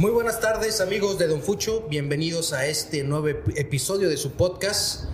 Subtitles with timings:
[0.00, 5.10] Muy buenas tardes amigos de Don Fucho, bienvenidos a este nuevo episodio de su podcast.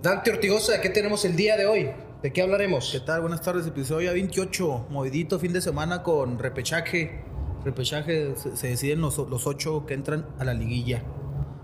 [0.00, 1.90] Dante Ortigosa, ¿qué tenemos el día de hoy?
[2.22, 2.88] ¿De qué hablaremos?
[2.90, 3.20] ¿Qué tal?
[3.20, 7.22] Buenas tardes, episodio 28, movidito fin de semana con repechaje.
[7.66, 11.02] Repechaje, se, deciden los, los ocho que entran a la liguilla.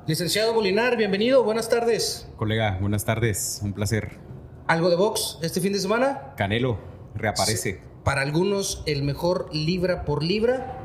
[0.07, 2.29] Licenciado Molinar, bienvenido, buenas tardes.
[2.37, 4.19] Colega, buenas tardes, un placer.
[4.67, 6.35] ¿Algo de box este fin de semana?
[6.37, 6.79] Canelo,
[7.15, 7.81] reaparece.
[8.05, 10.77] Para algunos el mejor libra por libra,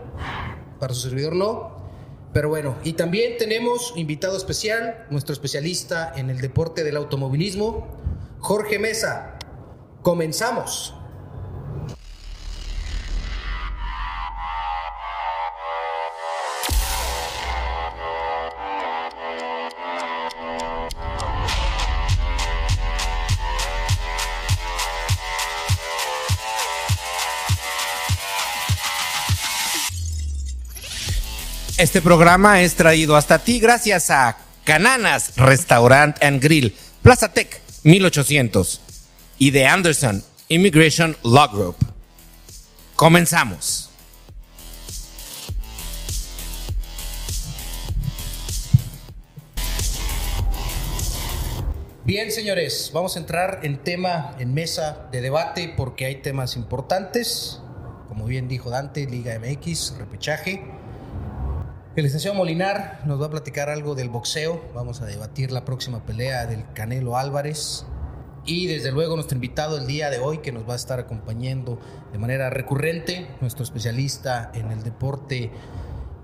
[0.86, 1.72] para su servidor no.
[2.32, 7.88] Pero bueno, y también tenemos invitado especial, nuestro especialista en el deporte del automovilismo,
[8.38, 9.40] Jorge Mesa.
[10.04, 10.94] Comenzamos.
[31.86, 38.82] Este programa es traído hasta ti gracias a Cananas Restaurant and Grill, Plaza Tech 1800
[39.38, 41.76] y de Anderson Immigration Law Group.
[42.96, 43.92] Comenzamos.
[52.04, 57.62] Bien, señores, vamos a entrar en tema, en mesa de debate, porque hay temas importantes.
[58.08, 60.75] Como bien dijo Dante, Liga MX, repechaje.
[61.96, 64.62] El licenciado Molinar nos va a platicar algo del boxeo.
[64.74, 67.88] Vamos a debatir la próxima pelea del Canelo Álvarez.
[68.46, 71.80] Y desde luego nuestro invitado el día de hoy que nos va a estar acompañando
[72.12, 75.52] de manera recurrente, nuestro especialista en el deporte,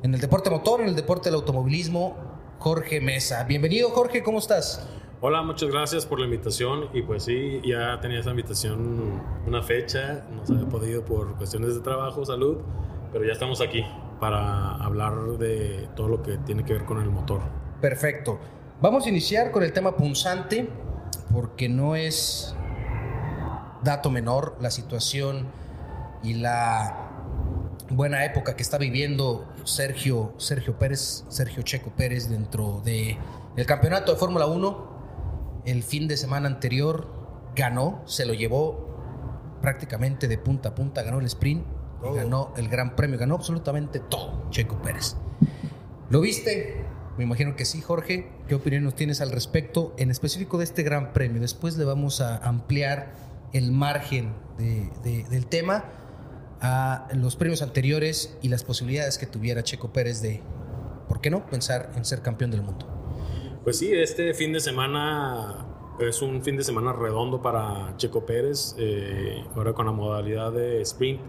[0.03, 2.17] en el deporte motor, en el deporte del automovilismo,
[2.59, 3.45] Jorge Mesa.
[3.45, 4.85] Bienvenido Jorge, ¿cómo estás?
[5.21, 10.25] Hola, muchas gracias por la invitación y pues sí, ya tenía esa invitación una fecha,
[10.35, 12.57] no se había podido por cuestiones de trabajo, salud,
[13.13, 13.85] pero ya estamos aquí
[14.21, 17.41] para hablar de todo lo que tiene que ver con el motor.
[17.81, 18.39] Perfecto.
[18.79, 20.69] Vamos a iniciar con el tema punzante,
[21.33, 22.55] porque no es
[23.83, 25.47] dato menor la situación
[26.21, 27.09] y la
[27.89, 33.17] buena época que está viviendo Sergio, Sergio Pérez, Sergio Checo Pérez dentro de
[33.65, 35.63] campeonato de Fórmula 1.
[35.65, 37.07] El fin de semana anterior
[37.55, 38.87] ganó, se lo llevó
[39.63, 44.49] prácticamente de punta a punta, ganó el sprint ganó el Gran Premio, ganó absolutamente todo
[44.49, 45.15] Checo Pérez.
[46.09, 46.83] ¿Lo viste?
[47.17, 48.29] Me imagino que sí, Jorge.
[48.47, 51.41] ¿Qué opinión nos tienes al respecto, en específico de este Gran Premio?
[51.41, 53.13] Después le vamos a ampliar
[53.53, 55.85] el margen del tema
[56.61, 60.41] a los premios anteriores y las posibilidades que tuviera Checo Pérez de,
[61.07, 62.87] ¿por qué no?, pensar en ser campeón del mundo.
[63.63, 65.65] Pues sí, este fin de semana
[65.99, 70.81] es un fin de semana redondo para Checo Pérez, eh, ahora con la modalidad de
[70.81, 71.21] sprint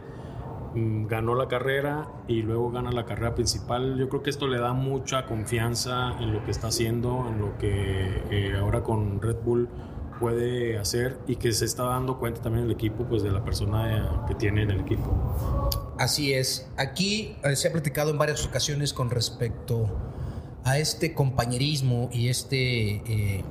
[0.75, 3.97] ganó la carrera y luego gana la carrera principal.
[3.99, 7.59] Yo creo que esto le da mucha confianza en lo que está haciendo, en lo
[7.59, 9.69] que eh, ahora con Red Bull
[10.21, 14.25] puede hacer y que se está dando cuenta también el equipo pues de la persona
[14.28, 15.71] que tiene en el equipo.
[15.99, 16.71] Así es.
[16.77, 19.87] Aquí eh, se ha platicado en varias ocasiones con respecto
[20.65, 23.44] a este compañerismo y este eh,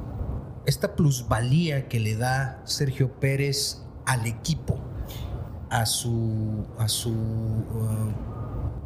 [0.65, 4.90] esta plusvalía que le da Sergio Pérez al equipo
[5.71, 8.13] a su a su uh,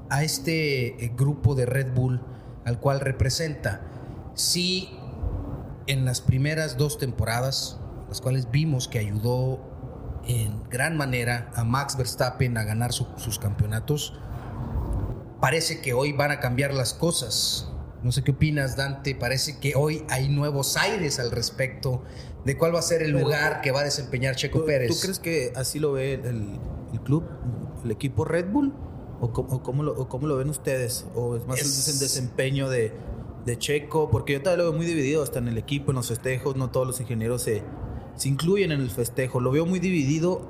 [0.10, 2.22] a este eh, grupo de Red Bull
[2.64, 3.82] al cual representa.
[4.36, 4.90] Sí,
[5.88, 9.60] en las primeras dos temporadas, las cuales vimos que ayudó
[10.28, 14.14] en gran manera a Max Verstappen a ganar sus campeonatos,
[15.40, 17.72] parece que hoy van a cambiar las cosas.
[18.04, 19.16] No sé qué opinas, Dante.
[19.16, 22.04] Parece que hoy hay nuevos aires al respecto
[22.46, 24.90] de cuál va a ser el lugar que va a desempeñar Checo Pérez.
[24.90, 26.60] ¿Tú crees que así lo ve el,
[27.02, 27.24] club,
[27.84, 28.74] el equipo Red Bull?
[29.22, 31.08] ¿O cómo, lo, ven ustedes?
[31.16, 32.94] ¿O es más el desempeño de,
[33.58, 34.10] Checo?
[34.10, 36.56] Porque yo todavía lo veo muy dividido hasta en el equipo, en los festejos.
[36.56, 37.64] No todos los ingenieros se,
[38.16, 39.40] se incluyen en el festejo.
[39.40, 40.48] Lo veo muy dividido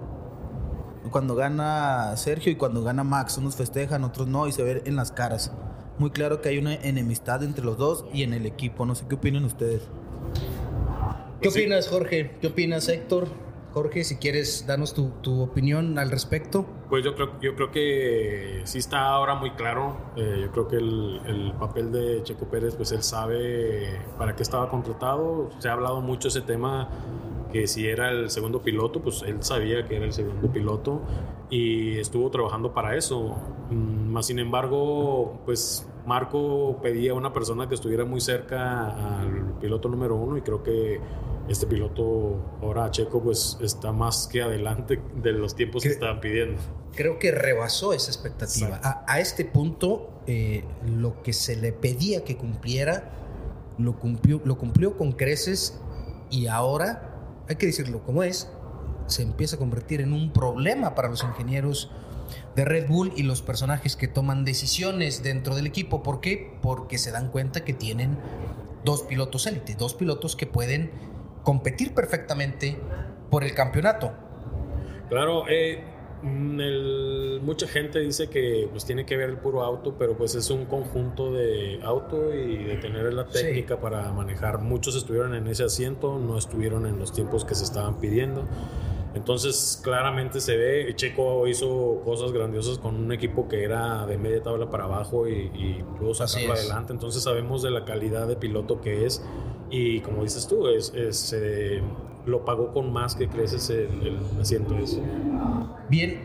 [1.12, 3.38] cuando gana Sergio y cuando gana Max.
[3.38, 5.52] Unos festejan, otros no, y se ve en las caras.
[5.98, 8.86] Muy claro que hay una enemistad entre los dos y en el equipo.
[8.86, 9.84] No sé qué opinan ustedes.
[11.40, 12.38] ¿Qué opinas, Jorge?
[12.42, 13.28] ¿Qué opinas, Héctor?
[13.76, 16.66] Jorge, si quieres, danos tu, opinión al respecto.
[16.88, 19.98] Pues yo creo, yo creo que sí está ahora muy claro.
[20.16, 24.70] Eh, yo creo que el, papel de Checo Pérez, pues él sabe para qué estaba
[24.70, 25.50] contratado.
[25.60, 26.88] Se ha hablado mucho ese tema
[27.52, 31.02] que si era el segundo piloto, pues él sabía que era el segundo piloto
[31.50, 33.36] y estuvo trabajando para eso.
[33.72, 39.58] Mm, más sin embargo, pues Marco pedía a una persona que estuviera muy cerca al
[39.60, 41.00] piloto número uno y creo que
[41.48, 46.62] este piloto, ahora Checo, pues está más que adelante de los tiempos que estaban pidiendo.
[46.96, 48.80] Creo que rebasó esa expectativa.
[49.08, 53.12] A este punto, eh, lo que se le pedía que cumpliera,
[53.78, 55.80] lo cumplió, lo cumplió con creces
[56.30, 58.50] y ahora, hay que decirlo como es,
[59.08, 61.92] se empieza a convertir en un problema para los ingenieros
[62.56, 66.04] de Red Bull y los personajes que toman decisiones dentro del equipo.
[66.04, 66.54] ¿Por qué?
[66.62, 68.18] Porque se dan cuenta que tienen
[68.84, 70.92] dos pilotos élite, dos pilotos que pueden
[71.44, 72.78] competir perfectamente
[73.30, 74.14] por el campeonato.
[75.10, 75.84] Claro, eh,
[76.24, 80.34] mm, el- mucha gente dice que pues tiene que ver el puro auto, pero pues
[80.36, 83.34] es un conjunto de auto y de tener la Sí.
[83.44, 84.60] técnica para manejar.
[84.60, 88.46] Muchos estuvieron en ese asiento, no estuvieron en los tiempos que se estaban pidiendo.
[89.16, 94.44] Entonces claramente se ve, Checo hizo cosas grandiosas con un equipo que era de media
[94.44, 96.92] tabla para abajo y, y pudo sacarlo adelante.
[96.92, 99.24] Entonces sabemos de la calidad de piloto que es
[99.70, 101.82] y como dices tú, es, es, eh,
[102.26, 105.02] lo pagó con más que creces el, el asiento ese.
[105.90, 106.22] Bien,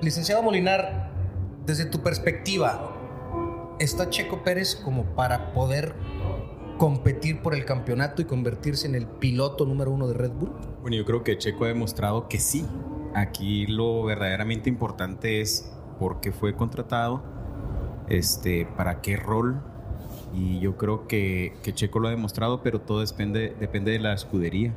[0.00, 1.10] licenciado Molinar,
[1.66, 2.96] desde tu perspectiva,
[3.78, 5.94] ¿está Checo Pérez como para poder
[6.78, 10.52] competir por el campeonato y convertirse en el piloto número uno de Red Bull?
[10.80, 12.64] Bueno, yo creo que Checo ha demostrado que sí.
[13.14, 17.22] Aquí lo verdaderamente importante es por qué fue contratado,
[18.08, 19.60] este, para qué rol.
[20.32, 24.14] Y yo creo que, que Checo lo ha demostrado, pero todo depende, depende de la
[24.14, 24.74] escudería.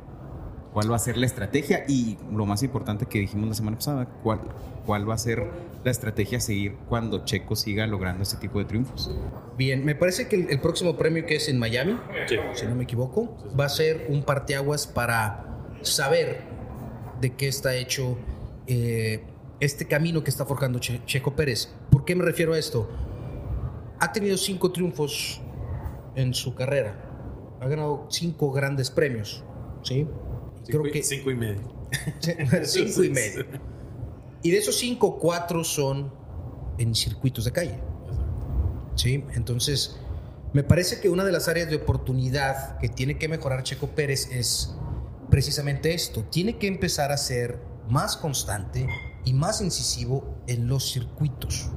[0.72, 1.84] ¿Cuál va a ser la estrategia?
[1.86, 4.40] Y lo más importante que dijimos la semana pasada, ¿cuál,
[4.86, 5.46] cuál va a ser
[5.84, 9.10] la estrategia a seguir cuando Checo siga logrando este tipo de triunfos?
[9.58, 12.36] Bien, me parece que el, el próximo premio que es en Miami, Sí.
[12.54, 15.44] si no me equivoco, va a ser un parteaguas para
[15.82, 16.40] saber
[17.20, 18.16] de qué está hecho
[18.66, 19.24] eh,
[19.60, 21.68] este camino que está forjando Che- Checo Pérez.
[21.90, 22.88] ¿Por qué me refiero a esto?
[24.00, 25.40] Ha tenido cinco triunfos
[26.14, 26.96] en su carrera.
[27.60, 29.44] Ha ganado cinco grandes premios.
[29.82, 30.06] ¿Sí?
[30.66, 31.88] Creo que cinco y medio.
[32.64, 33.46] cinco y medio.
[34.42, 36.12] Y de esos cinco, cuatro son
[36.78, 37.78] en circuitos de calle.
[38.94, 39.96] Sí, entonces
[40.52, 44.28] me parece que una de las áreas de oportunidad que tiene que mejorar Checo Pérez
[44.30, 44.74] es
[45.30, 46.24] precisamente esto.
[46.24, 48.86] Tiene que empezar a ser más constante
[49.24, 51.70] y más incisivo en los circuitos.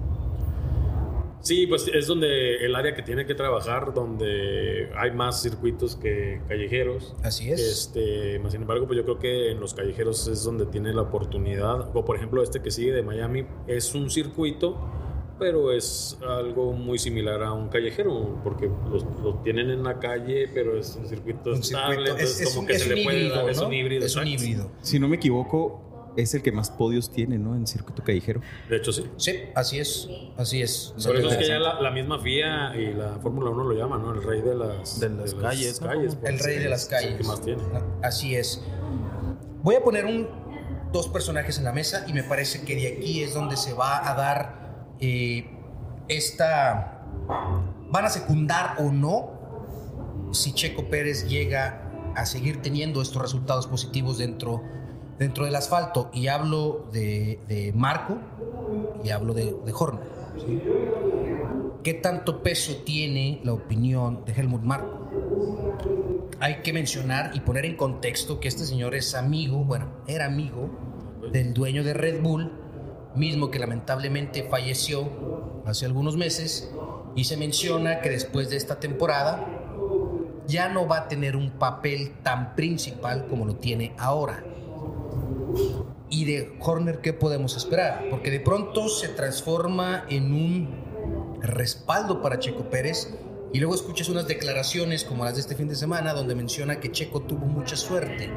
[1.45, 6.41] Sí, pues es donde el área que tiene que trabajar, donde hay más circuitos que
[6.47, 7.13] callejeros.
[7.21, 7.59] Así es.
[7.61, 11.03] Este, más sin embargo, pues yo creo que en los callejeros es donde tiene la
[11.03, 11.95] oportunidad.
[11.95, 14.75] O por ejemplo, este que sigue de Miami es un circuito,
[15.37, 20.49] pero es algo muy similar a un callejero, porque los, lo tienen en la calle,
[20.51, 22.95] pero es un circuito Un estable, circuito- entonces es, es como un, que es se
[22.95, 23.67] le puede híbrido, dar, es ¿no?
[23.67, 24.05] un híbrido.
[24.07, 24.71] Es un híbrido.
[24.81, 27.55] Si no me equivoco, es el que más podios tiene, ¿no?
[27.55, 28.41] En circuito callejero.
[28.69, 29.03] De hecho, sí.
[29.17, 30.09] Sí, así es.
[30.37, 30.93] Así es.
[31.03, 34.01] Por eso es que ya la, la misma FIA y la Fórmula 1 lo llaman,
[34.01, 34.13] ¿no?
[34.13, 35.87] El rey de las, De las calles, ¿no?
[35.87, 37.17] calles, El rey de las es el calles.
[37.17, 37.63] que más tiene.
[38.03, 38.61] Así es.
[39.61, 40.27] Voy a poner un,
[40.91, 44.09] dos personajes en la mesa y me parece que de aquí es donde se va
[44.09, 45.49] a dar eh,
[46.07, 46.91] esta...
[47.89, 54.17] Van a secundar o no si Checo Pérez llega a seguir teniendo estos resultados positivos
[54.17, 54.63] dentro,
[55.17, 56.09] dentro del asfalto.
[56.13, 58.17] Y hablo de, de Marco
[59.03, 59.73] y hablo de, de.
[61.83, 65.05] ¿Qué tanto peso tiene la opinión de Helmut Marko?
[66.39, 70.69] hay que mencionar y poner en contexto que este señor es amigo, bueno, era amigo
[71.31, 72.51] del dueño de Red Bull,
[73.15, 75.09] mismo que lamentablemente falleció
[75.65, 76.71] hace algunos meses,
[77.15, 79.45] y se menciona que después de esta temporada
[80.47, 84.43] ya no va a tener un papel tan principal como lo tiene ahora.
[86.09, 88.05] Y de Horner, ¿qué podemos esperar?
[88.09, 93.13] Porque de pronto se transforma en un respaldo para Checo Pérez
[93.53, 96.91] y luego escuchas unas declaraciones como las de este fin de semana donde menciona que
[96.91, 98.29] Checo tuvo mucha suerte.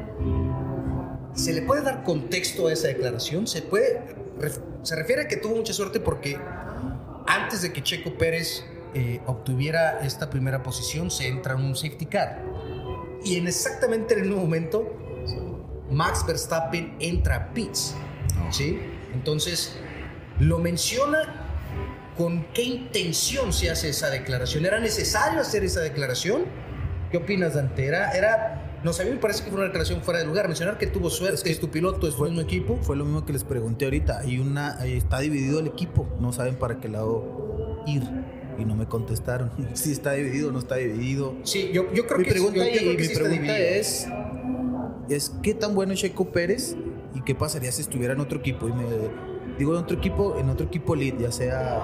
[1.33, 3.47] ¿Se le puede dar contexto a esa declaración?
[3.47, 4.01] ¿Se, puede,
[4.81, 6.37] se refiere a que tuvo mucha suerte porque
[7.27, 8.63] antes de que Checo Pérez
[8.95, 12.43] eh, obtuviera esta primera posición se entra en un safety car.
[13.23, 14.91] Y en exactamente en el mismo momento
[15.91, 17.95] Max Verstappen entra a pits.
[18.51, 18.79] ¿sí?
[19.13, 19.75] Entonces,
[20.39, 21.45] lo menciona
[22.17, 24.65] con qué intención se hace esa declaración.
[24.65, 26.43] ¿Era necesario hacer esa declaración?
[27.11, 27.85] ¿Qué opinas, Dante?
[27.85, 30.47] Era, era, no sé, a mí me parece que fue una declaración fuera de lugar.
[30.47, 32.77] Mencionar que tuvo suerte, que es tu piloto, es tu mismo equipo.
[32.81, 34.19] Fue lo mismo que les pregunté ahorita.
[34.19, 36.07] Hay una, está dividido el equipo.
[36.19, 38.03] No saben para qué lado ir.
[38.59, 39.51] Y no me contestaron.
[39.73, 41.35] Si está dividido o no está dividido.
[41.43, 43.15] Sí, yo, yo creo mi que sí, pregunta, yo- yo creo y- que mi sí
[43.15, 44.07] pregunta es,
[45.09, 46.75] es ¿qué tan bueno es Checo Pérez
[47.15, 48.67] y qué pasaría si estuviera en otro equipo?
[48.67, 48.85] Y me
[49.57, 51.83] digo en otro equipo, en otro equipo elite, ya sea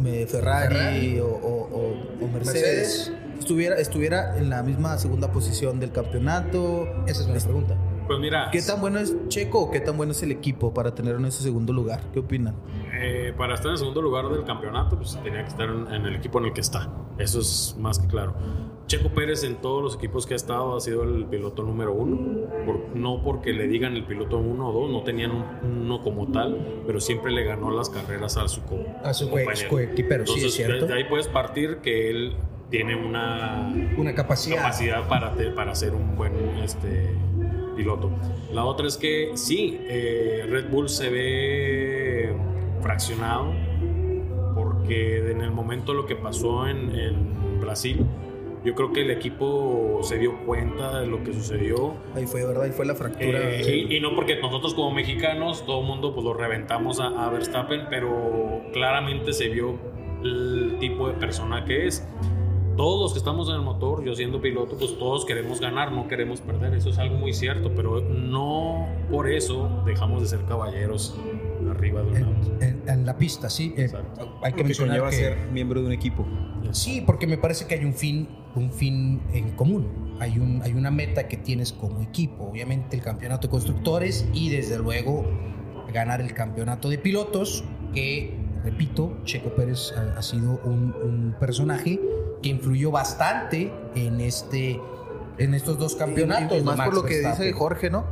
[0.00, 1.20] me- Ferrari, Ferrari.
[1.20, 2.44] O, o- o- o Mercedes.
[2.54, 3.12] Mercedes.
[3.38, 6.86] estuviera, estuviera en la misma segunda posición del campeonato.
[7.06, 7.76] Esa es una pregunta.
[8.06, 10.94] Pues mira, ¿Qué tan bueno es Checo o qué tan bueno es el equipo para
[10.94, 12.00] tener en ese segundo lugar?
[12.12, 12.54] ¿Qué opinan?
[12.98, 16.06] eh, para estar en el segundo lugar del campeonato, pues tenía que estar en, en
[16.06, 16.88] el equipo en el que está.
[17.18, 18.34] Eso es más que claro.
[18.86, 22.46] Checo Pérez en todos los equipos que ha estado ha sido el piloto número uno.
[22.64, 25.44] Por- no porque le digan el piloto uno o dos, no tenían un-
[25.82, 29.68] uno como tal, pero siempre le ganó las carreras a su, co- A su compañero.
[29.70, 30.86] coequipero, sí, es Entonces, cierto.
[30.86, 32.34] de ahí puedes partir que él
[32.70, 34.56] tiene una Una capacidad.
[34.58, 37.10] capacidad para, te- para ser un buen este,
[37.76, 38.10] piloto.
[38.52, 42.32] La otra es que sí, eh, Red Bull se ve
[42.82, 43.52] fraccionado
[44.54, 48.06] porque en el momento lo que pasó en, en Brasil,
[48.66, 51.94] yo creo que el equipo se dio cuenta de lo que sucedió.
[52.16, 52.64] Ahí fue, ¿verdad?
[52.64, 53.38] Ahí fue la fractura.
[53.38, 57.06] Eh, y, y no porque nosotros como mexicanos, todo el mundo pues lo reventamos a,
[57.06, 59.78] a Verstappen, pero claramente se vio
[60.24, 62.04] el tipo de persona que es.
[62.76, 66.08] Todos los que estamos en el motor, yo siendo piloto, pues todos queremos ganar, no
[66.08, 66.74] queremos perder.
[66.74, 71.16] Eso es algo muy cierto, pero no por eso dejamos de ser caballeros
[71.70, 72.56] arriba de un auto.
[72.60, 73.74] En, en la pista, sí.
[73.76, 74.38] Eh, Exacto.
[74.42, 75.16] hay que Lo que mencionar conlleva que...
[75.16, 76.26] ser miembro de un equipo.
[76.72, 80.16] Sí, porque me parece que hay un fin, un fin en común.
[80.20, 82.44] Hay, un, hay una meta que tienes como equipo.
[82.44, 85.24] Obviamente el campeonato de constructores y desde luego
[85.92, 92.00] ganar el campeonato de pilotos, que, repito, Checo Pérez ha, ha sido un, un personaje
[92.42, 94.80] que influyó bastante en, este,
[95.38, 96.58] en estos dos campeonatos.
[96.58, 97.52] Y más por lo que dice.
[97.52, 98.04] Jorge, ¿no?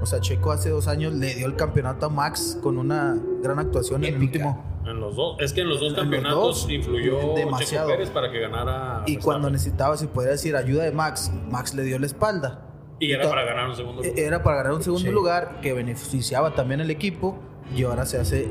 [0.00, 3.58] O sea, Checo hace dos años le dio el campeonato a Max con una gran
[3.58, 4.64] actuación en el último.
[4.86, 7.88] En los dos, es que en los dos En los campeonatos dos, influyó demasiado.
[7.88, 9.02] Checo Pérez para que ganara.
[9.06, 12.64] Y cuando necesitaba, se podría decir, ayuda de Max, Max le dio la espalda.
[13.00, 14.24] Y era to- para ganar un segundo E- lugar.
[14.24, 15.10] Era para ganar un segundo Sí.
[15.12, 17.38] lugar que beneficiaba también al equipo
[17.76, 18.48] y ahora se hace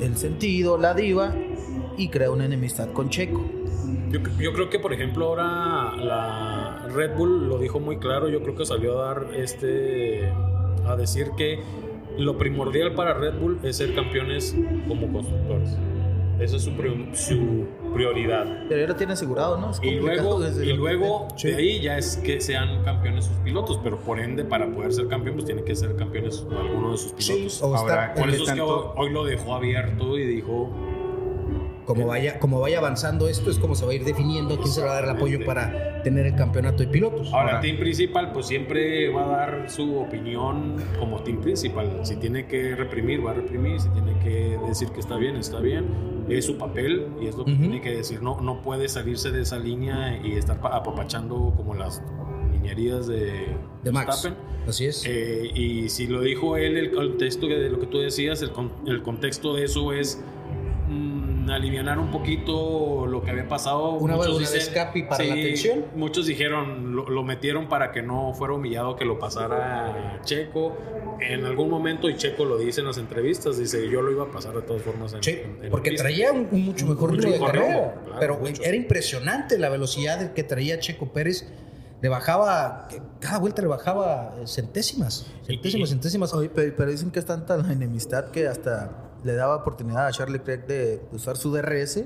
[0.00, 1.34] el sentido, la diva
[1.96, 3.40] y crea una enemistad con Checo.
[4.10, 8.28] Yo, yo creo que, por ejemplo, ahora la Red Bull lo dijo muy claro.
[8.28, 10.32] Yo creo que salió a dar este.
[10.92, 11.60] A decir que
[12.18, 14.54] lo primordial para Red Bull es ser campeones
[14.88, 15.70] como constructores.
[16.38, 18.64] Esa es su, pri- su prioridad.
[18.68, 19.72] Pero ya lo tiene asegurado, ¿no?
[19.72, 21.48] Es Y luego, desde y luego Sí.
[21.48, 25.06] de ahí ya es que sean campeones sus pilotos, pero por ende, para poder ser
[25.08, 27.62] campeón, pues tiene que ser campeones alguno de sus pilotos.
[27.62, 30.70] o Ahora, por ¿qué eso es que hoy, hoy lo dejó abierto y dijo:
[31.94, 34.82] como vaya, como vaya avanzando esto, es como se va a ir definiendo quién se
[34.82, 37.28] va a dar el apoyo para tener el campeonato de pilotos.
[37.32, 42.00] Ahora, Ahora- Team Principal, pues siempre va a dar su opinión como Team Principal.
[42.02, 43.80] Si tiene que reprimir, va a reprimir.
[43.80, 45.86] Si tiene que decir que está bien, está bien.
[46.28, 47.60] Es su papel y es lo que Ujú.
[47.60, 48.22] tiene que decir.
[48.22, 52.02] No, no puede salirse de esa línea y estar pa- apapachando como las
[52.52, 53.46] niñerías de,
[53.82, 54.06] de Max.
[54.22, 54.38] Verstappen.
[54.68, 55.04] Así es.
[55.06, 58.70] Eh, y si lo dijo él, el contexto de lo que tú decías, el, con-
[58.86, 60.22] el contexto de eso es
[61.52, 63.90] alivianar un poquito lo que había pasado.
[63.92, 65.84] Una Muchos válvula de escape para la tensión.
[65.94, 70.76] Muchos dijeron, lo, lo metieron para que no fuera humillado que lo pasara Checo.
[71.20, 74.30] En algún momento, y Checo lo dice en las entrevistas, dice, yo lo iba a
[74.30, 76.04] pasar de todas formas en, Sí, en- en la porque pista".
[76.04, 77.94] traía un, un mucho mejor ritmo de carrera.
[78.04, 78.62] claro, pero mucho.
[78.62, 81.46] era impresionante la velocidad que traía Checo Pérez.
[82.02, 82.88] Le bajaba,
[83.20, 86.32] cada vuelta le bajaba eh, centésimas, centésimas, centésimas.
[86.32, 90.12] Oye, pero, pero dicen que es tanta la enemistad que hasta le daba oportunidad a
[90.12, 92.02] Charlie Craig de usar su DRS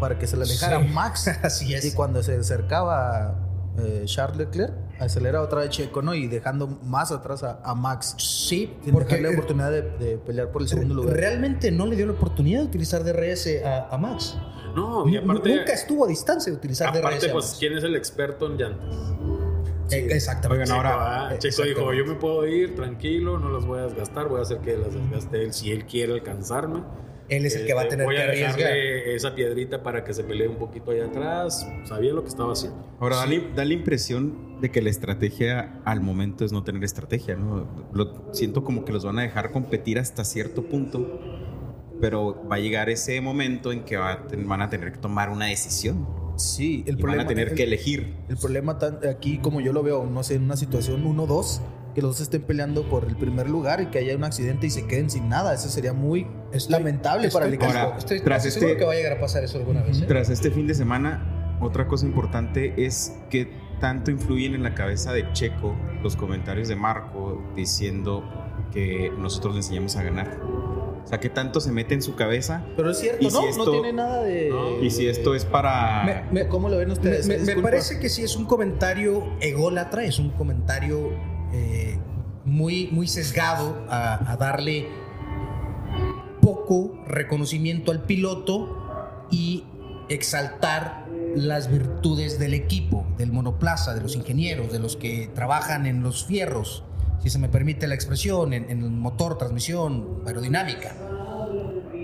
[0.00, 0.88] para que se le alejara Sí.
[0.88, 1.28] Max.
[1.42, 1.84] Así es.
[1.84, 3.38] Y cuando se acercaba
[3.78, 6.14] eh, Charles Leclerc, acelera otra vez Checo, ¿no?
[6.14, 8.14] Y dejando más atrás a, a Max.
[8.18, 11.14] Sí, Sin porque la oportunidad de, de pelear por el segundo lugar.
[11.16, 14.36] realmente no le dio la oportunidad de utilizar DRS a, a Max.
[14.76, 17.28] No, y aparte, Nunca estuvo a distancia de utilizar aparte DRS.
[17.28, 17.56] a pues.
[17.60, 18.88] ¿quién es el experto en llantas?
[19.90, 20.62] Eh, exactamente.
[20.64, 23.80] Oigan, ahora, Checo, ah, eh, Checo dijo, yo me puedo ir tranquilo, no las voy
[23.80, 26.82] a desgastar, voy a hacer que las desgaste él si él quiere alcanzarme.
[27.30, 28.70] Él es el que va a Este, tener voy que arriesgar.
[28.76, 31.66] esa piedrita para que se pelee un poquito allá atrás.
[31.84, 32.78] Sabía lo que estaba haciendo.
[33.00, 36.84] Ahora, da, la, da la impresión de que la estrategia al momento es no tener
[36.84, 37.66] estrategia, ¿no?
[37.94, 41.18] Lo, siento como que los van a dejar competir hasta cierto punto,
[42.00, 44.98] pero va a llegar ese momento en que va a ten- van a tener que
[44.98, 48.14] tomar una decisión Sí, el y problema van a tener el- que elegir.
[48.28, 51.60] El problema tan- aquí, como yo lo veo, no sé, en una situación 1-2,
[51.94, 54.70] que los dos estén peleando por el primer lugar y que haya un accidente y
[54.70, 55.54] se queden sin nada.
[55.54, 57.70] Eso sería muy Estoy- lamentable para el equipo.
[57.70, 60.00] Ahora, estoy tras casi este- seguro que va a llegar a pasar eso alguna vez.
[60.02, 60.04] ¿eh?
[60.08, 63.48] Tras este fin de semana, otra cosa importante es que
[63.80, 68.24] tanto influyen en la cabeza de Checo los comentarios de Marco diciendo
[68.72, 70.40] que nosotros le enseñamos a ganar.
[71.04, 73.46] O sea, que tanto se mete en su cabeza Pero es cierto, si ¿no?
[73.46, 74.48] esto- no tiene nada de...
[74.48, 74.80] No.
[74.82, 76.02] y si esto es para...
[76.04, 77.26] Me- me- ¿Cómo lo ven ustedes?
[77.26, 81.10] me- parece que sí es un comentario ególatra, es un comentario
[81.52, 81.98] eh,
[82.46, 84.88] muy, muy sesgado a, a darle
[86.40, 89.64] poco reconocimiento al piloto y
[90.08, 96.02] exaltar las virtudes del equipo, del monoplaza, de los ingenieros, de los que trabajan en
[96.02, 96.84] los fierros,
[97.24, 100.94] si se me permite la expresión, en, en el motor, transmisión, aerodinámica.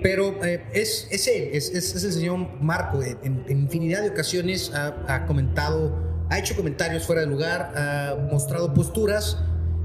[0.03, 3.03] Pero eh, es, es él, es, es- es el señor Marco.
[3.03, 5.95] eh, En, en infinidad de ocasiones ha, ha comentado,
[6.31, 9.37] ha hecho comentarios fuera de lugar, ha mostrado posturas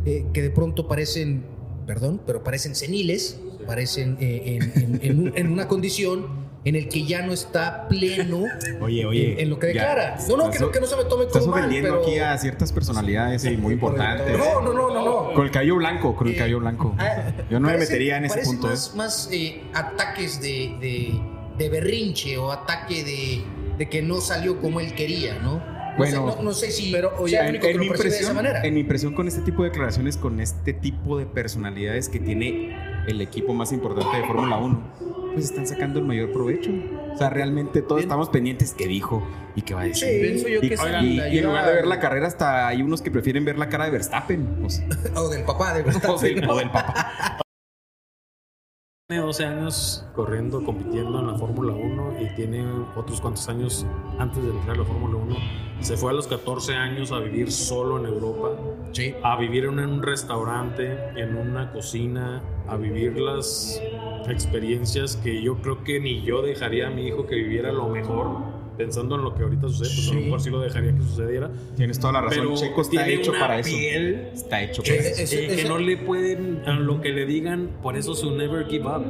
[0.05, 1.43] eh, que de pronto parecen,
[1.85, 3.37] perdón, pero parecen seniles,
[3.67, 7.87] parecen eh, en, en- en un- en una condición en el que ya no está
[7.87, 8.43] pleno
[8.81, 9.33] Oye, oye.
[9.33, 10.17] en, en lo que ya, declara.
[10.27, 12.01] No, no, que, no, que no se me tome Estás como mal, ofendiendo pero...
[12.01, 14.37] aquí a ciertas personalidades y muy importantes.
[14.37, 15.33] No, no, no, no, no.
[15.33, 16.93] Con el cabello blanco, con el Eh, cabello blanco.
[16.97, 18.67] Ah, Yo no me parece- metería en ese punto.
[18.67, 18.71] ¿eh?
[18.71, 21.13] Más, más, eh, ataques de, de,
[21.57, 23.43] de berrinche o ataque de,
[23.77, 25.57] de que no salió como él quería, ¿no?
[25.95, 27.93] No Bueno, sé, no, no sé si pero, oye, En, en mi percibe de esa
[27.95, 28.61] impresión, manera.
[28.65, 32.75] en mi impresión con este tipo de declaraciones, con este tipo de personalidades que tiene
[33.07, 34.79] el equipo más importante de Fórmula 1,
[35.33, 36.71] pues están sacando el mayor provecho.
[37.13, 38.07] O sea, realmente todos Bien.
[38.07, 40.21] estamos pendientes qué dijo y qué va a decir.
[40.21, 42.81] Pienso yo y, que sí, y- y en lugar de ver la carrera, hasta hay
[42.81, 44.59] unos que prefieren ver la cara de Verstappen.
[44.63, 46.35] O sea, O del papá, de o Verstappen.
[46.35, 47.39] del, o del papá.
[49.07, 53.85] Tiene 12 años corriendo, compitiendo en la Fórmula 1 y tiene otros cuantos años
[54.17, 55.35] antes de entrar a la Fórmula 1.
[55.79, 58.57] Se fue a los 14 años a vivir solo en Europa,
[58.93, 59.13] Sí.
[59.21, 63.79] a vivir en un restaurante, en una cocina, a vivir las
[64.27, 68.54] experiencias que yo creo que ni yo dejaría a mi hijo que viviera lo mejor.
[68.77, 70.25] Pensando en lo que ahorita sucede, pues a lo Sí.
[70.25, 71.51] mejor sí lo dejaría que sucediera.
[71.77, 72.39] Tienes toda la razón.
[72.39, 73.69] Pero Checo está tiene hecho una para eso.
[73.69, 75.21] piel Está hecho que- para eso.
[75.23, 78.31] Ese- Eh, que ese- no le pueden a lo que le digan, por eso su
[78.35, 79.03] never give up.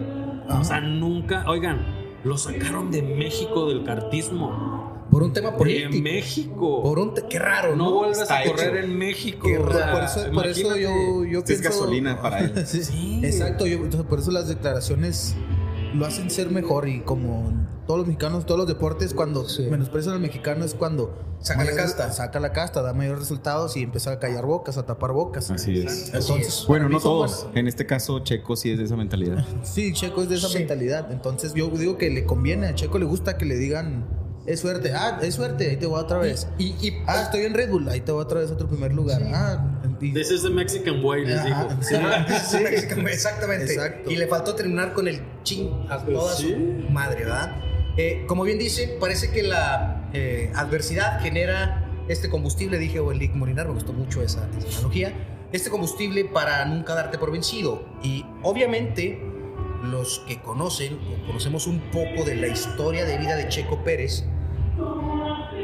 [0.49, 1.85] O sea, nunca, oigan,
[2.23, 4.85] lo sacaron de México del cartismo.
[5.11, 6.03] Por un tema De político.
[6.03, 6.83] México.
[6.83, 7.91] Por un qué raro, no ¿no?
[7.93, 8.85] vuelves Está a correr hecho.
[8.85, 9.47] en México.
[9.47, 9.93] Qué raro.
[9.93, 11.79] por eso, por eso yo, yo Esto es pienso...
[11.79, 12.51] gasolina para él.
[12.65, 13.21] Sí, Sí.
[13.23, 15.35] Exacto, yo, entonces por eso las declaraciones
[15.95, 17.51] lo hacen ser mejor y como
[17.87, 19.63] todos los mexicanos, todos los deportes, cuando Sí.
[19.69, 22.11] menosprecian al mexicano es cuando Saca la casta.
[22.11, 25.51] saca la casta, da mayores resultados y empieza a callar bocas, a tapar bocas.
[25.51, 26.13] Así es.
[26.13, 26.65] Así Entonces, es.
[26.67, 27.43] Bueno, no todos.
[27.43, 29.45] buenas- En este caso, Checo sí es de esa mentalidad.
[29.63, 30.57] Sí, Checo es de esa Sí.
[30.59, 31.11] mentalidad.
[31.11, 34.05] Entonces yo digo que le conviene, a Checo le gusta que le digan,
[34.45, 36.47] es suerte, ah, es suerte, ahí te voy otra vez.
[36.57, 38.93] Y, y- Ah, estoy en Red Bull, ahí te voy otra vez a otro primer
[38.93, 39.21] lugar.
[39.33, 41.69] Ah, y- This is the Mexican way, les digo.
[41.81, 41.95] Sí.
[42.49, 42.57] Sí,
[43.07, 43.73] exactamente.
[43.73, 44.11] Exacto.
[44.11, 46.53] Y le faltó terminar con el ching a toda Sí.
[46.53, 47.55] su madre, ¿verdad?
[47.97, 53.67] Eh, como bien dice, parece que la eh, adversidad genera este combustible, dije Oelic Molinar,
[53.67, 55.13] me gustó mucho esa, esa analogía,
[55.51, 57.83] este combustible para nunca darte por vencido.
[58.03, 59.19] Y obviamente
[59.83, 64.23] los que conocen o conocemos un poco de la historia de vida de Checo Pérez,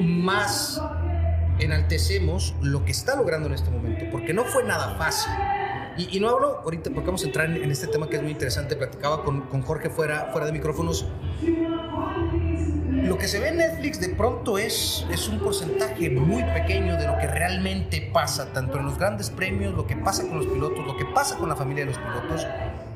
[0.01, 0.81] más
[1.59, 5.31] enaltecemos lo que está logrando en este momento, porque no fue nada fácil.
[5.97, 8.21] Y, y no hablo ahorita porque vamos a entrar en, en este tema que es
[8.21, 8.75] muy interesante.
[8.75, 11.05] Platicaba con, con Jorge fuera, fuera de micrófonos.
[12.89, 17.07] Lo que se ve en Netflix de pronto es, es un porcentaje muy pequeño de
[17.07, 20.85] lo que realmente pasa, tanto en los grandes premios, lo que pasa con los pilotos,
[20.85, 22.47] lo que pasa con la familia de los pilotos,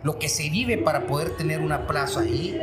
[0.03, 2.57] lo que se vive para poder tener una plaza ahí.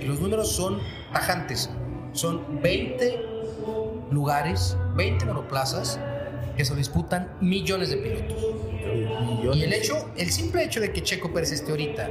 [0.00, 0.78] Y los números son
[1.12, 1.70] tajantes.
[2.12, 3.26] Son 20
[4.10, 5.98] lugares, 20 monoplazas
[6.56, 8.36] que se disputan millones de pilotos.
[9.56, 12.10] Y el hecho, el simple hecho de que Checo Pérez esté ahorita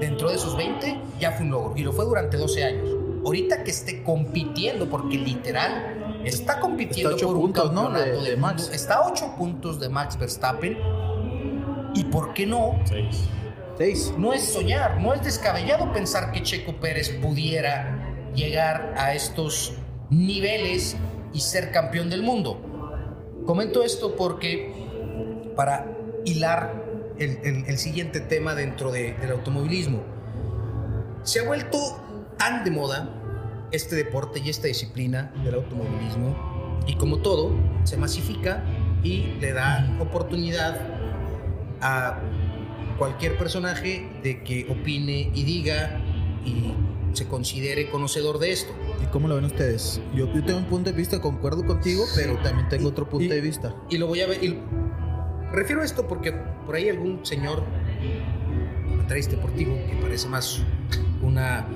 [0.00, 2.88] dentro de esos 20 ya fue un logro y lo fue durante 12 años.
[3.24, 7.82] Ahorita que esté compitiendo, porque literal está compitiendo Está por un puntos, ¿no?
[7.84, 8.70] campeonato de- de, de Max.
[8.72, 10.78] Está a 8 puntos de Max Verstappen.
[11.94, 12.78] ¿Y por qué no?
[12.84, 13.24] Seis.
[13.78, 14.14] Seis.
[14.16, 17.95] No es soñar, no es descabellado pensar que Checo Pérez pudiera
[18.36, 19.72] llegar a estos
[20.10, 20.96] niveles
[21.32, 22.60] y ser campeón del mundo.
[23.46, 24.72] Comento esto porque
[25.56, 25.86] para
[26.24, 26.84] hilar
[27.18, 30.02] el, siguiente tema dentro de- del automovilismo,
[31.22, 31.78] se ha vuelto
[32.36, 33.08] tan de moda
[33.72, 37.52] este deporte y esta disciplina del automovilismo y como todo,
[37.84, 38.62] se masifica
[39.02, 40.78] y le da oportunidad
[41.80, 42.20] a
[42.98, 46.00] cualquier personaje de que opine y diga
[46.44, 46.72] y
[47.16, 48.72] se considere conocedor de esto.
[49.02, 50.00] ¿Y cómo lo ven ustedes?
[50.14, 53.28] Yo, yo tengo un punto de vista, concuerdo contigo, pero también tengo otro punto Y-
[53.28, 53.74] de vista.
[53.88, 54.42] Y lo voy a ver.
[54.44, 54.58] y
[55.52, 56.32] refiero a esto porque
[56.66, 57.62] por ahí algún señor
[58.88, 60.60] comentarista deportivo que parece más
[61.22, 61.66] una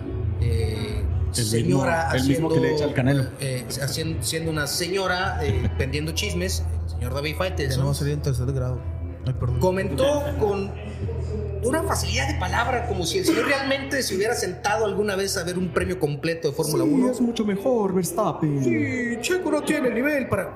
[0.40, 3.24] eh, El señora mismo- el mismo que le echa al Canelo.
[3.40, 7.92] eh, haciendo- siendo una señora eh, vendiendo chismes, el señor David Ya Faitelson no va
[7.92, 8.81] a salir en tercer grado.
[9.26, 9.61] Ay, perdón.
[9.61, 10.05] comentó
[10.38, 10.72] con
[11.62, 15.44] una facilidad de palabra como si el señor realmente se hubiera sentado alguna vez a
[15.44, 17.12] ver un premio completo de Fórmula 1.
[17.20, 18.62] mucho mejor, Verstappen.
[18.64, 20.53] Sí, Checo no tiene nivel para.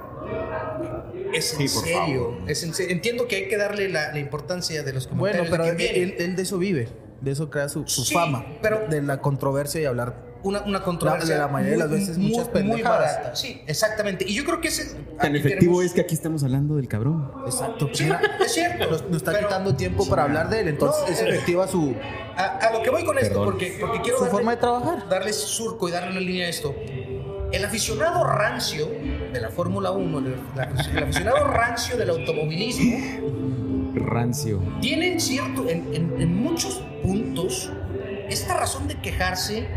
[1.33, 2.39] Es en Sí, por serio.
[2.47, 2.93] Es en serio.
[2.93, 5.75] Entiendo que hay que darle la, la importancia de los Bueno, comentarios.
[5.77, 6.89] pero de él, de eso vive,
[7.21, 10.83] de eso crea su, su Sí, fama, pero- de la controversia y hablar una, una
[10.83, 11.35] controversia.
[11.37, 13.35] La- la mayoría de las veces muy, muchas muy barata.
[13.35, 14.25] Sí, exactamente.
[14.29, 14.95] Y yo creo que ese.
[15.19, 17.33] Tan efectivo tenemos- es que aquí estamos hablando del cabrón.
[17.47, 17.89] Exacto.
[17.93, 18.09] Sí,
[18.45, 18.91] es cierto.
[18.91, 21.67] nos, nos está pero quitando tiempo para hablar de él, entonces No, es eh, efectiva
[21.67, 21.95] su,
[22.37, 23.45] A, a lo que voy con esto, Perdón.
[23.47, 25.09] porque, porque quiero su darle- forma de trabajar.
[25.09, 26.75] darle surco y darle una línea a esto.
[27.53, 28.89] El aficionado rancio
[29.33, 34.61] de la Fórmula 1, el, la- el aficionado rancio del automovilismo, Rancio.
[34.81, 37.71] tiene en cierto, en, en- en muchos puntos,
[38.29, 39.69] esta razón de quejarse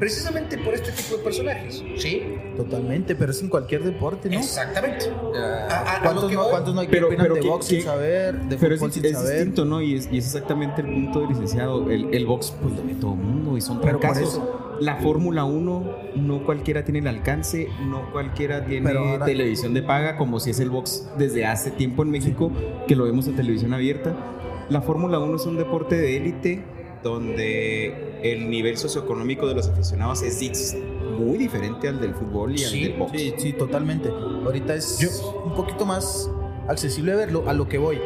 [0.00, 1.84] precisamente por este tipo de personajes.
[1.96, 2.22] ¿Sí?
[2.56, 4.38] Totalmente, pero es en cualquier deporte, ¿no?
[4.38, 5.04] Exactamente.
[5.36, 7.66] A- a ¿Cuántos que no, cuántos no hay que Pero- opinan pero de que- box
[7.66, 9.34] sin que- saber, de Pero es, fútbol sin es saber?
[9.36, 9.80] distinto, ¿no?
[9.80, 11.88] Y es, y es exactamente el punto del licenciado.
[11.90, 15.44] El, el box, pues lo ve todo el mundo y son Pero eso- La Fórmula
[15.44, 15.84] 1,
[16.16, 20.60] no cualquiera tiene el alcance, no cualquiera tiene ahora- televisión de paga, como si es
[20.60, 22.50] el box desde hace tiempo en México,
[22.88, 24.14] que lo vemos en televisión abierta.
[24.70, 26.62] La Fórmula 1 es un deporte de élite
[27.02, 30.76] donde el nivel socioeconómico de los aficionados es
[31.18, 33.12] muy diferente al del fútbol y al Sí, del box.
[33.12, 34.08] Sí, sí, totalmente.
[34.08, 36.30] Ahorita es un poquito más
[36.68, 37.98] accesible verlo a lo que voy.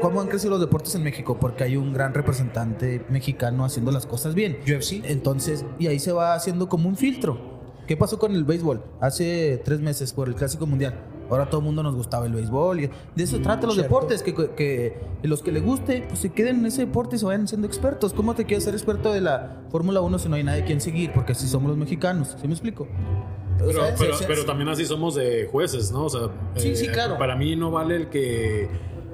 [0.00, 1.38] ¿Cómo han crecido los deportes en México?
[1.38, 4.58] Porque hay un gran representante mexicano haciendo las cosas bien.
[4.62, 5.04] UFC.
[5.04, 7.56] Entonces, y ahí se va haciendo como un filtro.
[7.86, 8.82] ¿Qué pasó con el béisbol?
[9.00, 10.94] Hace tres meses por el Clásico Mundial.
[11.30, 12.80] Ahora todo el mundo nos gustaba el béisbol.
[12.80, 13.92] y de eso trata los cierto.
[13.94, 17.24] deportes, que, que los que les guste, pues se queden en ese deporte y se
[17.26, 18.12] vayan siendo expertos.
[18.12, 21.12] ¿Cómo te quieres ser experto de la Fórmula 1 si no hay nadie quien seguir?
[21.12, 22.36] Porque así somos los mexicanos.
[22.40, 22.84] ¿Sí me explico?
[22.84, 26.04] O Pero, sea, pero, se- se- pero también así somos de jueces, ¿no?
[26.04, 26.22] O sea,
[26.56, 27.16] eh, Sí, sí, claro.
[27.18, 28.68] Para mí no vale el que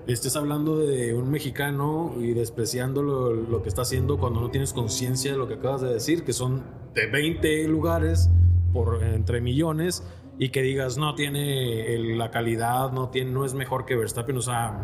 [0.09, 4.73] estés hablando de un mexicano y despreciando lo, lo que está haciendo cuando no tienes
[4.73, 8.29] conciencia de lo que acabas de decir, que son de 20 lugares
[8.73, 10.03] por entre millones
[10.45, 14.37] y que digas no tiene el- la calidad, no tiene, no es mejor que Verstappen,
[14.37, 14.77] o sea,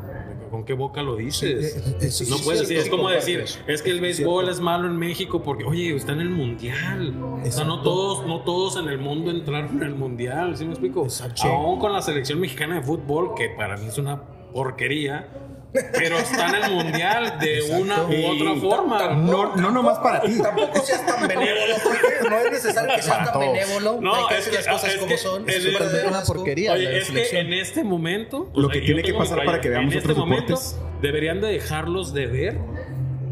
[0.53, 1.73] ¿con qué boca lo dices?
[1.73, 4.87] Sí, eh, eh, no puedes decir, es como decir, es que el béisbol es malo
[4.87, 7.13] en México porque, oye, está en el mundial.
[7.45, 10.71] O sea, no todos, no todos en el mundo entraron en el mundial, ¿sí me
[10.71, 11.03] explico?
[11.03, 11.43] Exacto.
[11.49, 15.29] Aún con la selección mexicana de fútbol, que para mí es una porquería,
[15.93, 19.09] pero está en el mundial de una u Y otra forma.
[19.15, 20.39] No, no nomás para ti.
[20.41, 23.99] Tampoco seas tan benévolo, porque no es necesario que seas tan benévolo.
[24.01, 25.49] No, es que- las cosas es como que son.
[25.49, 25.65] es
[26.07, 26.71] una porquería.
[26.71, 28.51] la Oye, es que en este momento.
[28.55, 30.77] Lo que sea, tiene que pasar para que veamos En este otros momento deportes.
[31.01, 32.59] deberían de dejarlos de ver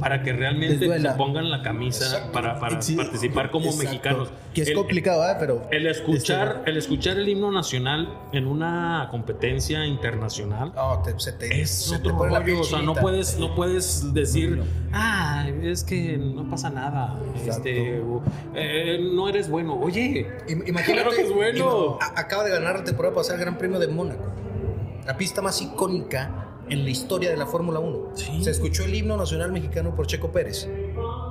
[0.00, 3.85] para que realmente se pongan la camisa para, para Sí, participar como exacto.
[3.90, 4.28] mexicanos.
[4.54, 5.37] Que es El- complicado, ¿verdad?
[5.38, 5.68] Pero.
[5.70, 11.32] El escuchar, Este, el escuchar el himno nacional en una competencia internacional No, te, se
[11.32, 12.46] te, es se te otro pone la rollo.
[12.52, 17.18] piel O sea, no puedes, no puedes decir, ah, es que no pasa nada.
[17.46, 18.22] Este, o,
[18.54, 19.74] eh, no eres bueno.
[19.78, 21.98] Oye, Im- Imagínate, claro que es bueno.
[22.16, 24.24] acaba de ganar la temporada pasada el Gran Premio de Mónaco.
[25.06, 28.11] La pista más icónica en la historia de la Fórmula 1.
[28.14, 28.44] Sí.
[28.44, 30.68] Se escuchó el himno nacional mexicano por Checo Pérez.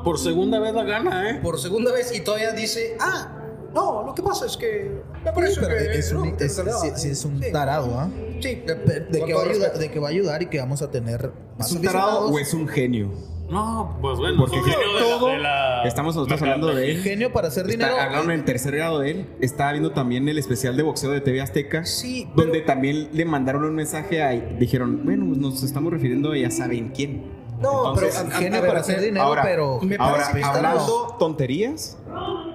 [0.03, 1.39] Por segunda vez la gana, ¿eh?
[1.41, 3.31] Por segunda vez y todavía dice, ah,
[3.73, 5.97] no, lo que pasa es que me parece pero que...
[5.99, 8.09] es un, no, es, sí- sí es un sí, tarado, ¿ah?
[8.41, 10.59] Sí, de, De, de que va a ayudar, de que va a ayudar y que
[10.59, 13.11] vamos a tener más ¿Es un tarado o es un genio?
[13.49, 17.01] No, pues bueno, Porque de la- todo- de la- Estamos nosotros hablando de él.
[17.03, 18.01] Genio para hacer Está- dinero.
[18.01, 19.27] hablaron en tercer grado de él.
[19.39, 21.85] Estaba viendo también el especial de boxeo de TV Azteca.
[21.85, 24.31] Sí, pero- Donde también le mandaron un mensaje a.
[24.31, 27.23] Dijeron, bueno, pues nos estamos refiriendo a ya saben quién.
[27.61, 29.79] No, Entonces, pero genio para hacer dinero, ahora, pero.
[29.81, 31.97] me Ahora, parece que estamos- hablando tonterías,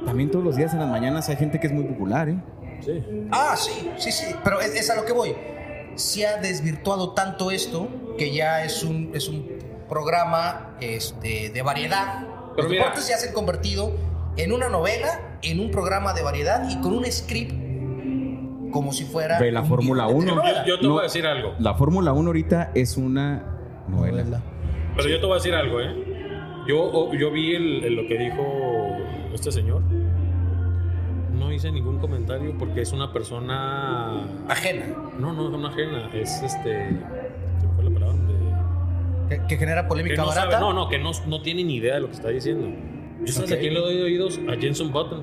[0.04, 2.36] también todos los días en las mañanas hay gente que es muy popular, ¿eh?
[2.84, 3.02] Sí.
[3.30, 5.34] Ah, sí, sí, sí, pero es, es a lo que voy.
[5.94, 9.46] Se ha desvirtuado tanto esto que ya es un, es un
[9.90, 12.20] programa este, de variedad.
[12.56, 13.92] Pero Los mira- deportes ya se han convertido
[14.38, 17.52] en una novela, en un programa de variedad y con un script
[18.72, 19.38] como si fuera...
[19.38, 20.40] Ve la un Fórmula guion de 1.
[20.42, 20.66] telenovela.
[20.66, 20.92] Yo te No.
[20.92, 21.54] voy a decir algo.
[21.58, 23.42] La Fórmula 1 ahorita es una
[23.88, 24.22] novela.
[24.22, 24.40] novela.
[24.96, 26.62] Pero yo te voy a decir algo, ¿eh?
[26.68, 28.42] Yo, o- yo vi el- el- lo que dijo
[29.34, 29.82] este señor.
[31.32, 34.24] No hice ningún comentario porque es una persona.
[34.48, 34.84] Ajena,
[35.18, 36.10] No, no es una ajena.
[36.14, 36.96] Es este.
[39.30, 40.50] Que, que genera que polémica no barata.
[40.50, 42.68] sabe, no, no, que no, no tiene ni idea de lo que está diciendo.
[43.24, 43.56] Yo sabes Ok.
[43.56, 44.38] a quién le doy oídos?
[44.48, 45.20] A Jenson Button.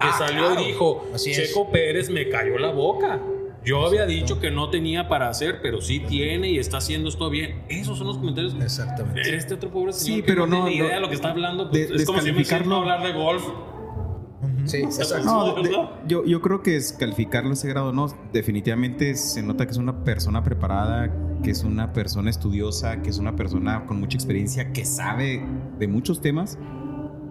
[0.00, 0.60] Que Ah, salió claro.
[0.62, 1.48] y dijo, Así es.
[1.48, 3.20] Checo Pérez me cayó la boca.
[3.62, 7.28] Yo había dicho que no tenía para hacer, pero sí tiene y está haciendo esto
[7.28, 7.62] bien.
[7.68, 8.54] Esos son los comentarios.
[8.58, 9.36] Exactamente.
[9.36, 11.08] Este otro pobre señor Sí, que pero no, no- tiene ni no- idea de lo
[11.10, 11.68] que está hablando.
[11.68, 13.44] pues, de- es como si me hablar de golf.
[14.64, 15.24] Sí, exacto.
[15.24, 15.70] No, de-
[16.06, 18.06] yo, yo creo que es calificarlo a ese grado, no.
[18.32, 21.10] Definitivamente se nota que es una persona preparada,
[21.42, 25.42] que es una persona estudiosa, que es una persona con mucha experiencia, que sabe
[25.78, 26.58] de muchos temas,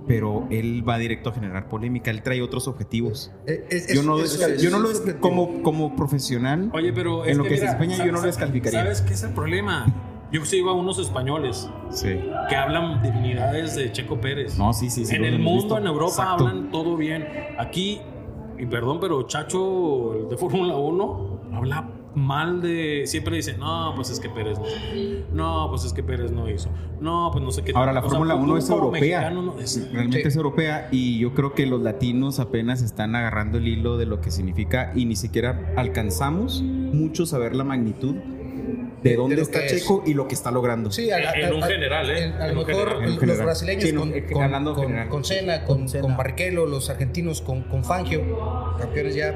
[0.08, 3.32] pero él va directo a generar polémica, él trae otros objetivos.
[3.46, 7.32] Es- es- Yo no, es- yo no lo, es- como, como profesional, Oye, pero En
[7.32, 8.82] es lo que se mira, desempeña yo no lo ¿sabes- descalificaría.
[8.82, 9.86] ¿Sabes qué es el problema?
[10.32, 12.20] Yo sigo a unos españoles Sí.
[12.50, 14.58] que hablan divinidades de Checo Pérez.
[14.60, 15.16] No, sí, sí, sí.
[15.16, 15.78] en el mundo, visto.
[15.80, 16.48] en Europa, Exacto.
[16.48, 17.28] hablan todo bien.
[17.58, 18.00] Aquí,
[18.58, 23.04] y perdón, pero Chacho el de Fórmula 1 habla mal de.
[23.06, 24.66] Siempre dice, no, pues es que Pérez no.
[25.34, 26.70] No, pues es que Pérez no hizo.
[27.00, 27.72] No, pues no sé qué.
[27.76, 29.30] Ahora, la Fórmula tú 1 es europea.
[29.32, 30.28] no- es- Realmente Sí.
[30.28, 34.22] es europea y yo creo que los latinos apenas están agarrando el hilo de lo
[34.22, 38.16] que significa y ni siquiera alcanzamos mucho saber la magnitud
[39.04, 39.72] de dónde está es.
[39.82, 40.92] Checo y lo que está logrando.
[40.92, 42.34] Sí, a- En un general, ¿eh?
[42.40, 43.10] A lo mejor general.
[43.12, 43.46] Los general.
[43.46, 44.22] brasileños Sí, con, con,
[44.76, 46.02] con, con Senna, con, Con Senna.
[46.04, 49.32] con Barrichello, los argentinos con, con Fangio, campeones ya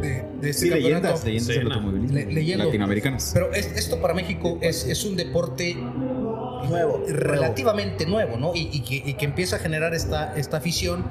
[0.00, 1.08] de, de este Sí, campeonato.
[1.08, 1.74] leyendas, leyendas del Cena.
[1.74, 2.64] automovilismo Le- leyendo.
[2.64, 3.30] latinoamericanas.
[3.34, 5.74] Pero es- esto para México es, es un deporte
[6.68, 7.02] Nuevo.
[7.08, 8.52] relativamente nuevo, ¿no?
[8.54, 11.04] Y, y que, y que empieza a generar esta, esta afición.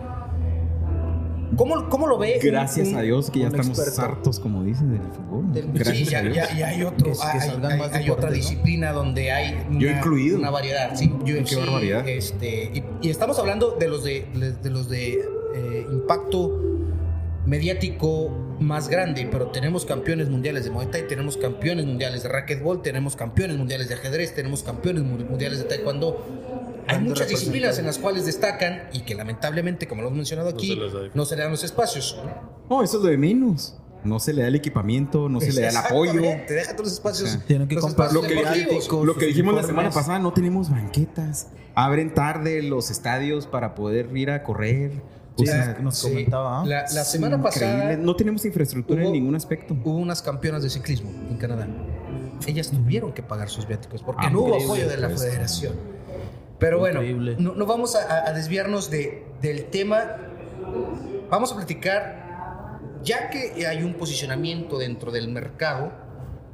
[1.57, 2.39] ¿Cómo, cómo lo ve?
[2.41, 4.01] Gracias un- a Dios que ya estamos experto.
[4.01, 5.51] hartos, como dicen, del fútbol.
[5.53, 6.35] del- Gracias sí, ya, a Dios.
[6.35, 7.39] ya- ya hay otro, hay,
[7.93, 8.35] hay- otra ¿no?
[8.35, 10.37] disciplina donde hay Yo una, incluido.
[10.39, 12.07] una variedad, sí, UFC, Qué barbaridad.
[12.07, 14.25] Este, y, y estamos hablando de los de,
[14.63, 15.13] de los de
[15.55, 16.57] eh, impacto
[17.45, 22.81] mediático más grande, pero tenemos campeones mundiales de Muay Thai, tenemos campeones mundiales de racquetball,
[22.83, 26.23] tenemos campeones mundiales de ajedrez, tenemos campeones mu- mundiales de taekwondo.
[26.91, 30.67] Hay muchas disciplinas en las cuales destacan y que lamentablemente, como lo hemos mencionado aquí,
[30.69, 30.99] se les da.
[31.13, 32.17] no se le dan los espacios.
[32.69, 33.77] No, eso es lo de menos.
[34.03, 36.21] No se le da el equipamiento, no se le da el apoyo.
[36.47, 37.29] Te deja todos los espacios.
[37.29, 38.35] O sea, Tienen que comprar lo que-
[39.05, 41.47] Lo que dijimos la semana pasada, no tenemos banquetas.
[41.75, 44.91] Abren tarde los estadios para poder ir a correr.
[45.35, 46.09] O Sí, sea, nos Sí.
[46.09, 46.61] comentaba.
[46.61, 46.65] ¿ah?
[46.65, 47.67] La, la semana increíble.
[47.67, 49.73] pasada No tenemos infraestructura hubo- en ningún aspecto.
[49.75, 51.67] hubo unas campeonas de ciclismo en Canadá.
[52.47, 55.21] Ellas tuvieron que pagar sus viáticos porque Ah, no hubo apoyo de la pues.
[55.21, 55.73] federación.
[56.61, 57.01] Pero bueno,
[57.39, 59.99] no, no vamos a, a desviarnos de, del tema.
[61.29, 65.91] Vamos a platicar, ya que hay un posicionamiento dentro del mercado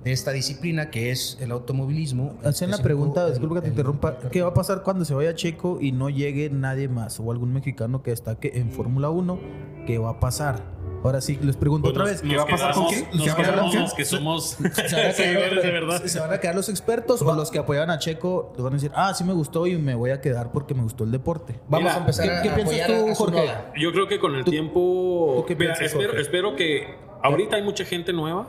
[0.03, 2.37] de esta disciplina que es el automovilismo.
[2.43, 5.13] Hacen la pregunta, el- disculpa que te el- interrumpa, ¿qué va a pasar cuando se
[5.13, 9.39] vaya Checo y no llegue nadie más o algún mexicano que destaque en Fórmula 1?
[9.85, 10.76] ¿Qué va a pasar?
[11.03, 12.23] Ahora sí, les pregunto Pues otra nos- vez.
[12.23, 13.01] nos va a pasar con qué?
[13.13, 15.71] Nos ¿Qué va a pasar quedamos con los que somos ¿Se van, a seguidores de
[15.71, 15.97] verdad.
[15.97, 18.73] quedar, ¿Se van a quedar los expertos o los que apoyaban a Checo les van
[18.73, 21.11] a decir, ah, sí me gustó y me voy a quedar porque me gustó el
[21.11, 21.59] deporte?
[21.69, 23.47] Vamos Mira, a empezar ¿qué- a qué piensas tú, Jorge?
[23.79, 25.33] Yo creo que con el ¿Tú- tiempo.
[25.37, 26.21] tú qué Mira, piensas, espero, Jorge?
[26.21, 27.07] espero que.
[27.23, 28.47] Ahorita hay mucha gente nueva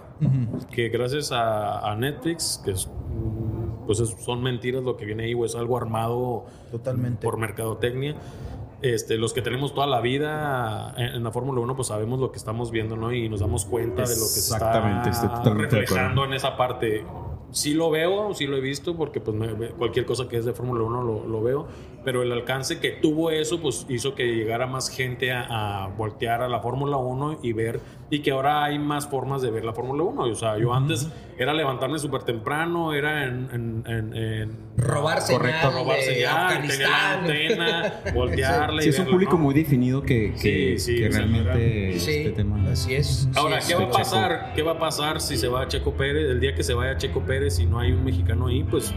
[0.71, 2.89] que gracias a, a Netflix, que es,
[3.87, 7.23] pues es- son mentiras lo que viene ahí o es algo armado Totalmente.
[7.25, 8.15] por mercadotecnia.
[8.81, 12.31] Este, los que tenemos toda la vida en, en la Fórmula 1, pues sabemos lo
[12.31, 13.13] que estamos viendo, ¿no?
[13.13, 15.41] Y nos damos cuenta de lo que se está
[15.87, 17.05] reflejando en esa parte.
[17.51, 20.53] Sí lo veo, sí lo he visto, porque pues me- cualquier cosa que es de
[20.53, 21.67] Fórmula 1 lo, lo veo,
[22.05, 26.43] pero el alcance que tuvo eso, pues hizo que llegara más gente a, a voltear
[26.43, 27.81] a la Fórmula 1 y ver,
[28.11, 30.23] y que ahora hay más formas de ver la Fórmula 1.
[30.23, 33.49] O sea, yo antes era levantarme súper temprano, era en...
[33.53, 38.99] en, en- en- Robar Correcto, señal robar señal, tener la antena, voltearla Sí, y es
[39.01, 39.39] un público ¿no?
[39.43, 42.65] muy definido que, que, Sí, sí, que realmente Sí, este tema.
[42.71, 43.29] así es.
[43.35, 43.81] Ahora, ¿qué es.
[43.81, 44.53] va a pasar?
[44.55, 46.31] ¿Qué va a pasar si se va Checo Pérez?
[46.31, 48.95] El día que se vaya Checo Pérez y no hay un mexicano ahí, pues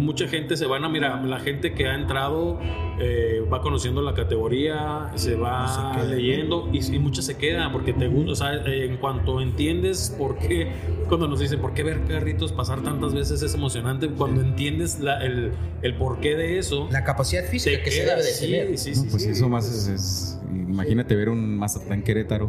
[0.00, 1.24] mucha gente se van a mirar.
[1.24, 2.58] La gente que ha entrado
[2.98, 7.92] eh, va conociendo la categoría, se va Se leyendo y, y mucha se queda porque
[7.92, 8.32] te gusta.
[8.32, 10.72] O sea, en cuanto entiendes por qué,
[11.08, 15.24] cuando nos dicen por qué ver carritos pasar tantas veces es emocionante, cuando entiendes la-
[15.24, 16.88] el, el porqué de eso.
[16.90, 18.78] La capacidad física que se debe de Sí, tener.
[18.78, 19.30] sí, No, sí, pues sí.
[19.30, 22.48] eso más es, es- Imagínate ver un Mazatlán Querétaro.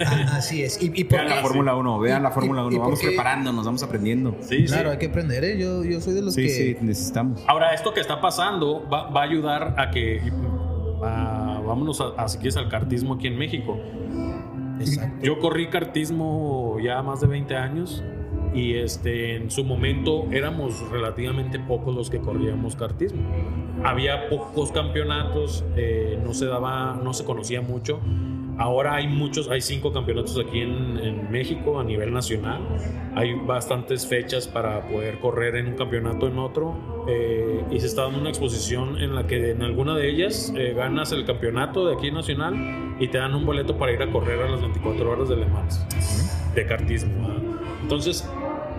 [0.00, 0.80] Ah, así es.
[0.82, 2.74] ¿Y, y por Vean la Fórmula 1, vean la Fórmula y- 1.
[2.74, 4.36] y Vamos preparándonos, vamos aprendiendo.
[4.40, 4.92] Sí, Claro, sí.
[4.92, 5.58] hay que aprender, ¿eh?
[5.58, 6.48] Yo, yo soy de los Sí, que...
[6.48, 7.42] sí, necesitamos.
[7.46, 10.20] Ahora, esto que está pasando va, va a ayudar a que.
[11.04, 13.78] a- vámonos a, a, si quieres al cartismo aquí en México.
[14.80, 15.16] Exacto.
[15.22, 18.02] Yo corrí cartismo ya más de 20 años
[18.52, 23.22] y este, en su momento éramos relativamente pocos los que corríamos cartismo.
[23.84, 28.00] Había pocos campeonatos, eh, no se daba, no se conocía mucho.
[28.58, 32.60] Ahora hay muchos, hay cinco campeonatos aquí en, en México a nivel nacional.
[33.16, 38.02] Hay bastantes fechas para poder correr en un campeonato en otro eh, y se está
[38.02, 41.94] dando una exposición en la que en alguna de ellas eh, ganas el campeonato de
[41.94, 45.28] aquí nacional y te dan un boleto para ir a correr a las 24 horas
[45.28, 45.84] de Le Mans
[46.54, 47.28] de cartismo.
[47.80, 48.28] Entonces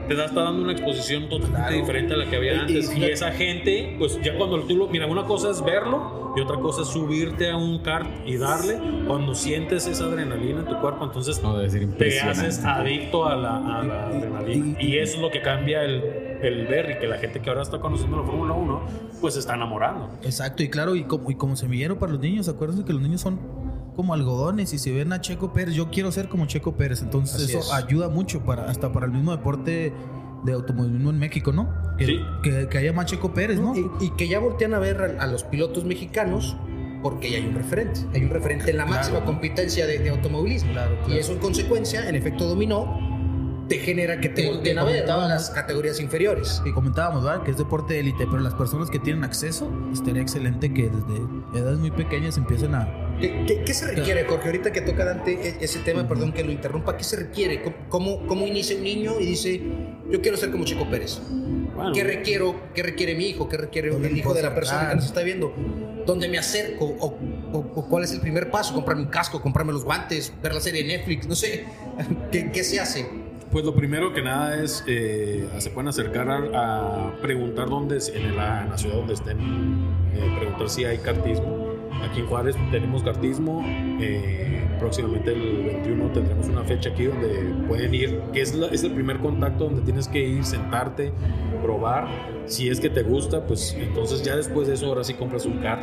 [0.08, 1.76] te da, está dando una exposición totalmente Claro.
[1.76, 2.98] diferente a la que había Y- y antes.
[2.98, 4.88] Y, esa gente, pues ya cuando tú lo.
[4.88, 8.80] Mira, una cosa es verlo y otra cosa es subirte a un kart y darle.
[9.08, 13.84] Cuando sientes esa adrenalina en tu cuerpo, entonces No, te haces adicto a la, a
[13.84, 14.82] la adrenalina.
[14.82, 16.02] Y eso es lo que cambia el,
[16.42, 18.82] el ver y que la gente que ahora está conociendo la Fórmula 1,
[19.22, 20.10] pues se está enamorando.
[20.24, 23.22] Exacto, y claro, y como, y como semillero para los niños, acuérdense que los niños
[23.22, 23.40] son
[23.96, 27.02] como algodones y si ven a Checo Pérez, yo quiero ser como Checo Pérez.
[27.02, 27.74] Entonces Así eso es.
[27.74, 29.94] ayuda mucho para hasta para el mismo deporte
[30.44, 31.70] de automovilismo en México, ¿no?
[31.98, 32.20] Que, Sí.
[32.44, 33.74] que, que haya más Checo Pérez, ¿no?
[33.76, 36.58] Y, y que ya voltean a ver a, a los pilotos mexicanos
[37.02, 38.00] porque ya hay un referente.
[38.14, 40.72] Hay un referente en la máxima competencia de, de automovilismo.
[40.72, 41.14] Claro, claro.
[41.14, 43.13] Y eso en consecuencia, en efecto dominó,
[43.70, 45.00] te genera que te Te- volteen te a ver ¿no?
[45.14, 45.30] comentábamos.
[45.30, 46.62] las categorías inferiores.
[46.66, 47.44] Y comentábamos, ¿verdad?
[47.44, 51.60] Que es deporte de élite, pero las personas que tienen acceso, estaría excelente que desde
[51.60, 53.00] edades muy pequeñas empiecen a...
[53.22, 54.48] ¿Qué, qué- qué se requiere, Jorge?
[54.48, 57.62] Ahorita que toca Dante e- ese tema, perdón que lo interrumpa, ¿qué se requiere?
[57.90, 59.62] ¿Cómo, cómo, inicia un niño y dice,
[60.10, 61.22] yo quiero ser como Chico Pérez?
[61.76, 63.48] Bueno, ¿Qué, requiero, ¿Qué requiere mi hijo?
[63.48, 65.54] ¿Qué requiere ¿Dónde el hijo de la persona que nos está viendo?
[66.06, 66.86] ¿Dónde me acerco?
[66.86, 67.08] ¿O,
[67.54, 68.74] o- o cuál es el primer paso?
[68.74, 69.42] ¿Comprarme un casco?
[69.42, 70.34] ¿Comprarme los guantes?
[70.42, 71.28] ¿Ver la serie de Netflix?
[71.28, 71.66] No sé.
[72.32, 73.08] ¿Qué, qué se hace?
[73.54, 78.10] Pues lo primero que nada es, eh, se pueden acercar a, a preguntar dónde, es-
[78.10, 81.73] en la, en la ciudad donde estén, eh, preguntar si hay cartismo.
[82.02, 83.64] Aquí en Juárez tenemos cartismo,
[84.02, 88.84] eh, próximamente el 21 tendremos una fecha aquí donde pueden ir, que es, la- es
[88.84, 91.14] el primer contacto donde tienes que ir, sentarte,
[91.62, 92.08] probar,
[92.46, 95.60] si es que te gusta, pues entonces ya después de eso ahora sí compras un
[95.60, 95.82] kart,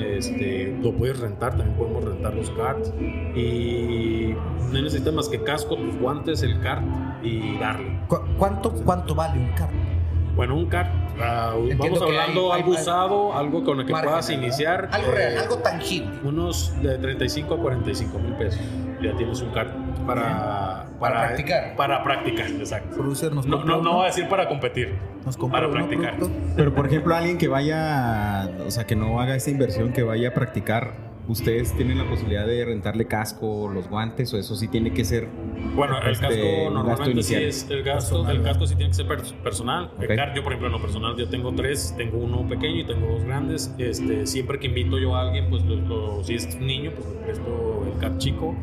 [0.00, 2.92] este, lo puedes rentar, también podemos rentar los karts
[3.34, 4.34] y
[4.72, 6.84] no necesitas más que casco, tus guantes, el kart
[7.24, 7.98] y darle.
[8.06, 9.95] ¿Cu- ¿Cuánto, cuánto vale un carro?
[10.36, 14.10] Bueno, un kart, ah, vamos hablando hay- algo hay- usado, algo con el que Margen,
[14.10, 14.42] puedas ¿verdad?
[14.42, 14.88] iniciar.
[14.92, 16.10] Algo eh, real, algo tangible.
[16.24, 18.60] Unos de 35 a 45 mil pesos.
[19.00, 19.70] Ya tienes un kart
[20.06, 21.74] para, Para practicar.
[21.76, 22.96] Para practicar, exacto.
[22.96, 24.94] Producer nos No, no, no voy a decir para competir.
[25.24, 26.14] nos para practicar.
[26.54, 30.28] Pero por ejemplo, alguien que vaya, o sea, que no haga esa inversión, que vaya
[30.28, 30.92] a practicar,
[31.28, 35.28] ¿ustedes tienen la posibilidad de rentarle casco, los guantes o eso sí tiene que ser?
[35.74, 37.42] Bueno, el Este, casco normalmente sí inicial.
[37.42, 39.90] es el gasto, Personal, el casco sí tiene que ser pers- personal.
[39.96, 40.02] Ok.
[40.10, 42.84] El kart, yo por ejemplo en lo personal yo tengo tres, tengo uno pequeño y
[42.84, 43.74] tengo dos grandes.
[43.78, 47.06] Este, siempre que invito yo a alguien, pues lo- lo- si es un niño, pues
[47.08, 48.54] le presto el kart chico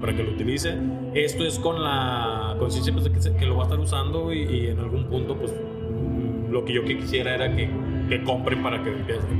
[0.00, 0.74] para que lo utilice.
[1.14, 4.32] Esto es con la conciencia pues, de que, se- que lo va a estar usando
[4.32, 7.68] y, y en algún punto pues mm, lo que yo quisiera era que,
[8.08, 8.90] que compren para que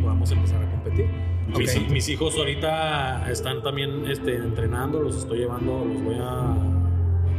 [0.03, 1.07] podamos empezar a competir.
[1.49, 6.55] Mis, hijos ahorita están también este, entrenando, los estoy llevando, los voy a.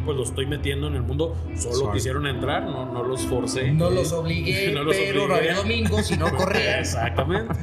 [0.05, 1.33] Pues los estoy metiendo en el mundo.
[1.55, 3.71] Solo quisieron entrar, no, no los forcé.
[3.71, 6.79] No los obligué, No los pero no había domingo si no corría.
[6.81, 7.53] Exactamente.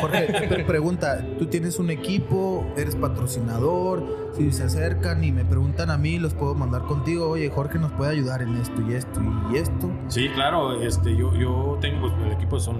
[0.00, 5.90] Jorge, pre- pregunta, tú tienes un equipo, eres patrocinador, si se acercan y me preguntan
[5.90, 9.20] a mí, los puedo mandar contigo, oye, Jorge nos puede ayudar en esto y esto
[9.52, 9.90] y esto.
[10.08, 12.76] Sí, claro, este, yo, yo tengo, pues, el equipo son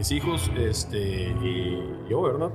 [0.00, 2.48] mis hijos, este, y yo, ¿verdad?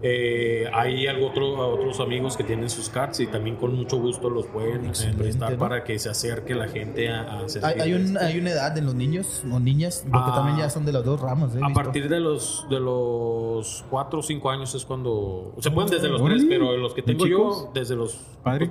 [0.00, 4.30] Eh, hay algo otro, otros amigos que tienen sus cards y también con mucho gusto
[4.30, 5.58] los pueden eh, prestar ¿no?
[5.58, 8.18] para que se acerque la gente a, a Hay, servir hay, un- esto.
[8.20, 10.34] hay una edad en los niños o niñas, porque Ah.
[10.36, 11.56] también ya son de las dos ramas.
[11.56, 11.58] ¿eh?
[11.62, 11.82] A Visto.
[11.82, 16.20] partir de los de los 4 o 5 años es cuando se pueden desde los
[16.20, 16.36] Órale.
[16.44, 18.70] 3, pero los que ¿Muy tengo yo desde los Padre.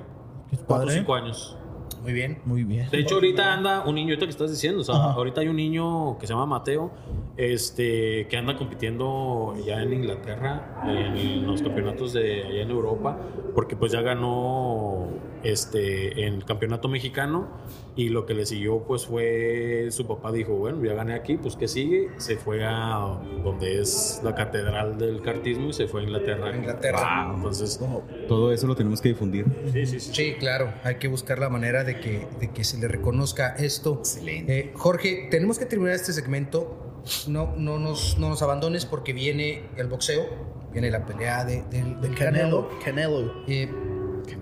[0.50, 0.94] Qué 4 o padre.
[0.94, 1.56] 5 años.
[2.04, 2.38] Muy bien.
[2.44, 2.88] Muy bien.
[2.90, 5.12] De hecho, ahorita anda un niño, ahorita que estás diciendo, o sea, Ajá.
[5.14, 6.90] ahorita hay un niño que se llama Mateo,
[7.38, 13.18] este, que anda compitiendo ya en Inglaterra, en los campeonatos de allá en Europa,
[13.54, 15.08] porque pues ya ganó
[15.42, 17.48] este, en el campeonato mexicano
[17.96, 21.54] y lo que le siguió pues fue, su papá dijo, bueno, ya gané aquí, pues
[21.56, 22.10] ¿qué sigue?
[22.16, 26.56] Se fue a donde es la catedral del cartismo y se fue a Inglaterra.
[26.56, 27.26] Inglaterra.
[27.28, 27.80] Wow, entonces,
[28.28, 29.46] Todo eso lo tenemos que difundir.
[29.72, 30.10] sí, sí, sí.
[30.14, 33.96] Sí, claro, hay que buscar la manera de que, de que se le reconozca esto.
[34.00, 34.58] Excelente.
[34.58, 37.02] Eh, Jorge, tenemos que terminar este segmento.
[37.28, 40.24] No, no, nos, no nos abandones porque viene el boxeo,
[40.72, 42.70] viene la pelea de- del, del Canelo.
[42.82, 43.44] Canelo.
[43.46, 43.70] Eh,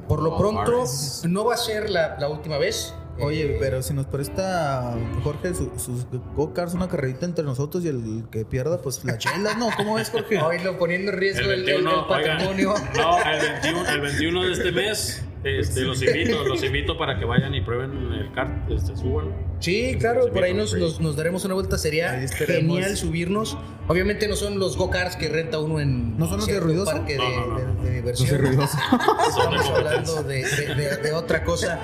[0.09, 0.85] por lo pronto,
[1.29, 2.95] no va a ser la, la última vez.
[3.21, 7.89] Oye, Eh, pero si nos presta Jorge su- sus go-karts, una carrerita entre nosotros y
[7.89, 9.69] el que pierda, pues la chela, ¿no?
[9.77, 10.39] ¿Cómo es, Jorge?
[10.43, 12.75] Oílo, poniendo en riesgo el, el- el 21, oigan, patrimonio.
[12.97, 17.25] no, el 21, el 21 de este mes, este, los invito, los invito para que
[17.25, 19.27] vayan y prueben el kart, este, suban.
[19.61, 21.79] Sí, claro, por ahí nos, nos- nos daremos una vuelta.
[21.79, 23.57] Sería genial subirnos.
[23.89, 26.93] Obviamente no son los go-karts que renta uno en ¿No son los de ruidoso?
[26.93, 27.75] parque de, No, no, no.
[27.83, 28.29] de- de diversión.
[28.29, 28.79] Entonces, ruidoso.
[29.29, 31.79] Estamos hablando de, de- de- de otra cosa.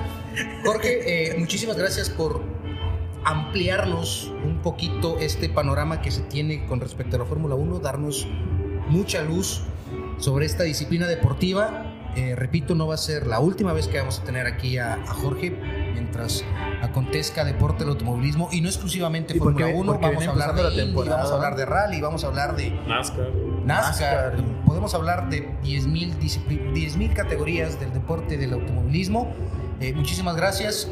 [0.64, 2.40] Jorge, eh, muchísimas gracias por
[3.24, 8.26] ampliarnos un poquito este panorama que se tiene con respecto a la Fórmula 1, darnos
[8.88, 9.62] mucha luz
[10.18, 11.87] sobre esta disciplina deportiva.
[12.18, 14.94] Eh, repito, no va a ser la última vez que vamos a tener aquí a,
[14.94, 15.50] a Jorge
[15.92, 16.44] mientras
[16.82, 20.70] acontezca deporte del automovilismo y no exclusivamente Fórmula 1, porque vamos a hablar de la
[20.82, 23.28] Indy, vamos a hablar de rally, vamos a hablar de NASCAR.
[23.64, 24.32] NASCAR.
[24.34, 24.64] NASCAR.
[24.66, 29.32] Podemos hablar de 10.000 discipli- 10.000 categorías del deporte del automovilismo.
[29.80, 30.90] Eh, muchísimas gracias.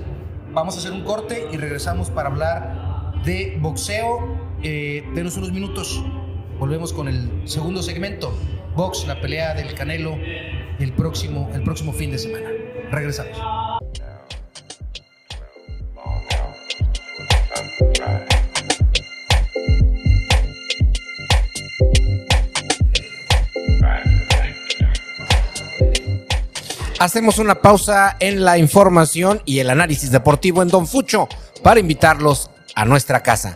[0.53, 4.37] Vamos a hacer un corte y regresamos para hablar de boxeo.
[4.62, 6.05] Eh, denos unos minutos.
[6.61, 8.33] Volvemos con el segundo segmento.
[8.77, 10.16] Box, la pelea del Canelo
[10.79, 12.51] el próximo, el próximo fin de semana.
[12.91, 13.37] Regresamos.
[26.99, 31.29] Hacemos una pausa en la información y el análisis deportivo en Don Fucho
[31.62, 33.55] para invitarlos a nuestra casa.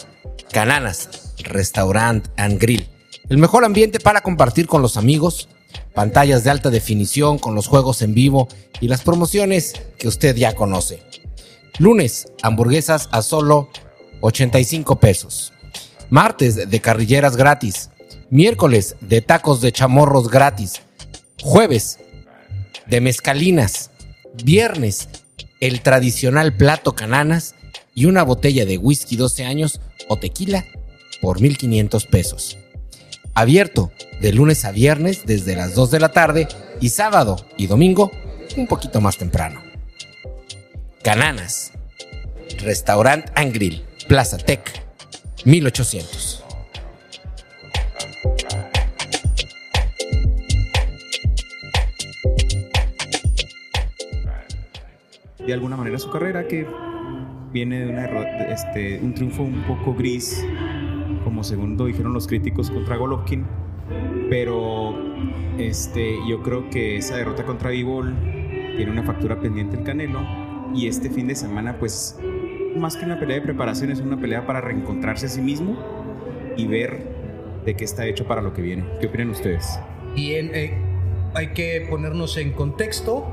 [0.53, 2.87] Cananas, Restaurant and Grill.
[3.31, 5.49] El mejor ambiente para compartir con los amigos,
[5.95, 8.49] pantallas de alta definición con los juegos en vivo
[8.81, 11.03] y las promociones que usted ya conoce.
[11.79, 13.69] Lunes, hamburguesas a solo
[14.21, 15.53] 85 pesos.
[16.11, 17.91] Martes, de carrilleras gratis.
[18.31, 20.83] Miércoles, de tacos de chamorros gratis.
[21.43, 21.99] Jueves,
[22.87, 23.91] de mezcalinas.
[24.45, 25.09] Viernes,
[25.61, 27.55] el tradicional plato cananas
[27.95, 30.65] y una botella de whisky 12 años o tequila
[31.21, 32.59] por 1500 pesos.
[33.35, 36.49] Abierto de lunes a viernes desde las 2 de la tarde
[36.81, 38.11] y sábado y domingo
[38.57, 39.63] un poquito más temprano.
[41.03, 41.73] Cananas.
[42.59, 43.85] Restaurant and Grill.
[44.09, 44.83] Plaza Tech.
[45.45, 46.45] 1800.
[55.51, 56.65] de alguna manera su carrera, que
[57.53, 58.07] viene de una
[58.53, 60.45] este, un triunfo un poco gris,
[61.25, 63.45] como segundo dijeron los críticos contra Golovkin,
[64.29, 64.95] pero
[65.59, 68.15] este, yo creo que esa derrota contra Vivol
[68.77, 70.21] tiene una factura pendiente el Canelo
[70.75, 72.19] y este fin de semana pues
[72.77, 75.77] más que una pelea de preparación es una pelea para reencontrarse a sí mismo
[76.57, 77.03] y ver
[77.65, 78.85] de qué está hecho para lo que viene.
[79.01, 79.79] ¿Qué opinan ustedes?
[80.15, 80.75] Bien, eh,
[81.35, 83.27] hay que ponernos en contexto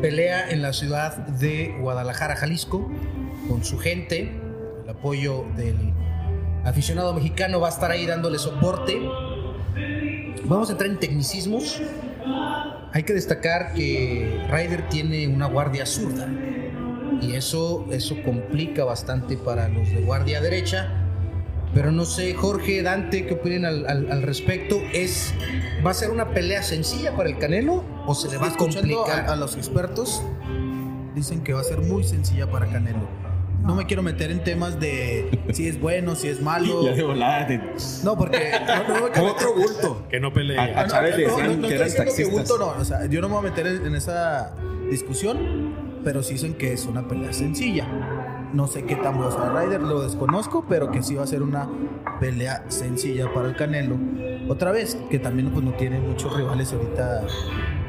[0.00, 2.90] pelea en la ciudad de Guadalajara, Jalisco,
[3.48, 4.30] con su gente.
[4.84, 5.92] El apoyo del
[6.68, 9.00] aficionado mexicano va a estar ahí dándole soporte.
[10.44, 11.80] Vamos a entrar en tecnicismos.
[12.92, 16.28] Hay que destacar que Ryder tiene una guardia zurda
[17.20, 21.04] y eso, eso complica bastante para los de guardia derecha
[21.74, 24.80] pero no sé, Jorge, Dante, ¿qué opinan al, respecto?
[24.92, 25.34] ¿Es,
[25.86, 29.28] ¿Va a ser una pelea sencilla para el Canelo o se le va a complicar?
[29.28, 30.22] A, los expertos
[31.14, 33.06] dicen que va a ser muy sencilla para Canelo.
[33.62, 36.82] No me quiero meter en temas de si es bueno, si es malo.
[36.84, 37.46] Ya de volada.
[38.04, 38.50] No, porque
[38.88, 40.06] no, no otro bulto.
[40.08, 40.58] Que no pelee.
[40.58, 42.48] A, Chávez le decían que eran taxistas.
[42.58, 44.54] no, o sea, yo no me voy a meter en esa
[44.90, 47.86] discusión, pero sí dicen que es una pelea sencilla.
[48.52, 51.42] No sé qué tan bueno sea Ryder, lo desconozco, pero que sí va a ser
[51.42, 51.68] una
[52.20, 53.96] pelea sencilla para el Canelo.
[54.48, 57.26] Otra vez, que también pues, no tiene muchos rivales ahorita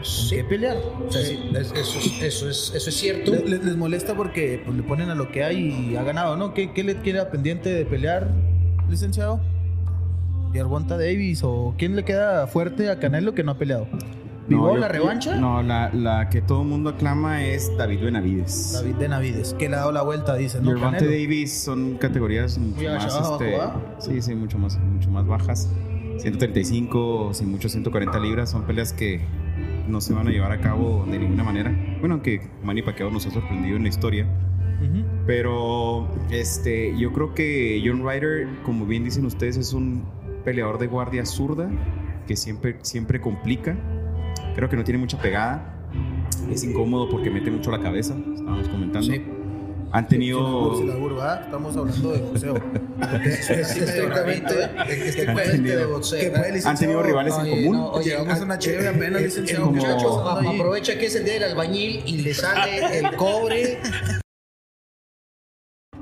[0.02, 0.36] sí.
[0.36, 0.78] que pelear.
[1.10, 3.32] eso, es, eso, es, cierto.
[3.32, 6.54] Les, molesta porque pues, le ponen a lo que hay y ha ganado, ¿no?
[6.54, 8.30] ¿Qué, qué le queda pendiente de pelear,
[8.90, 9.40] licenciado?
[10.54, 13.88] ¿Yarwanta Davis o quién le queda fuerte a Canelo que no ha peleado?
[14.50, 15.36] ¿Vivó la revancha?
[15.36, 18.74] No, la, que todo el mundo aclama es David Benavides.
[18.74, 20.72] David Benavides, que le ha dado la vuelta, dice, ¿no?
[20.72, 23.06] Gervonta Davis son categorías mucho más.
[23.06, 23.60] Este,
[24.00, 25.70] sí, sí, mucho más, mucho más bajas.
[26.18, 29.22] 135, sin mucho 140 libras, son peleas que
[29.88, 31.72] no se van a llevar a cabo de ninguna manera.
[32.00, 34.28] Bueno, aunque Manny Pacquiao nos ha sorprendido en la historia.
[35.26, 40.04] Pero este, yo creo que John Ryder, como bien dicen ustedes, es un
[40.44, 41.70] peleador de guardia zurda
[42.28, 43.78] que siempre, siempre complica
[44.60, 45.74] Creo que no tiene mucha pegada.
[46.52, 49.08] Es incómodo porque mete mucho la cabeza, estábamos comentando.
[49.08, 49.24] Sí.
[49.94, 50.74] Han tenido.
[51.46, 52.54] Estamos hablando de boxeo.
[55.64, 56.34] de boxeo.
[56.66, 57.90] Han tenido rivales en común.
[57.94, 59.72] oye, Llegamos a una chévere apenas, licenciado.
[59.72, 63.80] Muchachos, aprovecha que es el día del albañil y le sale el cobre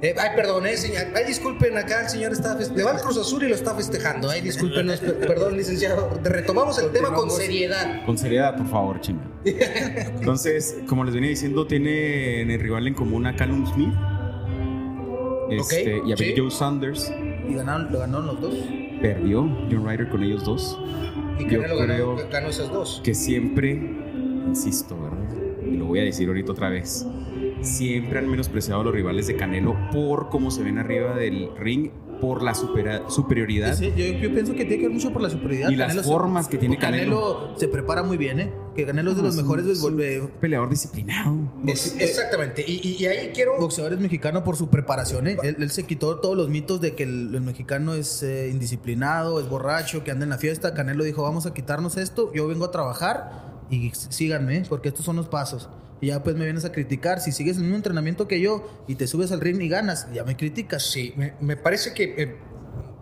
[0.01, 1.07] eh, ay, perdón, eh, señor.
[1.15, 4.29] Ay, disculpen, acá el señor está Le va al Cruz Azul y lo está festejando.
[4.29, 4.87] Ay, disculpen,
[5.19, 6.19] perdón, licenciado.
[6.23, 8.05] Retomamos el tema con seriedad.
[8.05, 9.23] Con seriedad, por favor, chinga.
[9.43, 13.93] Entonces, como les venía diciendo, tiene en el rival en común a Callum Smith.
[15.49, 17.11] Este, y a Joe Sanders.
[17.47, 18.55] ¿Y ganaron, lo ganaron los dos?
[19.01, 20.77] Perdió John Ryder con ellos dos.
[21.39, 23.01] ¿Y Yo lo ganó, ganó esos dos?
[23.03, 25.17] Que siempre, insisto, ¿verdad?
[25.65, 27.05] Y lo voy a decir ahorita otra vez
[27.62, 31.89] siempre han menospreciado a los rivales de Canelo por cómo se ven arriba del ring,
[32.20, 33.76] por la superioridad.
[33.76, 35.70] Sí, yo, pienso que tiene que ver mucho por la superioridad.
[35.70, 37.34] Y las formas que tiene Canelo.
[37.39, 38.53] Canelo se prepara muy bien, ¿eh?
[38.76, 41.36] Que Canelo es de los mejores es un peleador disciplinado.
[41.66, 42.64] exactamente.
[42.68, 43.60] Y, ahí quiero.
[43.60, 45.38] Boxeador es mexicano por su preparación, ¿eh?
[45.43, 50.03] Él, se quitó todos los mitos de que el, mexicano es eh, indisciplinado, es borracho,
[50.03, 50.74] que anda en la fiesta.
[50.74, 52.32] Canelo dijo: Vamos a quitarnos esto.
[52.34, 55.70] Yo vengo a trabajar y síganme, porque estos son los pasos.
[55.99, 57.19] Y ya pues me vienes a criticar.
[57.19, 60.23] Si sigues el mismo entrenamiento que yo y te subes al ring y ganas, ya
[60.23, 60.83] me criticas.
[60.83, 62.35] Sí, me, parece que, eh,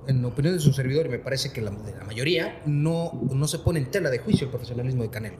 [0.07, 3.79] en opinión de su servidor, me parece que la, la mayoría no, no se pone
[3.79, 5.37] en tela de juicio el profesionalismo de Canelo.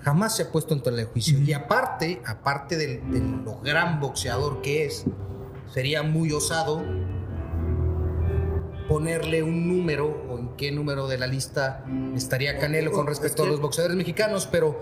[0.00, 1.38] jamás se ha puesto en tela de juicio.
[1.40, 5.04] Y aparte, aparte del, de lo gran boxeador que es,
[5.72, 6.82] sería muy osado
[8.88, 13.46] ponerle un número o en qué número de la lista estaría Canelo con respecto a
[13.46, 14.80] los boxeadores mexicanos, pero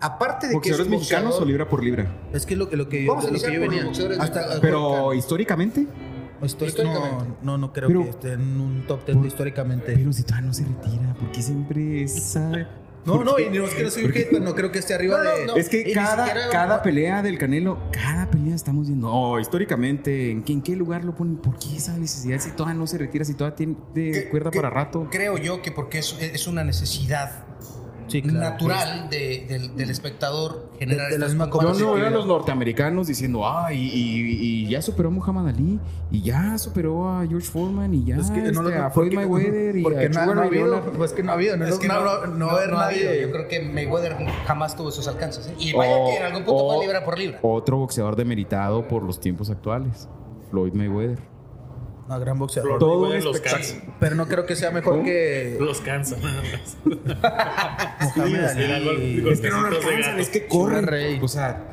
[0.00, 2.06] aparte de que es ¿Boxeadores un mexicanos o libra por libra?
[2.32, 4.22] Es que lo, que- lo que, Vamos a lo que yo por los venía.
[4.22, 4.60] Hasta.
[4.60, 5.86] Pero históricamente.
[6.42, 7.24] Estoy- históricamente.
[7.42, 9.92] no, no, no creo Pero- que esté en un top 10 históricamente.
[9.96, 12.50] Pero si todavía no se retira, porque siempre esa.
[13.06, 14.92] no, no, y no es que no soy un hate, pero no creo que esté
[14.92, 15.46] arriba No, de.
[15.46, 15.56] no.
[15.56, 20.42] Es que cada, siquiera- cada pelea del Canelo, cada pelea estamos viendo, oh, históricamente, ¿en
[20.42, 21.36] qué, en qué lugar lo ponen?
[21.38, 24.68] ¿Por qué esa necesidad si todavía no se retira, si todavía tiene de cuerda para
[24.68, 25.08] rato?
[25.10, 27.44] Creo yo que porque es, es una necesidad
[28.08, 28.38] Sí, claro.
[28.38, 31.86] natural de- del, del espectador generar De- de la misma No, comparaciones.
[31.94, 35.78] no, eran los norteamericanos diciendo, ah, y, y- y ya superó a Muhammad Ali,
[36.10, 39.12] y ya superó a George Foreman, y ya Es que no este, lo- a Floyd
[39.12, 41.64] Mayweather, y porque a no, Sugar no ha habido, pues que no ha habido, no,
[41.66, 43.06] Es que no, no, no, no, no- haber no ha habido.
[43.10, 43.22] nadie.
[43.22, 45.48] Yo creo que Mayweather jamás tuvo esos alcances.
[45.48, 45.54] ¿eh?
[45.58, 47.38] Y vaya O- que en algún punto o- fue libra por libra.
[47.42, 50.08] Otro boxeador demeritado por los tiempos actuales,
[50.50, 51.18] Floyd Mayweather.
[52.08, 52.70] No, gran boxeador.
[52.70, 53.76] Flor Todo un los cansa.
[53.98, 56.76] Pero no creo que sea mejor que Los cansa nada más.
[58.16, 59.28] Mohamed Ali.
[59.28, 61.22] Es que no lo alcanzan, es que corren.
[61.22, 61.72] O sea,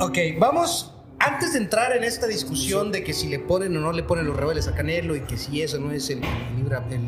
[0.00, 0.90] Ok, vamos.
[1.20, 4.26] Antes de entrar en esta discusión de que si le ponen o no le ponen
[4.26, 6.20] los rebeldes a Canelo y que si eso no es el,
[6.56, 7.00] libra, el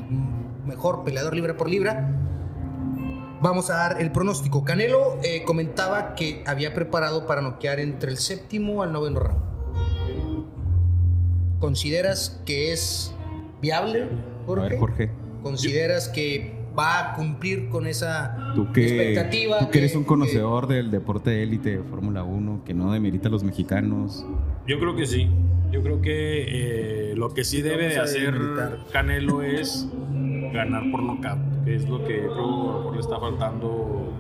[0.65, 2.09] mejor peleador libra por libra,
[3.43, 4.65] vamos a dar el pronóstico.
[4.65, 9.56] Canelo eh, comentaba que había preparado para noquear entre el séptimo al noveno round.
[11.59, 13.15] ¿Consideras que es
[13.63, 14.09] viable,
[14.47, 14.69] Jorge?
[14.69, 15.11] ver, Jorge,
[15.43, 19.59] ¿Consideras que va a cumplir con esa tú que, expectativa?
[19.61, 22.93] tú que eres un que- conocedor del deporte de élite de Fórmula 1, que no
[22.93, 24.27] demerita a los mexicanos.
[24.67, 25.29] Yo creo que sí.
[25.73, 28.35] Yo creo que eh, lo que sí debe de hacer.
[28.93, 29.87] Canelo es
[30.53, 33.19] ganar por nocaut, que es lo que yo creo que a lo mejor le está
[33.19, 34.13] faltando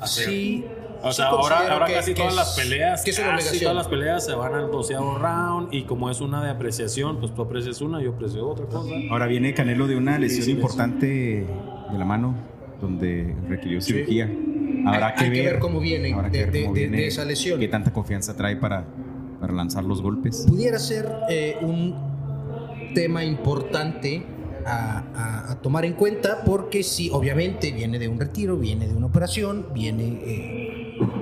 [0.00, 0.24] hacer.
[0.26, 0.64] Sí.
[1.04, 3.88] O sí sea, ahora, que- casi que todas es- las peleas, que casi todas las
[3.88, 7.80] peleas se van al doceavo round y como es una de apreciación, pues tú aprecias
[7.80, 8.90] una, yo aprecio otra cosa.
[9.10, 12.34] Ahora viene Canelo de una lesión sí, importante de la mano,
[12.80, 14.30] donde requirió cirugía.
[14.86, 16.80] Habrá Hay- que, hay que ver, ver cómo viene habrá que de- ver cómo de-
[16.80, 17.58] viene, de esa lesión.
[17.60, 18.84] Qué tanta confianza trae para,
[19.40, 20.44] para lanzar los golpes.
[20.48, 24.22] pudiera ser eh, un tema importante
[24.66, 28.94] a, a- a tomar en cuenta porque sí, obviamente viene de un retiro, viene de
[28.94, 30.73] una operación, viene eh,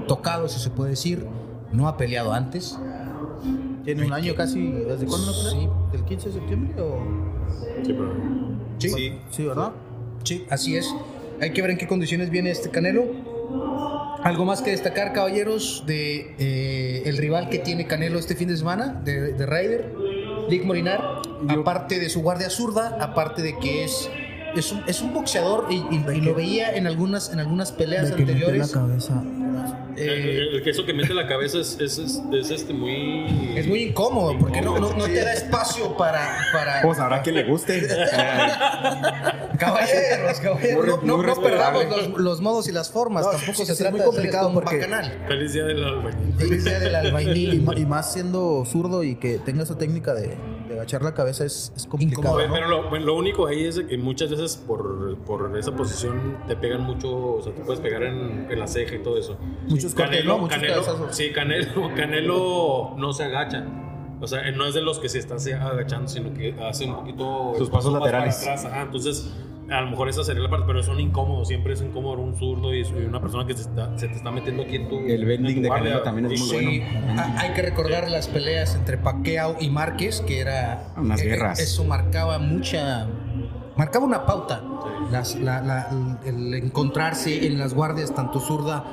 [0.07, 1.27] tocado, si se puede decir,
[1.73, 2.79] no ha peleado antes.
[3.85, 4.61] Tiene un año casi.
[4.71, 5.49] ¿Desde cuándo no Sí.
[5.57, 5.71] pelea?
[5.93, 6.99] ¿Del 15 de septiembre o.?
[7.83, 8.13] Sí, pero
[8.79, 9.73] Sí, Sí, ¿verdad?
[10.25, 10.95] sí, así es.
[11.41, 13.05] Hay que ver en qué condiciones viene este Canelo.
[14.23, 18.57] Algo más que destacar, caballeros, de eh, el rival que tiene Canelo este fin de
[18.57, 19.95] semana, de, de Ryder,
[20.49, 24.09] Lick Molinar, aparte de su guardia zurda, aparte de que es,
[24.57, 28.11] es, un, es un boxeador y, y- y lo veía en algunas, en algunas peleas
[28.11, 28.73] De que mete la anteriores.
[28.73, 29.23] cabeza.
[29.97, 33.55] el, eh, el- el queso que mete la cabeza es, es, es- es este muy...
[33.57, 36.39] es muy incómodo porque no, no, no te da espacio para...
[36.53, 37.87] para Pues habrá que le guste.
[39.59, 43.25] Caballeros, caballeros, Muy no, no- no perdamos los, los modos y las formas.
[43.25, 45.13] No, Tampoco sí, se sí, trata es muy de complicado un porque- bacanal.
[45.29, 46.35] Feliz día del albañil.
[46.37, 47.63] Feliz día del Y, albañil.
[47.63, 50.37] ma- y más siendo zurdo y que tenga esa técnica de, de
[50.83, 52.39] agachar la cabeza es, es complicado.
[52.47, 52.53] ¿no?
[52.53, 56.57] Pero lo, bueno, lo único ahí es que muchas veces por, por esa posición te
[56.57, 59.39] pegan mucho, o sea, te puedes pegar en, en la ceja y todo eso.
[59.69, 60.39] Muchos cortes, ¿no?
[60.39, 63.65] Muchos Canelo, sí, Canelo, Canelo no se agacha.
[64.21, 66.95] O sea, no es de los que se está se- agachando, sino que hace un
[66.95, 67.55] poquito...
[67.59, 68.41] Sus pasos laterales.
[68.43, 68.83] atrás, ajá.
[68.83, 69.33] entonces,
[69.71, 71.49] a lo mejor esa sería la parte, pero son incómodos.
[71.49, 74.63] Siempre es incómodo un zurdo y una persona que se, está- se te está metiendo
[74.63, 74.99] aquí en tu...
[74.99, 75.69] El bending de.
[75.69, 77.21] Canelo también es muy Sí, bueno.
[77.23, 81.59] ha- hay que recordar las peleas entre Pacquiao y Márquez, que era Unas eh, guerras.
[81.61, 83.07] Eso marcaba mucha,
[83.77, 84.63] marcaba una pauta.
[85.11, 88.85] Las- la- la- el encontrarse en las guardias tanto zurda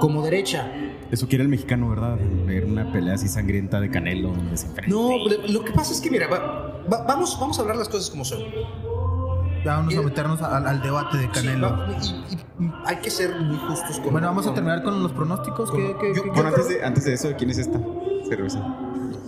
[0.00, 0.70] como derecha.
[1.10, 2.16] Eso quiere el mexicano, ¿verdad?
[2.46, 4.94] Ver una pelea así sangrienta de Canelo donde se enfrenta.
[4.94, 7.88] No, lo, lo que pasa es que mira, va- va- vamos, vamos a hablar las
[7.88, 8.40] cosas como son.
[9.64, 11.70] Ya vamos a meternos al, al debate de Sí, Canelo.
[11.70, 12.34] va- y,
[12.64, 14.12] y hay que ser muy justos con.
[14.12, 15.70] Bueno, vamos a con- terminar con los pronósticos.
[15.70, 17.78] ¿Qué, qué, Yo- Bueno, antes de, antes de eso, ¿quién es esta
[18.28, 18.58] cerveza?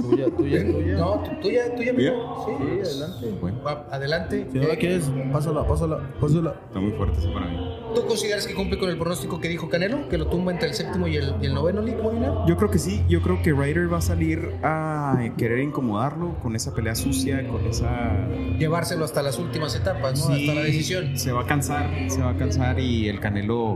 [0.00, 0.94] Tuya, tuya, tuya.
[0.98, 2.44] No, tú- tuya, tuya, amigo.
[2.46, 2.52] Sí,
[2.84, 3.38] Sí, adelante.
[3.40, 4.46] Bueno, Va, adelante.
[4.52, 6.54] Si no la Eh, quieres, pásala, pásala, pásala.
[6.66, 7.56] está muy fuerte eso para mí.
[7.94, 10.08] ¿Tú consideras que cumple con el pronóstico que dijo Canelo?
[10.08, 12.44] ¿Que lo tumba entre el séptimo y el, y el noveno, Lick Molina?
[12.46, 16.56] Yo creo que sí, yo creo que Ryder va a salir a querer incomodarlo con
[16.56, 18.26] esa pelea sucia, con esa...
[18.58, 20.34] Llevárselo hasta las últimas etapas, ¿no?
[20.34, 21.16] Sí, hasta la decisión.
[21.18, 23.72] Se va a cansar, se va a cansar y el Canelo,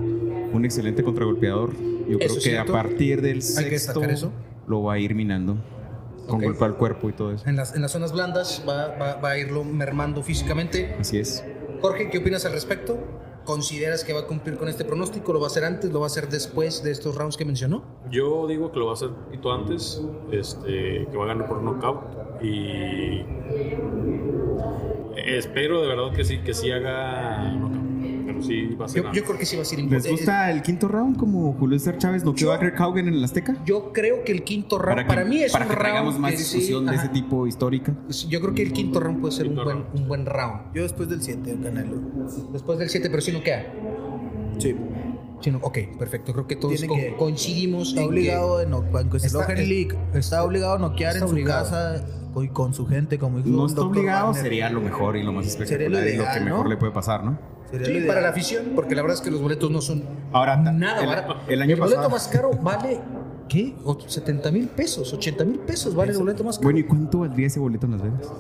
[0.52, 1.72] un excelente contragolpeador.
[2.08, 2.72] Yo creo que cierto.
[2.72, 4.02] a partir del sexto
[4.66, 5.56] lo va a ir minando
[6.28, 6.44] con Ok.
[6.44, 7.48] golpe al cuerpo y todo eso.
[7.48, 10.94] En las, en las zonas blandas va, va- va a irlo mermando físicamente.
[11.00, 11.42] Así es.
[11.80, 12.98] Jorge, ¿qué opinas al respecto?
[13.44, 15.32] ¿Consideras que va a cumplir con este pronóstico?
[15.32, 15.90] ¿Lo va a hacer antes?
[15.90, 17.82] ¿Lo va a hacer después de estos rounds que mencionó?
[18.10, 21.48] Yo digo que lo va a hacer un poquito antes, este, que va a ganar
[21.48, 23.24] por knockout y
[25.16, 27.77] espero de verdad que sí, que sí haga knockout.
[28.38, 30.10] Pero sí va a ser Yo, yo creo que sí va a ser ¿Les importante.
[30.10, 33.56] gusta el quinto round como Julio César Chávez noqueó a Greg Haugen en el Azteca?
[33.64, 36.30] Yo creo que el quinto round, para, que- mí es para un que round más
[36.32, 37.02] que sí, discusión de ajá.
[37.04, 37.94] ese tipo histórica.
[38.28, 39.84] Yo creo que el quinto round puede ser un buen, round.
[39.94, 40.60] un buen round.
[40.74, 41.96] Yo después del 7, Canelo.
[42.52, 43.66] Después del 7, pero si no queda.
[44.58, 44.74] Sí.
[45.40, 46.32] Sí, no- ok, perfecto.
[46.32, 49.28] Creo que todos Tiene co- que- coincidimos Está en que- obligado, de no, aunque se
[49.28, 51.64] Está- League, está obligado a noquear está en su obligado.
[51.64, 54.42] casa con, con su gente, como dijo No está obligado, Wagner.
[54.42, 56.70] sería lo mejor y lo más Sería espectacular lo y lo que mejor ¿no?
[56.70, 57.38] le puede pasar, ¿no?
[57.70, 60.02] Sería Sí, para la afición, porque la verdad es que los boletos no son
[60.32, 61.36] Ahora, nada el- barato.
[61.48, 62.98] el año boleto pasado- más caro vale,
[63.46, 63.74] ¿qué?
[63.84, 66.64] O 70 mil pesos, 80 mil pesos vale el boleto más caro.
[66.66, 68.32] Bueno, ¿y cuánto valdría ese boleto en Las Vegas?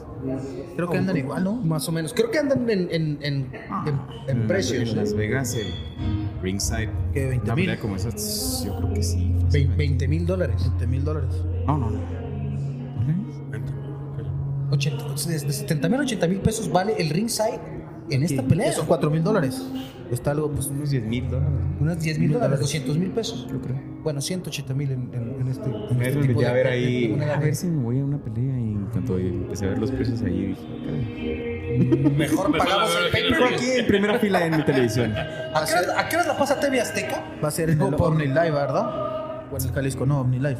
[0.76, 1.52] Creo que andan igual, ¿no?
[1.56, 2.14] Más o menos.
[2.14, 3.52] Creo que andan en, en, en,
[3.86, 4.90] en- en precios.
[4.90, 5.12] En Las.
[5.14, 5.66] Vegas, el
[6.42, 6.88] ringside.
[7.12, 7.78] ¿Qué, 20 una mil?
[7.78, 9.34] como esas, yo creo que sí.
[9.52, 10.56] Ve- 20 mil dólares.
[10.62, 11.30] 20 mil dólares.
[11.66, 11.98] No, no, no.
[14.70, 17.58] 80, desde 70 mil a 80 mil pesos vale el ringside
[18.10, 18.66] en esta pelea.
[18.68, 19.62] Que son 4 mil dólares.
[20.10, 21.52] Está algo, pues, Unos 10 mil dólares.
[21.80, 22.60] Unos 10 mil dólares, dólares.
[22.60, 23.76] 200 mil pesos, yo creo.
[24.02, 26.72] Bueno, 180 mil en, en, en este, en este Es tipo ya de- ver de-
[26.72, 27.02] ahí.
[27.02, 27.36] de moneda.
[27.36, 29.90] A ver si me voy a una pelea y en cuanto empecé a ver los
[29.90, 32.10] precios ahí dije.
[32.16, 35.12] Mejor pagamos el pay Pero aquí en primera fila en mi televisión.
[35.14, 37.22] ¿A qué hora- a qué hora la pasa TV Azteca?
[37.44, 39.44] va a ser en el por- OmniLive, ¿verdad?
[39.52, 40.56] O en el Jalisco, no, OmniLive.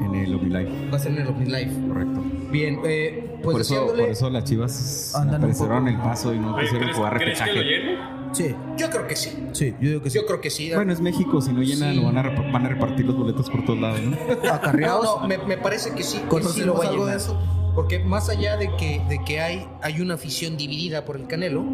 [0.00, 1.70] En el OmniLive, Va a ser en el Open Live.
[1.88, 2.22] correcto.
[2.54, 6.82] Bien, eh, pues por, eso, por eso las chivas poco- el paso y no quisieron
[6.82, 7.98] ¿crees, jugar ¿crees que lo repechaje.
[8.32, 9.48] Sí, Yo creo que sí.
[9.52, 10.18] sí, yo digo que sí.
[10.20, 10.72] Yo creo que sí.
[10.72, 12.00] Bueno, es México, si no llenan, Sí.
[12.00, 14.16] lo van a, van a repartir los boletos por todos lados, ¿no?
[14.44, 15.04] No, Acarreados.
[15.20, 17.26] no, me, me parece que sí, que sí ¿Conocemos lo va a algo de llenar.
[17.26, 17.63] eso?
[17.74, 21.64] Porque más allá de que, de que hay, hay una afición dividida por el Canelo,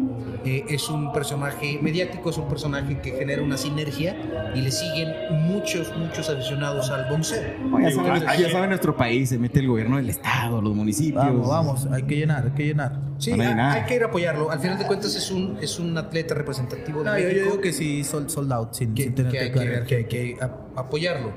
[0.43, 5.09] eh, es un personaje mediático, es un personaje que genera una sinergia y le siguen
[5.43, 7.43] muchos, muchos aficionados al boxeo.
[7.81, 11.23] Ya, saben, ya saben, nuestro país se mete el gobierno del estado, los municipios.
[11.23, 12.99] Vamos, vamos, hay que llenar, hay que llenar.
[13.19, 13.77] Sí, hay, llenar.
[13.77, 14.49] hay que ir a apoyarlo.
[14.49, 17.71] Al final de cuentas es un, es un atleta representativo de No, yo, digo que
[17.73, 20.79] sí, sold, sold out, sin, que, sin tener que hay que, que hay que a-
[20.79, 21.31] apoyarlo.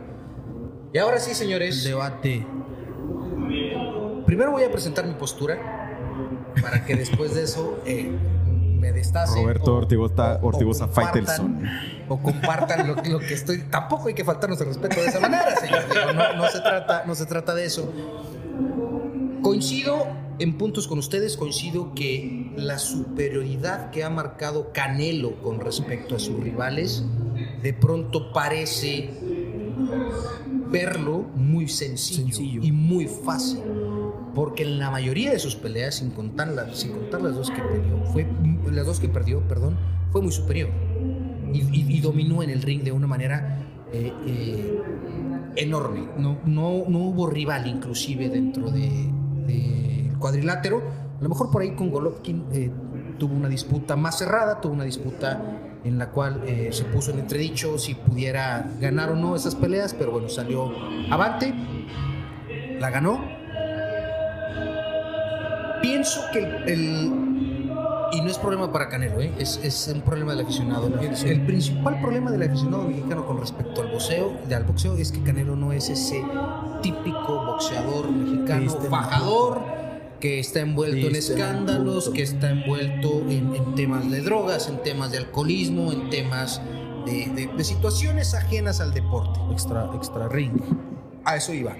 [0.94, 2.46] Y ahora sí, El señores, debate.
[4.34, 5.56] Primero voy a presentar mi postura
[6.60, 8.10] para que después de eso eh,
[8.80, 9.42] me destacen.
[9.42, 11.62] Roberto o- Ortigosa- o- o Ortigosa compartan- Faitelson.
[12.08, 13.58] O compartan lo, lo que estoy.
[13.70, 15.82] Tampoco hay que faltarnos el respeto de esa manera, señor.
[15.88, 17.92] Digo, no, no se trata, no se trata de eso.
[19.42, 20.06] Coincido
[20.40, 26.18] en puntos con ustedes, coincido que la superioridad que ha marcado Canelo con respecto a
[26.18, 27.04] sus rivales
[27.62, 29.10] de pronto parece
[30.70, 32.60] verlo muy sencillo, Sencillo.
[32.64, 33.60] y muy fácil.
[34.34, 37.62] Porque en la mayoría de sus peleas, sin contar, las- sin contar las dos que
[37.62, 38.26] perdió, fue,
[38.72, 39.76] las dos que perdió, perdón,
[40.10, 40.70] fue muy superior.
[41.52, 43.60] Y, dominó en el ring de una manera
[43.92, 44.80] eh, eh,
[45.56, 46.08] enorme.
[46.18, 49.12] No, no, no hubo rival inclusive dentro del
[49.46, 50.82] de, cuadrilátero.
[51.20, 52.70] A lo mejor por ahí con Golovkin eh,
[53.18, 55.40] tuvo una disputa más cerrada, tuvo una disputa
[55.84, 59.94] en la cual eh, se puso en entredicho si pudiera ganar o no esas peleas,
[59.94, 60.72] pero bueno, salió
[61.10, 61.54] avante,
[62.80, 63.43] la ganó.
[65.84, 67.12] Pienso que el, el-
[68.12, 69.32] y no es problema para Canelo, ¿eh?
[69.38, 70.86] es, es un problema del aficionado.
[70.86, 75.20] El, el principal problema del aficionado mexicano con respecto al boxeo, al boxeo es que
[75.22, 76.24] Canelo no es ese
[76.80, 79.60] típico boxeador mexicano Viste, fajador
[80.20, 85.10] que está envuelto en escándalos, que está envuelto en, en temas de drogas, en temas
[85.12, 86.62] de alcoholismo, en temas
[87.04, 89.38] de, de- de situaciones ajenas al deporte.
[89.52, 90.52] Extra, extra ring.
[91.24, 91.74] A eso iba.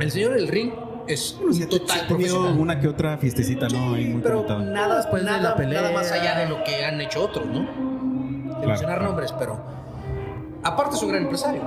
[0.00, 0.72] El señor del ring
[1.06, 2.58] es un Sí, total ha tenido profesional.
[2.58, 3.94] una que otra fiestecita, ¿no?
[3.94, 4.60] Ahí muy pero conectado.
[4.64, 5.82] nada, Después de nada, la pelea.
[5.82, 7.60] nada más allá de lo que han hecho otros, ¿no?
[8.60, 9.04] De mencionar claro.
[9.04, 9.60] nombres, pero
[10.62, 11.62] aparte es un gran empresario.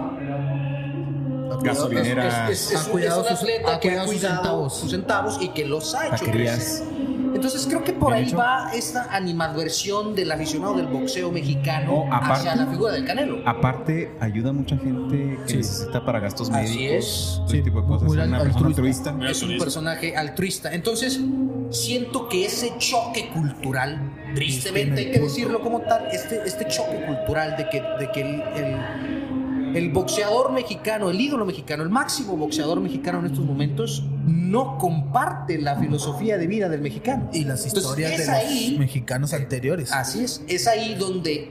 [1.62, 4.22] Gasolinera, Es, es- es un- cuidado es un sus- atleta ha que ha cuidado sus
[4.22, 4.74] centavos.
[4.78, 6.84] sus centavos y que los ha hecho crecer.
[7.38, 8.38] Entonces creo que por ahí hecho.
[8.38, 13.38] va esta animadversión del aficionado del boxeo mexicano No, aparte- hacia la figura del Canelo.
[13.46, 15.58] Aparte, ayuda a mucha gente que Sí.
[15.58, 17.06] necesita para gastos Así médicos.
[17.06, 17.36] es.
[17.38, 18.08] todo Sí, tipo de cosas.
[18.08, 19.10] muy Es una persona altruista.
[19.10, 19.12] altruista.
[19.14, 20.74] Muy es un personaje altruista.
[20.74, 21.20] Entonces,
[21.70, 27.56] siento que ese choque cultural, tristemente hay que decirlo como tal, este, este choque cultural
[27.58, 29.27] de que, de que el, el-
[29.78, 35.58] el boxeador mexicano, el ídolo mexicano, el máximo boxeador mexicano en estos momentos, no comparte
[35.60, 37.30] la filosofía de vida del mexicano.
[37.34, 39.92] Y las historias de los mexicanos anteriores.
[39.92, 41.50] Así es, es ahí donde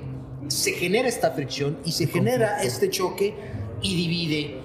[0.48, 3.34] se genera esta fricción y se genera este choque
[3.82, 4.58] y divide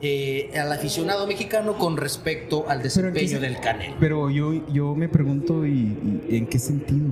[0.00, 3.96] eh, al aficionado mexicano con respecto al Pero, ¿en qué desempeño se- del Canelo.
[4.00, 7.06] Pero yo, yo me pregunto, ¿y, y en qué sentido?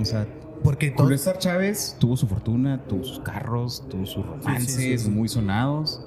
[0.00, 0.26] O sea,
[0.64, 4.98] porque todo, Julio César Chávez tuvo su fortuna, tuvo sus carros, tuvo sus romances sí,
[4.98, 5.10] sí.
[5.10, 6.00] muy sonados.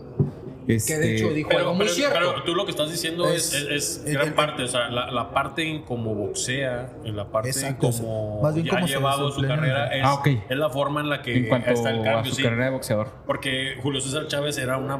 [0.65, 2.17] Que Este, de hecho dijo algo Pero, muy pero- cierto.
[2.19, 4.67] pero tú lo que estás diciendo es, Es- es, es el- gran el- parte, o
[4.67, 8.75] sea, la, la parte en cómo boxea, en la parte Exacto, en cómo más bien
[8.75, 11.89] ha llevado su carrera, es, Ah, es la forma en la que en cuanto está
[11.91, 12.43] el cambio, a su sí.
[12.43, 13.07] carrera de boxeador.
[13.25, 14.99] Porque Julio César Chávez era una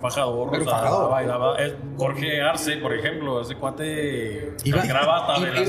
[0.00, 1.10] fajador, Pero o sea, fajador.
[1.10, 5.60] bailaba- es Jorge Arce, por ejemplo, ese cuate Iba- graba hasta y- de la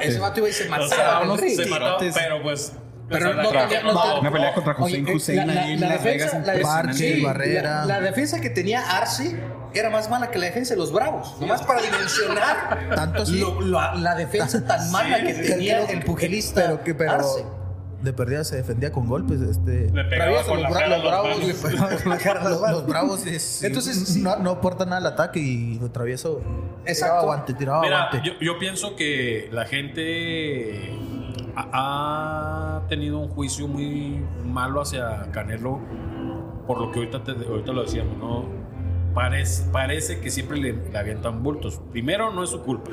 [0.00, 2.72] Ese vato iba y se o mataba sea, se pero pues
[3.08, 5.46] Pero o sea, no la- tenía- no- no- Una pelea contra José Oye, Hussein la-
[5.46, 6.32] la- ahí en la Las defensa- Vegas.
[6.46, 6.88] la- impresionante.
[6.88, 7.84] Parche, sí, Barrera.
[7.86, 9.40] La, la defensa que tenía Arce
[9.74, 11.36] era más mala que la defensa de los Bravos.
[11.40, 13.40] Nomás para dimensionar Tanto así.
[13.40, 17.44] lo- lo- la defensa tan mala que tenía el pugilista pero que pero Arce.
[18.02, 21.04] De perdida se defendía con golpes este le pegaba con los, la bra- cara los
[21.04, 21.46] a bravos manos.
[21.48, 22.80] le pegaban con la cara a los los, bravos.
[22.82, 24.22] los bravos es- Entonces, sí.
[24.22, 27.16] no, no aportan nada al ataque y lo travieso tiraba Exacto.
[27.18, 30.92] aguante tiraba Mira, aguante yo, yo pienso que la gente
[31.56, 35.80] ha, ha tenido un juicio muy malo hacia Canelo
[36.66, 38.44] por lo que ahorita, te- ahorita lo decíamos, ¿no?
[39.14, 41.80] Parece, parece que siempre le, le avientan bultos.
[41.90, 42.92] Primero, no es su culpa.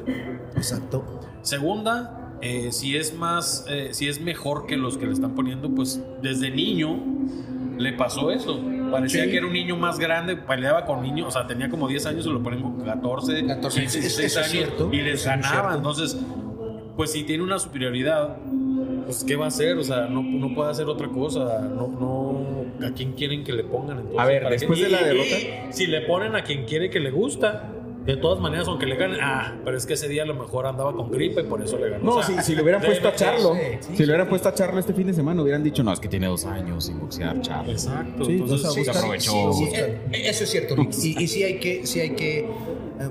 [0.55, 5.33] exacto Segunda, eh, si es más, eh, si es mejor que los que le están
[5.35, 6.99] poniendo, pues desde niño
[7.77, 8.59] le pasó eso.
[8.91, 9.31] Parecía Sí.
[9.31, 12.23] que era un niño más grande, peleaba con niños, o sea, tenía como 10 años,
[12.23, 15.25] se lo ponen con 14, 14, 15, eso- 16 eso es años cierto, y les
[15.25, 15.75] ganaba.
[15.75, 16.17] Entonces,
[16.95, 18.37] pues si tiene una superioridad,
[19.05, 19.77] pues ¿qué va a hacer?
[19.77, 21.61] O sea, no, no puede hacer otra cosa.
[21.61, 23.97] No, no, ¿A quién quieren que le pongan?
[23.99, 27.09] Entonces, A ver, después de la derrota- si le ponen a quien quiere que le
[27.09, 27.71] gusta,
[28.05, 30.67] de todas maneras, aunque le ganen, ah, pero es que ese día a lo mejor
[30.67, 32.03] andaba con gripa y por eso le ganó.
[32.03, 34.53] No, O sea, si, si le hubieran puesto a Charlo, si le hubieran puesto a
[34.53, 37.41] Charlo este fin de semana, hubieran dicho, no, es que tiene dos años sin boxear,
[37.41, 37.71] Charlo.
[37.71, 38.25] Exacto.
[38.25, 39.53] Sí, entonces, sí, buscar- aprovechó.
[39.53, 39.81] Sí, sí,
[40.13, 40.91] eso es cierto, Rick.
[41.01, 42.49] Y, y sí hay que, sí hay que, eh,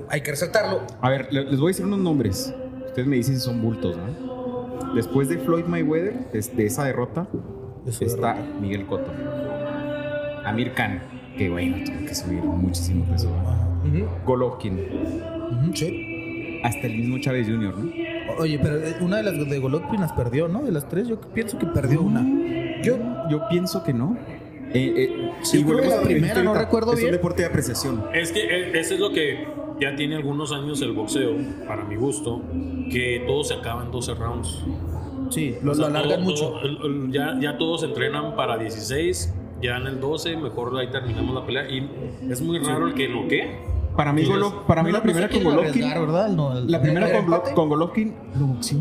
[0.09, 0.81] hay que resaltarlo.
[1.01, 2.53] A ver, le- les voy a decir unos nombres.
[2.87, 4.93] Ustedes me dicen si son bultos, ¿no?
[4.95, 7.27] Después de Floyd Mayweather, de, de esa derrota,
[7.83, 9.11] De está Miguel Cotto.
[10.45, 11.01] Amir Khan,
[11.37, 13.29] que bueno, tuvo que subir muchísimo peso.
[13.93, 14.07] ¿Verdad?
[14.13, 14.23] Ajá.
[14.25, 14.79] Golovkin,
[15.73, 16.59] sí.
[16.63, 17.91] hasta el mismo Chávez Jr., ¿no?
[18.39, 20.63] Oye, pero eh, una de las de Golovkin las perdió, ¿no?
[20.63, 22.21] De las tres, yo pienso que perdió una.
[22.81, 22.97] Yo,
[23.29, 24.17] yo pienso que no.
[24.73, 27.09] Eh, eh, Sí, creo que volvemos la primera, no recuerdo es bien.
[27.11, 28.03] un deporte de apreciación.
[28.13, 29.45] Es que eh, eso es lo que
[29.79, 31.33] ya tiene algunos años el boxeo,
[31.67, 32.41] para mi gusto,
[32.91, 34.63] que todo se acaba en 12 rounds.
[35.29, 36.77] Sí, lo, O sea, lo alargan todo- mucho.
[36.77, 41.45] todo- ya, ya todos entrenan para 16, ya en el 12, mejor ahí terminamos la
[41.45, 41.69] pelea.
[41.69, 41.87] Y
[42.29, 43.74] es muy raro el que lo que.
[43.95, 46.29] Para mí, Golo- para mí No, la no primera con Golovkin, ¿verdad?
[46.29, 48.79] No, el- la primera ¿El con, con Golovkin, lo boxeó.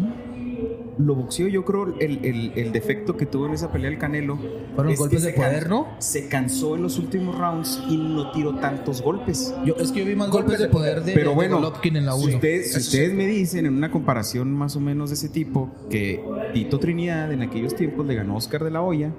[0.96, 4.38] Lo boxeó, yo creo, el, defecto que tuvo en esa pelea el Canelo.
[4.76, 5.88] Fueron es golpes que de poder, ¿no?
[5.98, 9.52] Se cansó en los últimos rounds y no tiró tantos golpes.
[9.64, 12.06] Yo, es que yo vi más golpes de poder de, Pero de bueno, Golovkin en
[12.06, 12.34] la si 1.
[12.36, 16.24] ustedes, si ustedes me dicen en una comparación más o menos de ese tipo que
[16.52, 19.10] Tito Trinidad en aquellos tiempos le ganó a Oscar de la Hoya,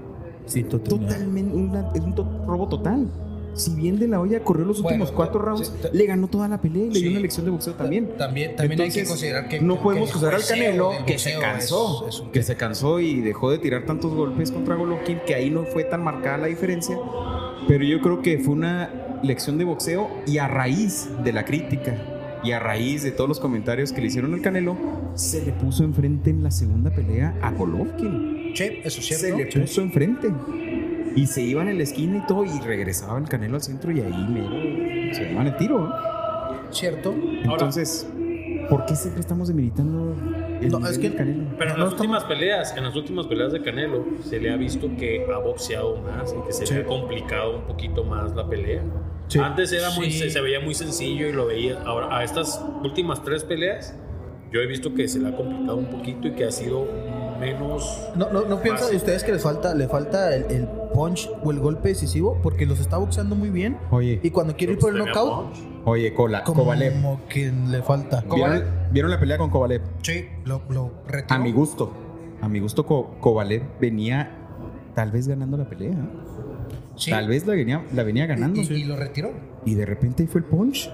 [0.46, 1.52] Sí, totalmente.
[1.96, 2.16] es un
[2.48, 3.08] robo total.
[3.56, 6.48] Si bien de la Hoya corrió los Bueno, últimos cuatro rounds, sí, le ganó toda
[6.48, 7.02] la pelea y le Sí.
[7.04, 8.10] dio una lección de boxeo también.
[8.18, 12.06] También, también hay que considerar que no que podemos juzgar al Canelo que se cansó,
[12.10, 15.36] es- es un- que se cansó y dejó de tirar tantos golpes contra Golovkin, que
[15.36, 16.98] ahí no fue tan marcada la diferencia.
[17.68, 21.96] Pero yo creo que fue una lección de boxeo y a raíz de la crítica
[22.44, 24.76] y a raíz de todos los comentarios que le hicieron al Canelo,
[25.16, 28.52] se le puso enfrente en la segunda pelea a Golovkin.
[28.54, 30.28] Sí, eso es Se le puso enfrente.
[31.16, 34.02] Y se iban en la esquina y todo, y regresaba el Canelo al centro y
[34.02, 35.80] ahí mero se daban el tiro.
[35.80, 35.94] ¿no?
[36.72, 37.14] Cierto.
[37.44, 38.08] Entonces,
[38.70, 40.14] ¿por qué siempre estamos demeritando
[40.62, 41.44] el No, es que- del Canelo?
[41.58, 44.52] Pero en No las estamos- últimas peleas, en las últimas peleas de Canelo, se le
[44.52, 48.36] ha visto que ha boxeado más y que se le ha complicado un poquito más
[48.36, 48.82] la pelea.
[49.28, 49.40] Sí.
[49.40, 50.20] Antes era muy, Sí.
[50.20, 51.82] se, se veía muy sencillo y lo veía.
[51.86, 53.96] Ahora, a estas últimas tres peleas,
[54.52, 56.88] yo he visto que se le ha complicado un poquito y que ha sido
[57.40, 58.02] menos.
[58.16, 61.60] ¿No, no, no piensan ustedes que les falta, le falta el, el punch o el
[61.60, 62.40] golpe decisivo?
[62.42, 63.78] Porque los está boxeando muy bien.
[63.92, 65.58] Oye, Y cuando quiere ir por el knockout, punch.
[65.86, 66.94] oye, Cola, como Kovalev.
[67.30, 68.24] que le falta.
[68.34, 69.82] ¿Vieron, vieron la pelea con Kovalev?
[70.02, 71.36] Sí, lo, lo retiró.
[71.36, 71.92] A mi gusto.
[72.42, 74.32] A mi gusto, Ko- Kovalev venía
[74.94, 75.92] tal vez ganando la pelea.
[75.92, 76.10] ¿eh?
[76.96, 77.12] Sí.
[77.12, 78.62] Tal vez la venía, la venía ganando.
[78.62, 79.32] Y, y lo retiró.
[79.66, 80.90] Y de repente ahí fue el punch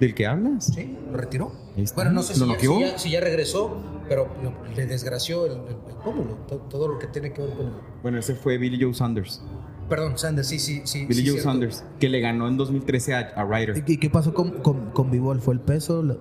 [0.00, 0.66] del que hablas.
[0.74, 1.52] Sí, lo retiró.
[1.94, 2.74] Bueno, no sé Lo si ya, noqueó.
[2.74, 3.76] si ya- si ya regresó,
[4.08, 7.50] pero lo- le desgració el, el, el pómulo, to- todo lo que tiene que ver
[7.54, 7.72] con...
[8.02, 9.42] Bueno, ese fue Billy Joe Saunders.
[9.88, 11.06] Perdón, Sanders, sí, sí, sí.
[11.06, 11.42] Billy sí, Joe cierto.
[11.50, 13.82] Saunders, que le ganó en 2013 a, a Ryder.
[13.86, 15.40] ¿Y, y qué pasó con, con, con Bivol?
[15.40, 16.02] ¿Fue el peso?
[16.02, 16.16] La,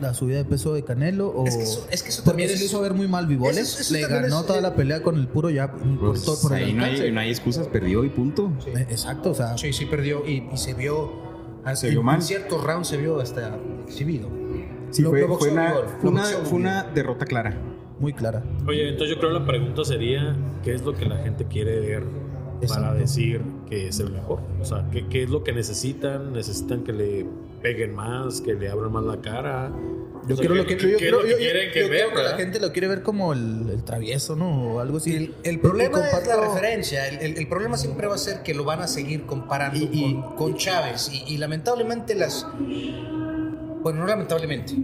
[0.00, 1.28] la subida de peso de Canelo?
[1.28, 1.46] O...
[1.46, 3.50] Es que eso- es que eso también se es- le hizo ver muy mal Bivol.
[3.56, 4.00] Eso- ¿eh?
[4.00, 5.70] le ganó es- toda eh, la pelea con el puro ya.
[5.72, 8.50] por, Pues, todo- por el ahí no hay, no hay excusas, perdió y punto.
[8.66, 9.58] Eh, Exacto, o sea.
[9.58, 11.28] Sí, sí, perdió y, y se vio...
[11.74, 12.16] Se en, vio mal.
[12.16, 14.30] En ciertos rounds se vio hasta exhibido.
[14.90, 17.54] Sí, Lo- fue, lo fue una, una- fue una derrota clara.
[17.98, 18.42] muy clara.
[18.66, 20.34] Oye, entonces yo creo que la pregunta sería,
[20.64, 22.94] ¿qué es lo que la gente quiere ver para Exacto.
[22.98, 24.40] decir que es el mejor?
[24.60, 26.32] O sea, ¿qué, qué es lo que necesitan?
[26.32, 27.26] ¿Necesitan que le
[27.62, 29.70] peguen más, que le abran más la cara?
[30.26, 31.36] Yo O sea, quiero ¿qué- lo que, yo, creo- lo que yo-
[31.72, 34.74] que creo que la gente lo quiere ver como el, el travieso, ¿no?
[34.74, 35.14] O algo así.
[35.14, 37.06] El, el problema es la referencia.
[37.08, 39.88] El, el- el problema siempre va a ser que lo van a seguir comparando Y-
[39.92, 41.10] y- con, con Chávez.
[41.12, 42.46] Y, y lamentablemente las...
[43.82, 44.74] Bueno, no lamentablemente.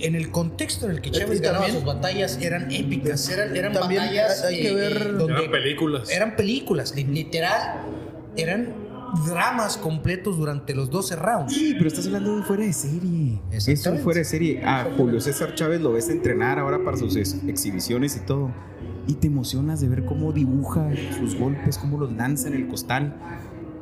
[0.00, 3.72] En el contexto en el que Chávez ganaba también- sus batallas eran épicas, eran, eran
[3.72, 6.10] También batallas hay que eh, ver- eh, donde Eran películas.
[6.10, 7.80] eran películas, li- literal,
[8.36, 8.74] eran
[9.26, 11.52] dramas completos durante los 12 rounds.
[11.52, 13.40] Sí, pero estás hablando de un fuera de serie.
[13.50, 14.62] Es un fuera de serie.
[14.64, 18.50] A Julio César Chávez lo ves entrenar ahora para sus ex- exhibiciones y todo.
[19.08, 23.16] Y te emocionas de ver cómo dibuja sus golpes, cómo los lanza en el costal.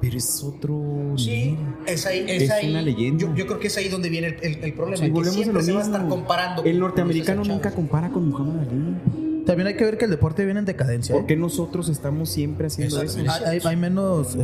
[0.01, 1.15] Pero es otro.
[1.17, 2.71] Sí, es ahí, es Es ahí.
[2.71, 3.25] una leyenda.
[3.27, 4.97] Yo, yo creo que es ahí donde viene el, el- el problema.
[4.99, 5.97] Sí, que volvemos a siempre lo se va a mismo.
[5.97, 6.65] estar comparando.
[6.65, 9.26] El norteamericano nunca compara con Muhammad Ali.
[9.47, 11.15] También hay que ver que el deporte viene en decadencia.
[11.15, 11.19] ¿eh?
[11.19, 13.19] ¿Por qué nosotros estamos siempre haciendo eso?
[13.47, 14.41] Hay, hay- menos eh,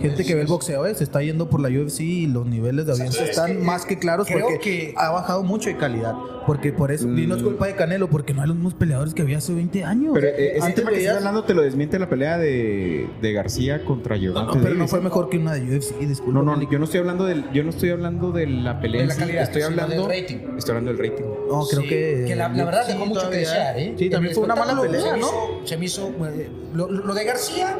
[0.00, 0.94] gente que ve el boxeo, ¿eh?
[0.94, 3.84] se está yendo por la UFC y los niveles de audiencia es están que, más
[3.84, 6.14] que claros creo porque que- ha bajado mucho de calidad.
[6.46, 9.14] Porque por eso, y no es culpa de Canelo, porque no hay los mismos peleadores
[9.14, 10.12] que había hace 20 años.
[10.12, 13.32] Pero eh, ese Antes tema que estás hablando te lo desmiente la pelea de, de
[13.32, 15.02] García contra No, Gervonta no, pero no fue ¿eh?
[15.02, 16.42] mejor que una de UFC, disculpa.
[16.42, 19.02] No, no, yo no estoy hablando del, yo no estoy hablando de la pelea, De
[19.04, 20.36] en la calidad, estoy hablando del rating.
[20.58, 21.24] Estoy hablando del rating.
[21.48, 22.24] No, creo Sí, que.
[22.28, 23.94] que la, la verdad sí, dejó mucho que desear, ¿eh?
[23.98, 25.26] Sí, también fue una mala pelea, se me ¿no?
[25.26, 26.08] hizo- se me hizo.
[26.26, 27.76] eh, Lo, lo de García.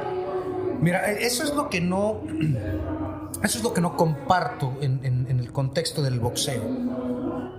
[0.80, 2.20] Mira, eh, eso es lo que no.
[3.42, 6.62] Eso es lo que no comparto en, en- en el contexto del boxeo.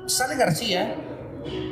[0.08, 0.95] Sale García,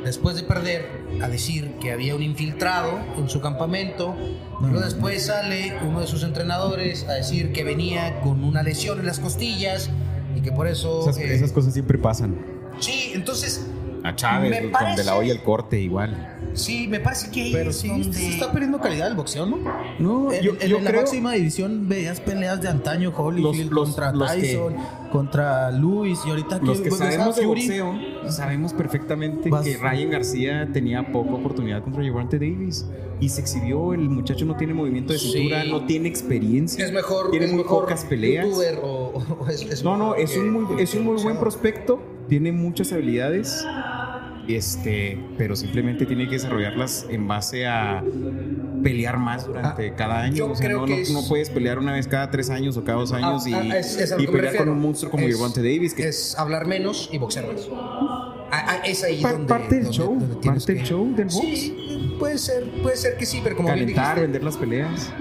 [0.04, 0.86] después de perder,
[1.20, 4.14] a decir que había un infiltrado en su campamento.
[4.60, 9.06] Luego después sale uno de sus entrenadores a decir que venía con una lesión en
[9.06, 9.90] las costillas
[10.36, 11.00] y que por eso.
[11.00, 12.36] Esas, eh, esas cosas siempre pasan.
[12.78, 13.66] Sí, entonces.
[14.04, 16.36] A Chávez, Me con parece- de la olla el corte igual.
[16.52, 19.46] Sí, me parece que ahí Pero es sí, donde- se está perdiendo calidad el boxeo,
[19.46, 19.58] ¿no?
[19.98, 23.88] No, En, yo, en yo la creo máxima división veías peleas de antaño, Holyfield Los-
[23.88, 24.74] los- contra los que- Tyson,
[25.10, 27.94] contra Luis, y ahorita los que ves a sabemos de boxeo
[28.28, 32.84] sabemos perfectamente Vas- que Ryan García tenía poca oportunidad contra Gervonta Davis
[33.20, 33.94] y se exhibió.
[33.94, 35.30] El muchacho no tiene movimiento de Sí.
[35.32, 38.44] cintura, no tiene experiencia, es mejor, tiene es muy mejor pocas peleas.
[38.46, 41.38] youtuber o, o es, es No, no, es que- un muy, es un muy buen
[41.38, 43.64] prospecto, tiene muchas habilidades,
[44.48, 48.02] este, pero simplemente tiene que desarrollarlas en base a
[48.82, 50.34] pelear más durante cada año.
[50.36, 52.50] yo O sea, creo no, que no- es- no puedes pelear una vez cada tres
[52.50, 54.56] años o cada dos años Ah, y, ah, es- es a lo y me pelear
[54.56, 55.94] con un monstruo como Gervonta Davis.
[55.94, 57.66] Que Es hablar menos y boxear más.
[57.70, 61.24] Ah, ah, es ahí donde, parte del donde- show, donde parte del que- show del
[61.26, 61.34] box.
[61.46, 65.12] Sí, puede ser, puede ser que sí, pero como bien Calentar, dijiste, vender las peleas.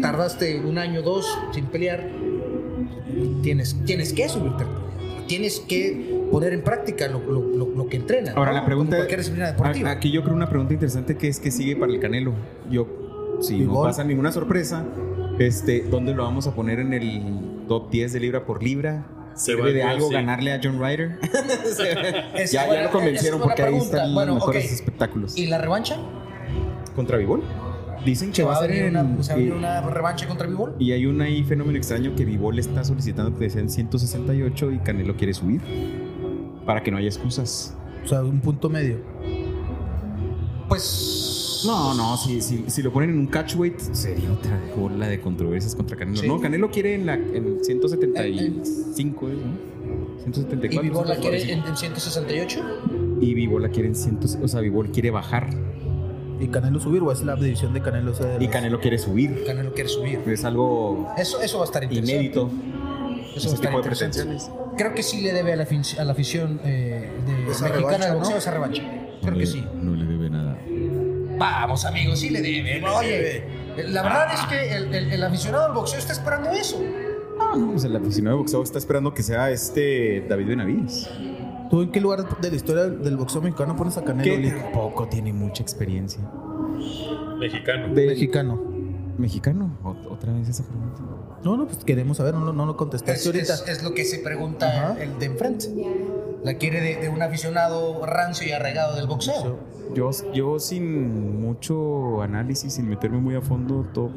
[0.00, 2.08] tardaste un año, dos sin pelear,
[3.42, 4.64] tienes, tienes que subirte.
[5.26, 8.36] Tienes que poner en práctica lo, lo- lo- lo que entrenas.
[8.36, 8.58] Ahora ¿no?
[8.58, 9.90] la pregunta Como cualquier disciplina deportiva.
[9.90, 12.32] Aquí yo creo una pregunta interesante que es que sigue para el Canelo.
[12.70, 12.86] Yo,
[13.40, 14.84] si no pasa ninguna sorpresa,
[15.38, 19.06] este, ¿dónde lo vamos a poner en el top 10 de libra por libra?
[19.34, 20.12] Se ¿Sirve de al algo UFC.
[20.14, 21.18] ganarle a John Ryder?
[22.34, 24.72] Es- ya, ya lo convencieron porque ahí están Bueno, los mejores ok.
[24.72, 25.36] espectáculos.
[25.38, 25.96] ¿Y la revancha?
[26.94, 27.42] ¿Contra Vivol?
[28.04, 30.74] Dicen que ¿Se va va a en- una, una revancha contra Vivol?
[30.78, 35.16] Y hay un ahí fenómeno extraño que Vivol está solicitando que sean 168 y Canelo
[35.16, 35.60] quiere subir.
[36.70, 37.74] Para que no haya excusas.
[38.04, 38.98] O sea, un punto medio.
[40.68, 41.64] Pues.
[41.66, 45.74] No, no, si, si, si lo ponen en un catchweight sería otra bola de controversias
[45.74, 46.16] contra Canelo.
[46.20, 46.28] Sí.
[46.28, 49.32] No, Canelo quiere en, la, en 175, ¿eh?
[49.32, 50.22] ¿no?
[50.22, 50.68] 174.
[50.70, 51.66] ¿Y Vivol la quiere 145.
[51.66, 52.60] en, en 168?
[53.20, 55.50] Y Vivol la quiere en 100, o sea, Vivol quiere bajar
[56.40, 58.12] ¿Y Canelo subir o es la división de Canelo?
[58.12, 59.44] o sea, de y Canelo quiere subir.
[59.44, 60.20] Canelo quiere subir.
[60.26, 62.12] Es algo Eso, eso va a estar interesante.
[62.14, 62.50] inédito.
[63.36, 64.50] Eso Ese tipo de pretensiones.
[64.76, 68.12] Creo que sí le debe a la, a la afición eh, de Esa mexicana de
[68.12, 68.18] ¿no?
[68.18, 68.82] boxeo esa revancha.
[69.22, 69.64] Creo que sí.
[69.74, 70.58] No le debe nada.
[71.38, 72.84] Vamos, amigos, sí le debe.
[72.86, 73.44] Oye,
[73.88, 76.82] la verdad es que el, el- el aficionado al boxeo está esperando eso.
[77.38, 81.08] No, no, pues el aficionado de boxeo está esperando que sea este David Benavides.
[81.70, 84.42] ¿Tú en qué lugar de la historia del boxeo mexicano pones a Canelo?
[84.42, 86.20] Que tampoco tiene mucha experiencia.
[87.38, 87.94] Mexicano.
[87.94, 88.60] De- Mexicano.
[89.18, 89.78] ¿Mexicano?
[90.10, 91.00] Otra vez esa pregunta.
[91.44, 93.54] No, no, pues queremos saber, no, lo- no lo Es, contestaste ahorita.
[93.54, 95.02] es- es lo que se pregunta Ajá.
[95.02, 95.66] el de enfrente.
[96.44, 99.58] La quiere de, de un aficionado rancio y arraigado del boxeo.
[99.94, 104.10] Yo, yo sin mucho análisis, sin meterme muy a fondo, top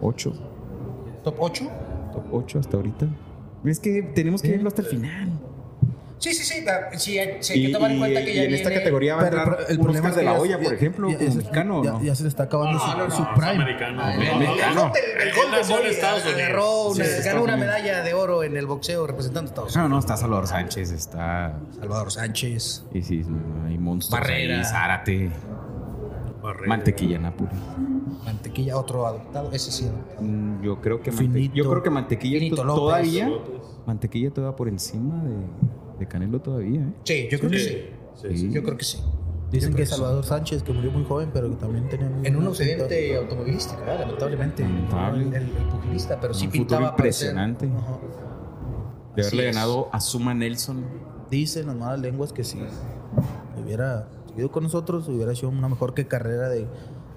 [0.00, 0.32] 8.
[1.24, 1.64] Top 8.
[2.12, 3.08] Top 8 hasta ahorita.
[3.64, 4.52] Es que tenemos que Sí.
[4.52, 5.30] verlo hasta el final.
[6.18, 6.64] Sí, sí, sí.
[6.98, 8.72] Sí, hay, sí hay Y, que tomar en y- cuenta que y ya en esta
[8.72, 11.24] categoría va a entrar el, problema es de la ya- Hoya, por ejemplo, ya- ya-
[11.34, 13.50] mexicano, ya, se le está acabando No, su, no, su prime.
[13.50, 14.00] americano.
[14.02, 16.40] Ah, No, el- el- Golden Boy Estados Unidos.
[16.40, 19.88] agarró, una- Sí, ganó una medalla de oro en el boxeo representando a Estados Unidos.
[19.90, 21.54] No, no, está Salvador Sánchez, está.
[21.78, 22.84] Salvador Sánchez.
[22.92, 23.24] Y sí,
[23.66, 24.20] hay monstruos.
[24.20, 24.64] Barrera.
[24.64, 25.30] Zárate,
[26.42, 26.66] Barrera.
[26.68, 27.54] Mantequilla Nápoles.
[28.24, 29.50] Mantequilla, otro adoptado.
[29.52, 29.88] Ese sí.
[30.20, 31.38] Mm, Yo creo que Finito.
[31.38, 33.54] Mante- yo creo que Mantequilla todavía López.
[33.86, 35.34] Mantequilla todavía por encima de,
[35.98, 36.92] de Canelo todavía, ¿eh?
[37.04, 37.78] Sí, yo creo que sí.
[38.14, 38.50] Sí, sí.
[38.52, 38.98] Yo creo que sí.
[39.50, 39.92] Dicen que sí.
[39.92, 42.10] Salvador Sánchez, que murió muy joven, pero que también tenía...
[42.24, 44.00] En un accidente automovilístico, ¿verdad?
[44.00, 44.62] lamentablemente.
[44.62, 45.24] Lamentable.
[45.28, 47.66] El, el pugilista, pero sí Un pintaba ser- impresionante.
[47.66, 47.98] Ajá.
[49.16, 49.56] De Así haberle es.
[49.56, 50.84] ganado a Suma Nelson.
[51.30, 52.58] Dicen las malas lenguas que si
[53.62, 56.66] hubiera seguido con nosotros, hubiera sido una mejor que carrera de,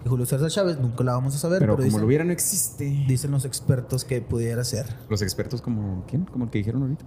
[0.06, 0.80] Julio César Chávez.
[0.80, 2.86] Nunca la vamos a saber, Pero pero, como dicen, lo hubiera, no existe.
[3.08, 4.86] dicen los expertos que pudiera ser.
[5.10, 6.04] Los expertos como.
[6.08, 6.26] ¿Quién?
[6.26, 7.06] Como el que dijeron ahorita.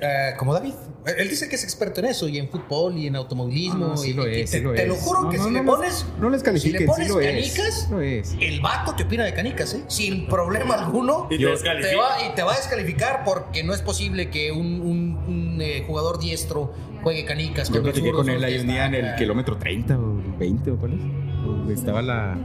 [0.00, 0.74] Eh, como David.
[1.16, 3.92] Él dice que es experto en eso, y en fútbol, y en automovilismo.
[3.94, 4.88] Ah, sí y, lo y es, te, sí lo te es.
[4.88, 6.06] lo juro No, que no, si no le pones.
[6.20, 8.36] no les califiquen, Si le pones sí lo es, canicas, lo es.
[8.40, 9.82] el vato te opina de canicas, ¿eh?
[9.88, 11.26] Sin problema alguno.
[11.30, 11.44] Y te.
[11.46, 15.58] Te va, y te va a descalificar porque no es posible que un, un- un,
[15.62, 17.70] eh, jugador diestro juegue canicas.
[17.70, 20.76] Yo platiqué con él ahí te un día en el kilómetro 30 o 20 o
[20.76, 21.00] cuál es.
[21.72, 22.38] Estaba la.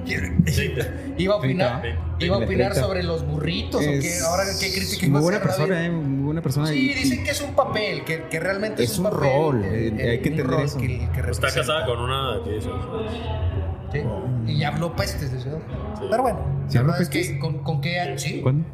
[1.18, 1.84] Iba a opinar,
[2.20, 2.88] iba a opinar 30.
[2.88, 3.98] sobre los burritos o qué.
[4.00, 6.68] Es Ahora qué crítica Muy buena persona, eh, muy buena persona.
[6.68, 9.64] Sí, y- dicen que es un papel, que, que realmente es, Es un, papel, rol,
[9.66, 10.78] eh, eh, hay que entender eso.
[10.78, 12.70] Que, que Está casada con una de sí.
[13.92, 14.02] Sí,
[14.52, 15.60] Y habló pestes de Ciudad.
[16.00, 16.06] Sí.
[16.10, 17.40] Pero bueno, ¿Sí habló verdad es que pestes?
[17.40, 18.14] con, con qué.
[18.18, 18.66] Sí, ¿Cuándo?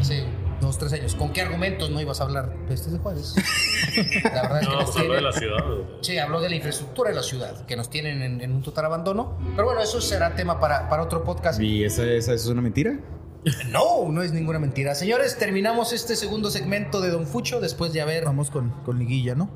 [0.00, 0.24] hace
[0.72, 1.14] dos, tres años.
[1.14, 3.34] ¿Con qué argumentos no ibas a hablar pestes de Juárez?
[4.24, 5.58] la verdad es que No, pues habló de la ciudad.
[6.00, 8.86] Sí, habló de la infraestructura de la ciudad, que nos tienen en, en un total
[8.86, 9.36] abandono.
[9.54, 11.60] Pero bueno, eso será tema para, para otro podcast.
[11.60, 12.98] ¿Y esa, esa es una mentira?
[13.70, 14.94] No, no es ninguna mentira.
[14.94, 18.24] Señores, terminamos este segundo segmento de Don Fucho después de haber.
[18.24, 19.50] Vamos con, con liguilla, ¿no?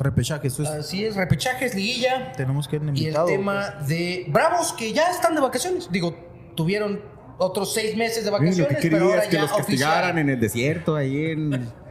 [0.00, 0.68] Repechaje, eso es...
[0.70, 2.32] Así es, repechajes, liguilla.
[2.32, 3.26] tenemos que ir Y el invitado.
[3.26, 5.88] tema de Bravos, que ya están de vacaciones.
[5.92, 6.16] Digo,
[6.56, 7.00] tuvieron
[7.40, 10.18] otros seis meses de vacaciones, lo que pero ahora querías que ya los castigaran oficial.
[10.18, 11.50] en el desierto, ahí en.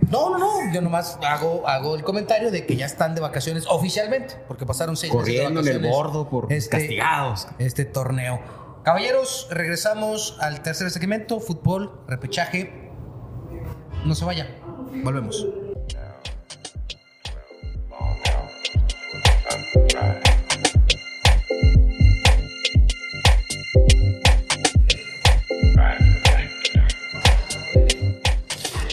[0.09, 0.73] No, no, no.
[0.73, 4.95] Yo nomás hago, hago el comentario de que ya están de vacaciones oficialmente, porque pasaron
[4.95, 6.13] seis corriendo en meses de el vacaciones.
[6.13, 7.47] bordo por Este- castigados.
[7.57, 8.39] Este torneo.
[8.83, 12.89] Caballeros, regresamos al tercer segmento, fútbol, repechaje.
[14.05, 14.47] No se vayan.
[15.03, 15.45] Volvemos.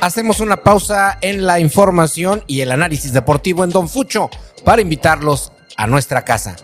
[0.01, 4.29] Hacemos una pausa en la información y el análisis deportivo en Don Fucho
[4.63, 6.57] para invitarlos a nuestra casa.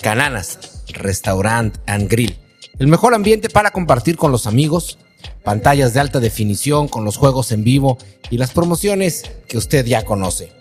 [0.00, 2.38] Cananas, Restaurant and Grill.
[2.78, 4.98] El mejor ambiente para compartir con los amigos,
[5.44, 7.98] pantallas de alta definición con los juegos en vivo
[8.30, 10.52] y las promociones que usted ya conoce.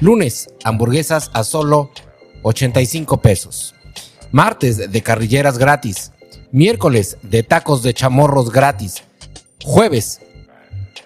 [0.00, 1.90] Lunes, hamburguesas a solo
[2.42, 3.74] 85 pesos.
[4.32, 6.12] Martes, de carrilleras gratis.
[6.52, 9.02] Miércoles, de tacos de chamorros gratis.
[9.62, 10.20] Jueves,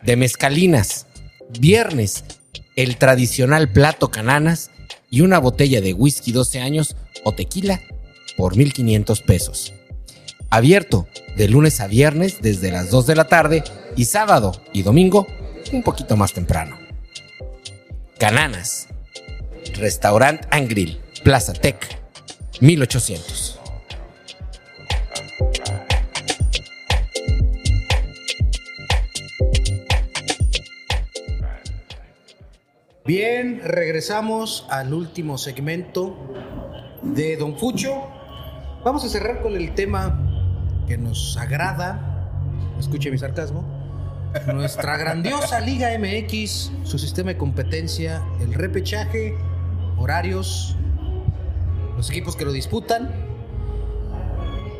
[0.05, 1.07] de mezcalinas.
[1.59, 2.25] Viernes,
[2.77, 4.71] el tradicional plato cananas
[5.11, 7.81] y una botella de whisky 12 años o tequila
[8.37, 9.73] por 1500 pesos.
[10.51, 13.65] Abierto de lunes a viernes desde las 2 de la tarde
[13.97, 15.27] y sábado y domingo
[15.73, 16.79] un poquito más temprano.
[18.19, 18.89] Cananas.
[19.77, 21.01] Restaurant and Grill.
[21.23, 21.77] Plaza Tech.
[22.61, 23.64] 1800.
[33.07, 36.17] Bien, regresamos al último segmento
[37.03, 38.09] de Don Fucho.
[38.83, 40.19] Vamos a cerrar con el tema
[40.89, 42.31] que nos agrada.
[42.81, 43.63] Escuche mi sarcasmo.
[44.47, 49.37] Nuestra grandiosa Liga MX, su sistema de competencia, el repechaje,
[49.99, 50.75] horarios,
[51.99, 53.11] los equipos que lo disputan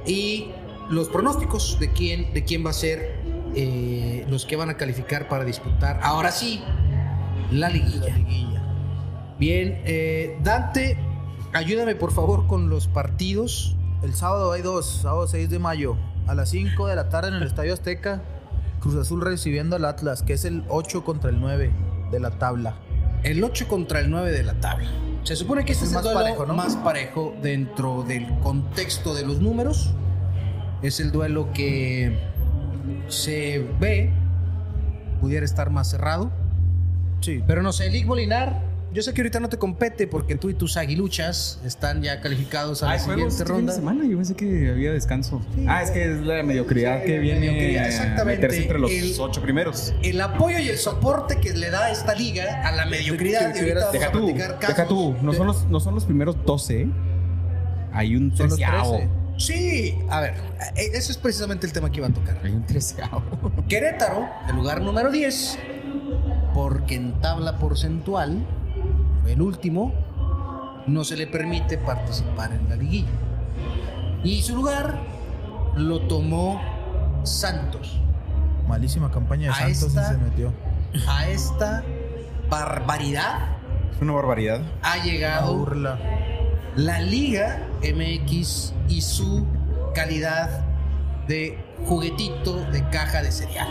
[0.07, 0.51] y
[0.89, 3.21] los pronósticos de quién, de quién va a ser
[3.55, 6.01] eh, los que van a calificar para disputar.
[6.03, 6.65] Ahora sí,
[7.55, 8.15] la liguilla.
[9.39, 10.99] Bien, eh, Dante,
[11.53, 13.77] ayúdame por favor con los partidos.
[14.03, 15.97] El sábado hay dos, sábado 6 de mayo,
[16.27, 18.23] a las 5 de la tarde en el Estadio Azteca,
[18.81, 21.73] Cruz Azul recibiendo al Atlas, que es el 8 contra el 9
[22.11, 22.77] de la tabla.
[23.23, 24.91] El 8 contra el 9 de la tabla.
[25.23, 26.55] Se supone que este es el Más duelo parejo, ¿no?
[26.55, 29.95] más parejo dentro del contexto de los números.
[30.83, 32.19] Es el duelo que
[33.09, 34.13] se ve
[35.21, 36.31] pudiera estar más cerrado.
[37.25, 38.61] Sí, Pero no sé, Lick Molinar,
[38.93, 42.83] yo sé que ahorita no te compete porque tú y tus aguiluchas están ya calificados
[42.83, 43.73] a la siguiente este ronda.
[43.73, 44.05] semana.
[44.07, 45.41] Yo pensé que había descanso.
[45.55, 45.65] Sí.
[45.69, 48.43] ah, es que es la mediocridad Sí, que la viene mediocridad, a exactamente.
[48.43, 49.95] meterse entre los El- ocho primeros.
[50.03, 53.53] El apoyo y el soporte que le da esta liga a la mediocridad.
[53.53, 55.23] que Deja tú, deja.
[55.23, 56.83] No de- son, los, no son los primeros 12.
[56.83, 56.89] ¿eh?
[57.93, 58.97] Hay un treceavo.
[58.99, 59.11] 13.
[59.39, 60.35] Sí, a ver,
[60.77, 62.39] eh, eso es precisamente el tema que iba a tocar.
[62.45, 63.23] Hay un treceavo.
[63.69, 65.59] Querétaro, el lugar número 10,
[66.55, 68.45] porque en tabla porcentual,
[69.23, 69.93] fue el último,
[70.87, 73.09] no se le permite participar en la liguilla.
[74.23, 75.01] Y su lugar
[75.77, 76.61] lo tomó
[77.25, 78.01] Santos.
[78.69, 80.53] Malísima campaña de A Santos esta- y se metió.
[81.09, 81.83] A esta
[82.49, 83.39] barbaridad
[83.95, 84.61] Es una barbaridad.
[84.83, 85.99] ha La llegado burla.
[86.77, 89.45] la Liga MX y su
[89.95, 90.65] calidad
[91.29, 93.69] de juguetito de caja de cereal.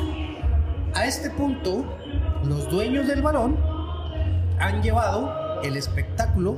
[0.95, 1.85] A este punto,
[2.45, 3.57] los dueños del balón
[4.59, 6.57] han llevado el espectáculo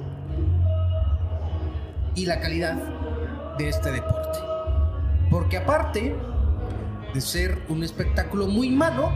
[2.16, 2.76] y la calidad
[3.58, 4.40] de este deporte.
[5.30, 6.16] Porque aparte
[7.14, 9.12] de ser un espectáculo muy malo,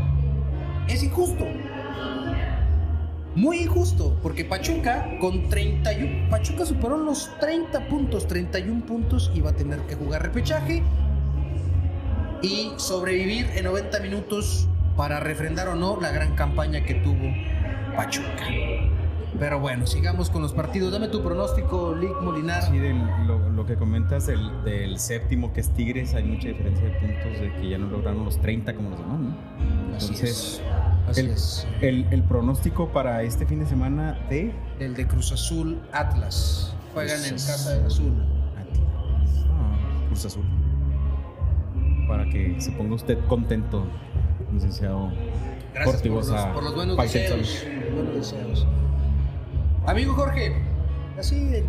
[0.87, 1.45] es injusto.
[3.35, 9.53] Muy injusto, porque Pachuca con 31, Pachuca superó los 30 puntos, 31 puntos va a
[9.53, 10.83] tener que jugar repechaje
[12.41, 14.67] y sobrevivir en 90 minutos
[14.99, 17.33] para refrendar o no la gran campaña que tuvo
[17.95, 18.27] Pachuca.
[19.39, 20.91] Pero bueno, sigamos con los partidos.
[20.91, 22.63] Dame tu pronóstico, Lick Molinar.
[22.63, 26.83] Sí, del- lo, lo que comentas del, del séptimo que es Tigres, hay mucha diferencia
[26.83, 29.95] de puntos de que ya no lograron los 30 como los demás, ¿no?
[29.95, 30.61] Así Entonces, es.
[31.07, 31.67] Así el, es.
[31.79, 36.75] el- el pronóstico para este fin de semana de El de Cruz Azul Atlas.
[36.93, 38.11] Juegan en casa del Azul.
[38.59, 39.45] Atlas.
[39.47, 40.43] Ah, Cruz Azul.
[42.09, 43.85] Para que se ponga usted contento,
[44.53, 45.11] licenciado
[45.73, 47.65] Gracias por los, por los buenos deseos.
[47.93, 48.67] Buenos deseos.
[49.85, 50.55] Amigo Jorge,
[51.17, 51.63] así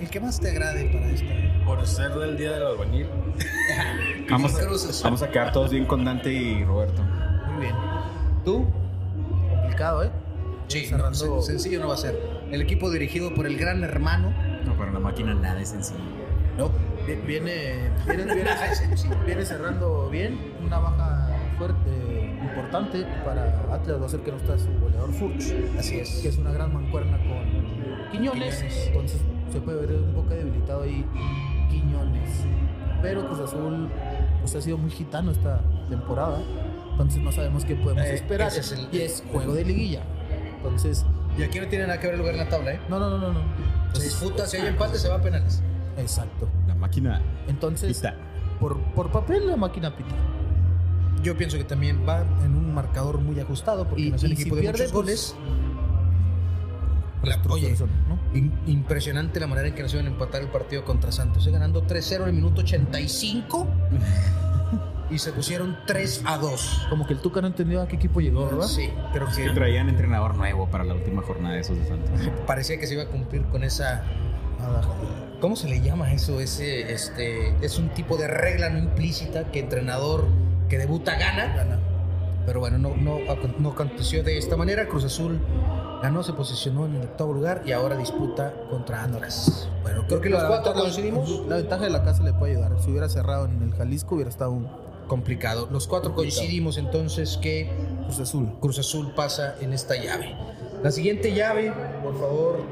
[0.00, 1.64] el, que más te agrade para esta.
[1.64, 3.06] Por ser del día del albañil.
[4.30, 4.92] Vamos, Azul.
[5.04, 7.02] vamos a quedar todos bien con Dante y Roberto.
[7.52, 7.74] Muy bien.
[8.44, 8.66] ¿Tú?
[9.50, 10.10] Complicado, ¿eh?
[10.68, 12.18] Sí, no, Cerrando- sen- sencillo no va a ser.
[12.50, 14.32] El equipo dirigido por el gran hermano.
[14.64, 16.00] No, para la máquina nada es sencillo.
[16.58, 16.70] No.
[17.06, 18.50] Vi- Viene, viene, viene,
[19.26, 21.28] viene cerrando bien, una baja
[21.58, 26.20] fuerte, importante para Atlas, va a ser que no está su goleador Furch, Así es.
[26.22, 28.86] que es una gran mancuerna con Quiñones, Quiñones.
[28.88, 29.20] entonces
[29.52, 31.04] se puede ver un poco debilitado ahí
[31.70, 32.30] Quiñones,
[33.02, 33.88] pero Cruz Azul
[34.40, 36.38] pues, ha sido muy gitano esta temporada,
[36.92, 40.02] entonces no sabemos qué podemos Eh, esperar, ese es el- y es juego de liguilla,
[40.56, 41.04] entonces,
[41.36, 42.80] Y aquí no tiene nada que ver el lugar en la tabla, ¿eh?
[42.88, 43.40] no, no, no, no, no.
[43.40, 45.62] Se Entonces, disputa, si hay empate se va a penales.
[45.98, 48.14] Exacto, La máquina entonces, pita.
[48.60, 50.14] por, por papel la máquina pita.
[51.22, 54.30] Yo pienso que también va en un marcador muy ajustado porque Y- no es un
[54.30, 55.36] y equipo si de pierde, muchos pues, goles.
[57.22, 58.18] La- oye, Son, ¿no?
[58.36, 61.46] in- impresionante la manera en que nos iban a empatar el partido contra Santos.
[61.46, 61.50] ¿eh?
[61.50, 63.66] Ganando 3-0 en el minuto 85
[65.10, 66.86] y se pusieron 3 a 2.
[66.90, 68.66] Como que el Tuca no entendió a qué equipo llegó, ¿verdad?
[68.66, 72.10] Sí, creo Que que traían entrenador nuevo para la última jornada de esos de Santos.
[72.46, 74.04] parecía que se iba a cumplir con esa.
[75.40, 76.40] ¿Cómo se le llama eso?
[76.40, 80.26] Ese, este, es un tipo de regla no implícita que entrenador
[80.68, 81.54] que debuta gana.
[81.54, 81.78] Gana.
[82.46, 83.18] Pero bueno, no, no,
[83.58, 84.86] no aconteció de esta manera.
[84.86, 85.40] Cruz Azul
[86.02, 89.68] ganó, se posicionó en el octavo lugar y ahora disputa contra Atlas.
[89.82, 91.46] Bueno, creo que los cuatro coincidimos.
[91.48, 92.78] La ventaja de la casa le puede ayudar.
[92.80, 94.68] Si hubiera cerrado en el Jalisco, hubiera estado un
[95.06, 95.68] Complicado.
[95.70, 97.70] Los cuatro coincidimos entonces que
[98.04, 98.48] Cruz Azul.
[98.60, 100.34] Cruz Azul pasa en esta llave.
[100.82, 102.64] La siguiente llave, por favor,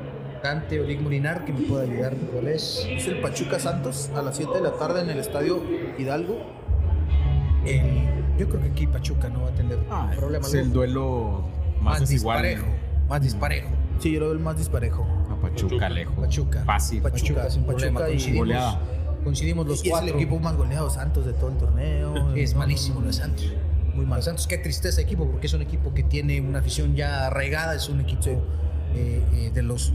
[0.43, 2.15] Dante Olig Molinar, que me pueda ayudar.
[2.33, 2.87] ¿Cuál es?
[2.89, 5.63] Es el Pachuca Santos a las 7 de la tarde en el estadio
[5.99, 6.39] Hidalgo.
[7.65, 9.79] El- yo creo que aquí Pachuca no va a tener
[10.17, 10.47] problema.
[10.47, 11.45] es el duelo
[11.81, 12.43] más, desigual.
[12.43, 12.67] disparejo.
[13.09, 13.69] Más disparejo.
[13.99, 15.03] Sí, yo lo veo el más disparejo.
[15.31, 15.89] A Pachuca, Pachuca.
[15.91, 16.15] lejos.
[16.19, 16.65] Pachuca.
[16.65, 17.03] Fácil.
[17.03, 18.01] Pachuca, sin Pachuca problema.
[18.01, 18.81] y Coincidimos, goleada.
[19.25, 20.09] coincidimos los y es cuatro.
[20.09, 22.35] el equipo más goleado Santos de todo el torneo.
[22.35, 23.53] Es No, malísimo no, lo de Santos.
[23.95, 24.23] Muy mal.
[24.23, 27.75] Santos, qué tristeza de equipo, porque es un equipo que tiene una afición ya arraigada,
[27.75, 28.43] es un equipo
[28.95, 29.93] eh, eh, de los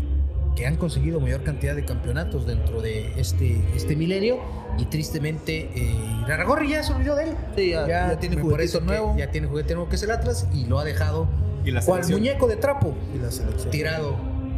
[0.58, 4.40] que han conseguido mayor cantidad de campeonatos dentro de este, este milenio
[4.80, 5.96] y tristemente eh,
[6.26, 7.30] Iraragorri ya se olvidó de él.
[7.56, 9.16] Sí, ya- ya tiene juguetito parece que nuevo.
[9.18, 11.28] Ya tiene juguete nuevo que es el Atlas y lo ha dejado
[11.64, 12.20] Y la cual selección.
[12.20, 13.70] muñeco de trapo Y la selección.
[13.70, 14.16] tirado.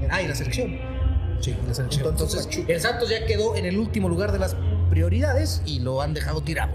[0.10, 0.78] Ah, y la selección.
[1.42, 2.08] Sí, la selección.
[2.08, 4.56] Entonces, Entonces, el Santos ya quedó en el último lugar de las
[4.90, 6.72] prioridades y lo han dejado tirado.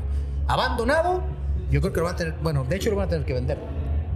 [0.46, 1.22] Abandonado,
[1.70, 3.32] yo creo que lo van a tener, bueno, de hecho lo van a tener que
[3.32, 3.58] vender.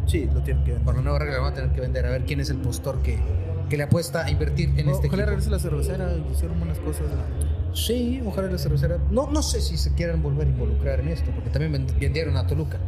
[0.06, 0.96] Sí, lo tienen que Por vender.
[0.96, 2.98] la nueva regla lo van a tener que vender, a ver quién es el postor
[3.02, 3.18] que,
[3.68, 5.26] que le apuesta a invertir en este Ojalá equipo.
[5.26, 7.06] regrese la cervecera y hicieron buenas cosas.
[7.74, 8.98] Sí, ojalá la cervecera.
[9.10, 12.36] No, no sé si se quieran volver a involucrar en esto, porque también vend- vendieron
[12.36, 12.78] a Toluca.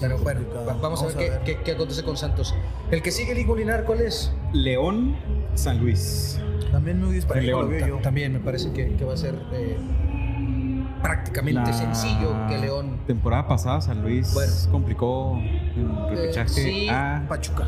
[0.00, 2.54] Pero bueno, va- vamos, a ver, qué, qué- qué acontece con Santos.
[2.90, 4.30] El que sigue Ligo Linar, ¿cuál es?
[4.52, 5.16] León,
[5.54, 6.38] San Luis.
[6.70, 7.96] También muy disparejo, El León, lo veo Ta- yo.
[8.02, 9.76] También me parece que, que va a ser eh,
[11.02, 12.98] prácticamente La sencillo que León.
[13.06, 14.52] Temporada pasada San Luis Bueno.
[14.70, 16.88] complicó el repechaje sí.
[16.90, 17.66] a Pachuca.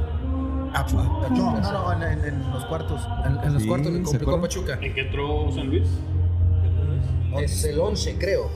[0.75, 0.87] Ah,
[1.31, 3.01] No, no, no, en, en- en los cuartos.
[3.25, 4.41] En, en los Sí, cuartos le ¿se complicó?
[4.41, 4.79] Pachuca.
[4.81, 5.89] ¿En qué entró San Luis?
[7.41, 8.51] Es el 11, creo.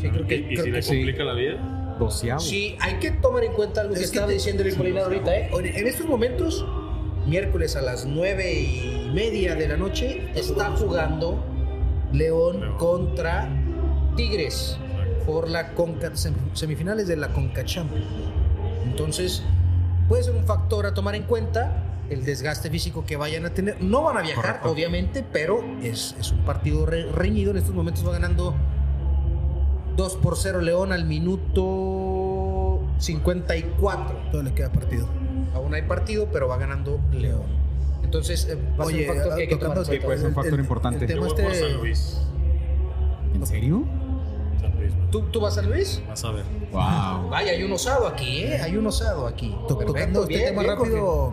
[0.00, 0.96] Sí, creo que, ¿Y, y creo si que le sí.
[0.96, 1.78] complica la vida?
[1.98, 2.40] doceavo.
[2.40, 5.04] Sí, hay que tomar en cuenta algo que Es que estaba te- diciendo el Polinar
[5.04, 5.36] ahorita.
[5.36, 5.50] ¿eh?
[5.52, 6.64] En- En estos momentos,
[7.26, 11.44] miércoles a las nueve y media de la noche, está jugando
[12.12, 12.76] León León.
[12.78, 13.48] contra
[14.16, 14.78] Tigres
[15.26, 18.06] por la Conca, sem- semifinales de la Conca Champions.
[18.86, 19.42] Entonces,
[20.08, 23.82] puede ser un factor a tomar en cuenta el desgaste físico que vayan a tener.
[23.82, 24.70] No van a viajar, Correcto.
[24.70, 27.50] obviamente, pero es, es un partido re- reñido.
[27.52, 28.54] En estos momentos va ganando
[29.96, 34.16] 2 por 0 León al minuto 54.
[34.30, 35.06] Todo le queda partido.
[35.54, 37.42] Aún hay partido, pero va ganando León.
[38.02, 39.90] Entonces, eh, va a ser Oye, un factor que hay que tomar en tocando- Sí,
[39.90, 40.06] cuenta.
[40.06, 41.04] puede ser un factor importante.
[41.04, 41.70] El Yo tema voy por este.
[41.70, 42.18] San Luis.
[43.34, 43.84] ¿En serio?
[45.12, 46.02] ¿Tú, ¿Tú vas a Luis?
[46.08, 46.44] Vas a ver.
[46.72, 47.28] Wow.
[47.30, 48.60] Vaya, hay un osado aquí, ¿eh?
[48.62, 49.50] Hay un osado aquí.
[49.68, 50.90] To- Perfecto, tocando este bien, tema bien, Jorge.
[50.92, 51.32] rápido.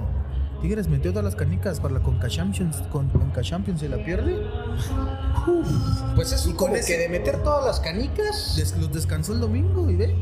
[0.61, 2.83] Tigres metió todas las canicas para la Conca Champions.
[2.91, 4.35] Con Conca Champions se la pierde.
[6.15, 8.55] Pues es Y con como ese- que de meter todas las canicas.
[8.57, 10.15] Des- los descansó el domingo y ve.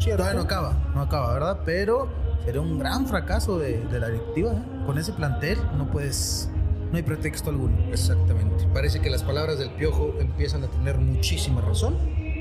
[0.00, 0.18] Cierto.
[0.24, 1.60] Todavía no acaba, no acaba, ¿verdad?
[1.64, 2.08] Pero
[2.44, 4.52] sería un gran fracaso de, de la directiva.
[4.52, 4.62] ¿eh?
[4.86, 6.50] Con ese plantel no puedes.
[6.90, 7.76] No hay pretexto alguno.
[7.92, 8.66] Exactamente.
[8.74, 11.96] Parece que las palabras del piojo empiezan a tener muchísima razón.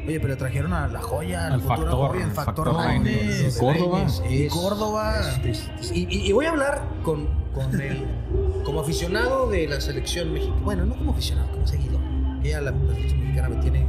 [0.05, 3.57] Oye, pero trajeron a la joya, Al factor, joya, el factor factor.
[3.59, 4.05] Córdoba.
[4.29, 5.21] Y Córdoba.
[5.45, 8.05] es- y, y- y voy a hablar con, con el,
[8.65, 10.59] como aficionado de la selección mexicana.
[10.63, 12.01] Bueno, no como aficionado, como seguidor.
[12.43, 13.87] Ya la, la selección mexicana me tiene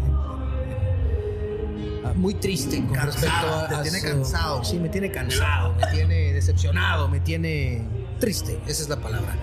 [2.05, 3.69] ah, muy triste con Cansado, respecto a.
[3.69, 4.65] te a tiene su- cansado.
[4.65, 7.83] Sí, me tiene cansado, me tiene decepcionado, me tiene
[8.21, 8.61] triste.
[8.67, 9.37] Esa es la palabra.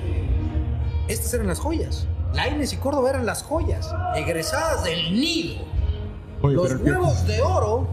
[1.07, 2.07] Estas eran las joyas.
[2.34, 5.65] Laines y Córdoba eran las joyas, egresadas del nido.
[6.41, 7.88] Oye, Los huevos de oro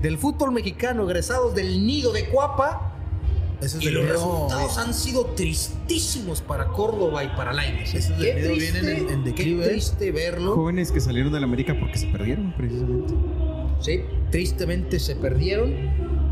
[0.00, 2.92] del fútbol mexicano egresados del nido de Cuapa
[3.60, 7.94] Esos y del los resultados han sido tristísimos para Córdoba y para Lainez.
[7.94, 9.62] Esos del Qué Nido triste, vienen en- en declive.
[9.64, 10.54] Qué triste verlo.
[10.54, 13.14] Jóvenes que salieron de la América porque se perdieron, precisamente.
[13.80, 15.74] Sí, tristemente se perdieron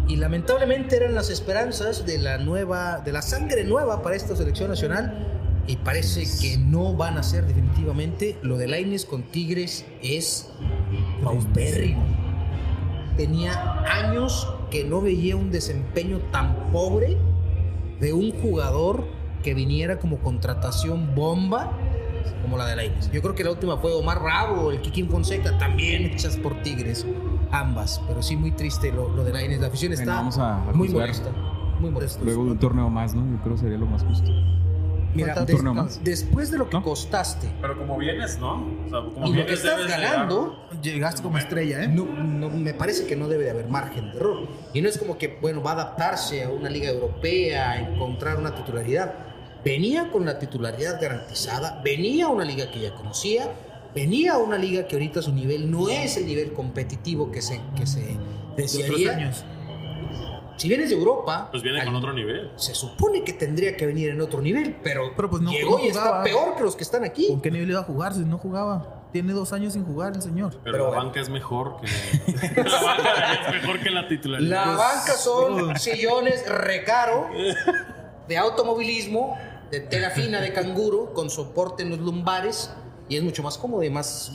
[0.09, 4.68] y lamentablemente eran las esperanzas de la nueva, de la sangre nueva para esta selección
[4.68, 5.31] nacional
[5.66, 8.38] y parece que no van a ser definitivamente.
[8.42, 10.50] Lo de Lainez con Tigres es
[11.22, 12.04] paupérrimo.
[13.16, 17.16] Tenía años que no veía un desempeño tan pobre
[18.00, 19.06] de un jugador
[19.42, 21.78] que viniera como contratación bomba
[22.42, 23.10] como la de Lainez.
[23.10, 27.06] Yo creo que la última fue Omar Bravo, el Kikín Fonseca, también hechas por Tigres,
[27.50, 28.00] ambas.
[28.06, 29.60] Pero sí, muy triste lo, lo de Lainez.
[29.60, 31.30] La afición Bueno, está a muy molesta.
[31.80, 32.22] Muy molesta.
[32.22, 33.26] Luego de un torneo más, ¿no?
[33.30, 34.30] Yo creo que sería lo más justo.
[35.14, 35.34] Mira,
[36.02, 36.82] después de lo que ¿No?
[36.82, 38.54] costaste Pero como vienes, ¿no?
[38.86, 41.88] O sea, como y lo vienes, que estás de ganando, Llegaste como estrella, ¿eh?
[41.88, 44.48] no, no- me parece que no debe de haber margen de error.
[44.72, 48.38] Y no es como que, bueno, va a adaptarse a una liga europea, a encontrar
[48.38, 49.14] una titularidad.
[49.64, 53.50] Venía con la titularidad garantizada, venía a una liga que ya conocía,
[53.94, 57.60] venía a una liga que ahorita su nivel no es el nivel competitivo que se,
[57.76, 59.12] que se De otros desearía.
[59.12, 59.44] años.
[60.56, 62.51] Si vienes de Europa, Pues viene al- con otro nivel.
[62.56, 65.85] se supone que tendría que venir en otro nivel, pero, Pero pues no- llegó no
[65.85, 67.28] y está peor que los que están aquí.
[67.28, 69.02] ¿Con qué nivel iba a jugar si no jugaba?
[69.12, 70.51] Tiene dos años sin jugar el señor.
[70.51, 71.05] Pero, Pero la bueno.
[71.05, 71.86] banca es mejor que.
[72.62, 74.51] la banca es mejor que la titularidad.
[74.51, 77.28] La Pues, banca son sillones recaro
[78.28, 79.36] de automovilismo,
[79.70, 82.70] de tela fina de canguro, con soporte en los lumbares.
[83.09, 84.32] Y es mucho más cómodo y más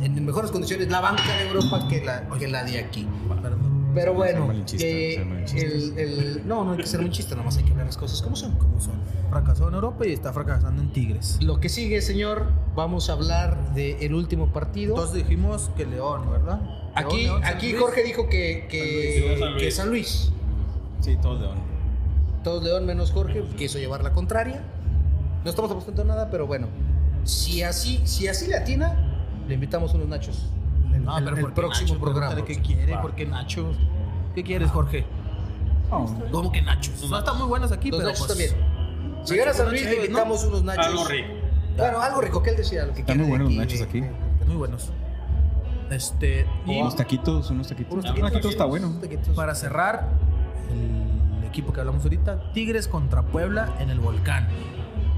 [0.00, 3.04] en mejores condiciones la banca de Europa que la, que la de aquí.
[3.42, 3.61] Perdón.
[3.94, 7.64] Pero bueno, eh, el, el- no, no hay que ser muy chiste, nada más hay
[7.64, 8.52] que hablar las cosas como son.
[8.56, 8.94] Como son.
[9.30, 11.38] Fracasó en Europa y está fracasando en Tigres.
[11.42, 14.94] Lo que sigue, señor, vamos a hablar del último partido.
[14.94, 16.60] Entonces dijimos que León, ¿verdad?
[16.94, 17.82] aquí León, León, San aquí Luis.
[17.82, 19.62] Jorge dijo que, que, San Luis.
[19.64, 20.32] que San Luis.
[21.00, 21.58] Sí, todos León.
[22.44, 24.62] Todos León menos Jorge quiso llevar la contraria.
[25.44, 26.68] No estamos apostando nada, pero bueno.
[27.24, 28.96] Si así, si así le atina,
[29.48, 30.46] le invitamos unos nachos.
[30.94, 32.00] El, No, el- pero el ¿por qué próximo Nacho?
[32.00, 32.44] programa.
[32.44, 32.96] ¿Qué quiere?
[32.98, 33.72] ¿Por qué Nacho?
[34.34, 35.04] ¿Qué quieres, Jorge?
[36.30, 37.08] ¿Cómo que nachos?
[37.10, 39.24] No están muy buenos aquí, Los pero nachos pues, también.
[39.26, 40.04] Si gana San Luis, le ¿no?
[40.04, 40.86] invitamos unos nachos.
[40.86, 41.28] Algo rico.
[41.76, 43.98] Bueno, algo rico, que él decía lo que Están muy buenos los nachos aquí.
[43.98, 44.90] Están muy buenos.
[45.90, 47.92] Este, y Unos taquitos, unos taquitos.
[47.92, 48.90] Unos Un taquito está bueno.
[49.02, 49.34] Taquitos.
[49.36, 50.08] para cerrar,
[50.70, 54.48] el equipo que hablamos ahorita, Tigres contra Puebla en el Volcán.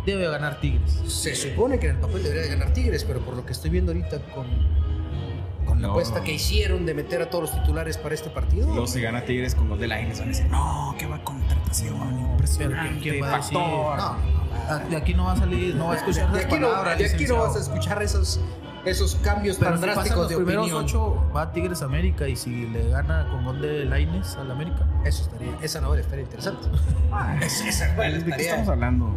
[0.04, 1.00] Debe ganar Tigres.
[1.06, 3.70] Se supone que en el papel debería de ganar Tigres, pero por lo que estoy
[3.70, 4.46] viendo ahorita con,
[5.74, 5.92] con la No.
[5.94, 8.66] apuesta que hicieron de meter a todos los titulares para este partido.
[8.68, 12.18] Luego se gana Tigres con gol de la Van a decir, no, qué va contratación,
[12.32, 13.00] impresionante.
[13.00, 13.58] ¿quién va a decir?
[13.58, 13.96] factor".
[13.98, 16.54] No, Ah, De aquí no va a salir, no va a escuchar de las aquí,
[16.58, 16.98] no, palabras.
[16.98, 18.40] de aquí no vas a escuchar esos,
[18.86, 20.84] esos cambios Pero tan si pasan drásticos los de primeros opinión.
[20.84, 24.86] ocho, va a Tigres América y si le gana con gol de Laines al América.
[25.04, 26.66] Eso estaría, esa novela estaría interesante.
[27.44, 29.10] Es- esa novela ¿De qué estamos hablando?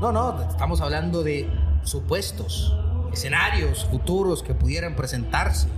[0.00, 1.48] No, no, estamos hablando de
[1.84, 2.76] supuestos,
[3.12, 5.68] escenarios futuros que pudieran presentarse.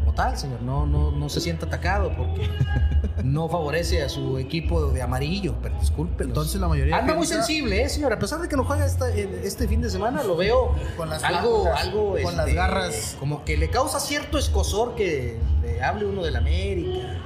[0.00, 2.48] Como tal, señor, no, no, no se sienta atacado porque
[3.24, 6.24] no favorece a su equipo de amarillo, pero disculpe.
[6.24, 8.12] Entonces la mayoría Anda muy sensible, ¿eh, señor?
[8.12, 11.22] A pesar de que lo juega esta- este fin de semana, lo veo Con las
[11.22, 13.16] algo, garras, algo con las este, garras.
[13.20, 17.16] Como que le causa cierto escosor que le hable uno del América.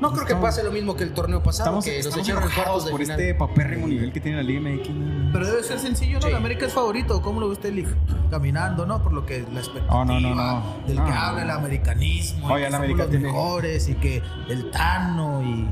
[0.00, 2.50] No creo que pase lo mismo que el torneo pasado, Estamos, que los echaron en
[2.50, 3.18] cuartos de por final.
[3.20, 4.88] este papérrimo nivel que tiene la Liga MX.
[5.32, 6.22] Pero debe ser sencillo, ¿no?
[6.22, 6.28] Sí.
[6.28, 7.20] El América es favorito.
[7.20, 7.84] ¿Cómo lo ve usted
[8.30, 9.02] caminando, no?
[9.02, 10.62] Por lo que la expectativa Oh, no, no, no.
[10.86, 11.04] del No.
[11.04, 14.22] que habla el americanismo, y Oye, que el somos América los tiene- mejores y que
[14.48, 15.68] el Tano y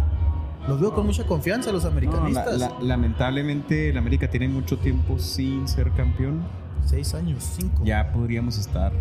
[0.69, 2.59] los veo con mucha confianza los No, americanistas.
[2.59, 6.43] la- la- lamentablemente el América tiene mucho tiempo sin ser campeón.
[6.85, 7.83] Seis años, cinco.
[7.85, 8.93] Ya podríamos estar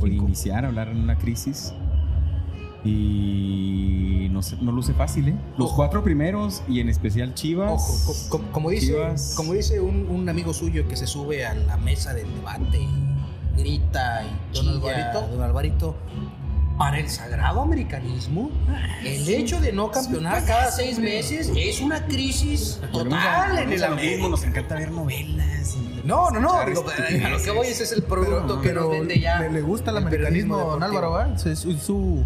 [0.00, 1.72] o iniciar a hablar en una crisis.
[2.84, 5.34] Y no, se- no luce fácil, ¿eh?
[5.58, 5.76] Los Ojo.
[5.76, 7.70] cuatro primeros y en especial Chivas.
[7.72, 9.34] Ojo, co- co- como dice, Chivas.
[9.36, 13.58] como dice un, un amigo suyo que se sube a la mesa del debate y
[13.60, 15.26] grita y Don Alvarito.
[15.32, 15.96] Don Alvarito,
[16.78, 18.50] para el sagrado americanismo,
[19.04, 23.90] el hecho de no campeonar cada seis meses es una crisis total en el a
[23.90, 24.28] lo mismo, América.
[24.30, 25.76] Nos encanta ver novelas.
[26.04, 29.38] No, no, no, a lo que voy ese es el producto que nos vende ya.
[29.40, 30.82] le, gusta el, americanismo a don.
[30.82, 31.46] Álvaro, ¿verdad?
[31.46, 32.24] Es su-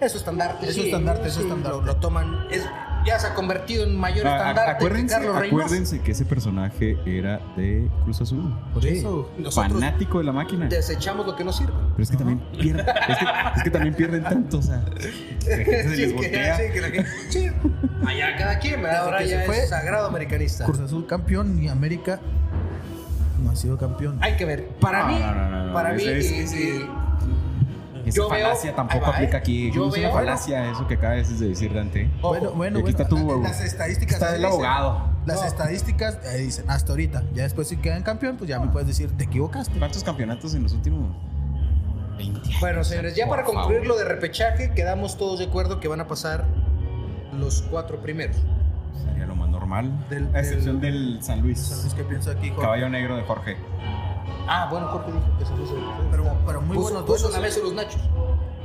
[0.00, 0.68] Es su estandarte.
[0.68, 1.78] Es su estandarte, es su estandarte.
[1.80, 2.64] Lo, lo toman, es,
[3.04, 6.96] ya se ha convertido en mayor Ah, estandarte que acuérdense, Carlos acuérdense que ese personaje
[7.06, 8.54] era de Cruz Azul.
[8.72, 8.88] por Sí.
[8.90, 9.30] eso.
[9.38, 10.66] Nosotros Fanático de la máquina.
[10.66, 11.72] desechamos lo que nos sirve.
[11.96, 12.86] Pero es que también pierden.
[12.88, 13.24] Es que,
[13.56, 14.82] es que también pierden tanto, o sea.
[15.46, 16.56] La gente se Sí, les que- voltea.
[16.56, 17.46] sí, que la gente- sí.
[18.06, 20.64] Allá cada quien, ahora ya fue, es sagrado americanista.
[20.64, 22.20] Cruz Azul campeón y América
[23.42, 24.18] no ha sido campeón.
[24.20, 24.68] Hay que ver.
[24.80, 25.72] Para No, mí, no, no, no, no.
[25.72, 26.86] para mí, es- eh,
[28.08, 29.40] Esa Yo veo- falacia tampoco va, aplica ¿eh?
[29.40, 29.70] aquí.
[29.72, 32.10] Yo es una veo- falacia eso que acabas de decir, Dante.
[32.20, 32.98] ojo, Bueno, bueno, aquí bueno.
[32.98, 34.14] está tu- la- las estadísticas.
[34.14, 35.10] Está el abogado.
[35.26, 35.46] Las No.
[35.46, 37.22] estadísticas ahí dicen hasta ahorita.
[37.34, 39.78] Ya después si quedan campeón, pues ya me puedes decir, te equivocaste.
[39.78, 41.14] ¿Cuántos campeonatos en los últimos
[42.16, 42.60] 20 años?
[42.60, 43.86] Bueno, señores, ya Por para concluir favor.
[43.86, 46.44] lo de repechaje, quedamos todos de acuerdo que van a pasar
[47.38, 48.36] los cuatro primeros.
[49.04, 49.90] Sería lo más normal.
[50.08, 51.70] Del- a excepción del, San Luis.
[51.86, 52.62] Es que pienso aquí, Jorge.
[52.62, 53.56] Caballo negro de Jorge.
[54.48, 55.74] Ah, bueno, Jorge dijo que se puso.
[56.10, 57.32] Pero- pero muy buenos duelos.
[57.32, 58.00] la mesa los nachos.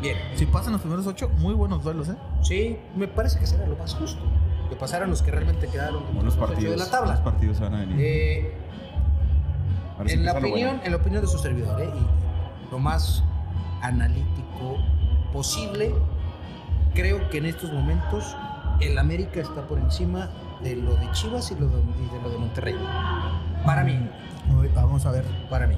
[0.01, 0.17] Bien.
[0.35, 2.15] Si pasan los primeros ocho, muy buenos duelos, ¿eh?
[2.41, 4.21] Sí, me parece que será lo más justo.
[4.69, 6.63] Que pasaran los que realmente quedaron Buenos partidos.
[6.63, 7.23] de la Buenos tabla.
[7.23, 7.97] partidos van a venir.
[7.99, 8.57] Eh,
[10.07, 10.81] en, la opinión, bueno.
[10.83, 11.89] en la opinión de su servidor, ¿eh?
[11.95, 13.23] y lo más
[13.81, 14.77] analítico
[15.31, 15.93] posible,
[16.93, 18.35] creo que en estos momentos
[18.81, 20.29] el América está por encima
[20.63, 22.75] de lo de Chivas y, lo de, y de lo de Monterrey.
[23.65, 24.09] Para mí,
[24.47, 25.23] Muy- Vamos a ver.
[25.49, 25.75] para mí.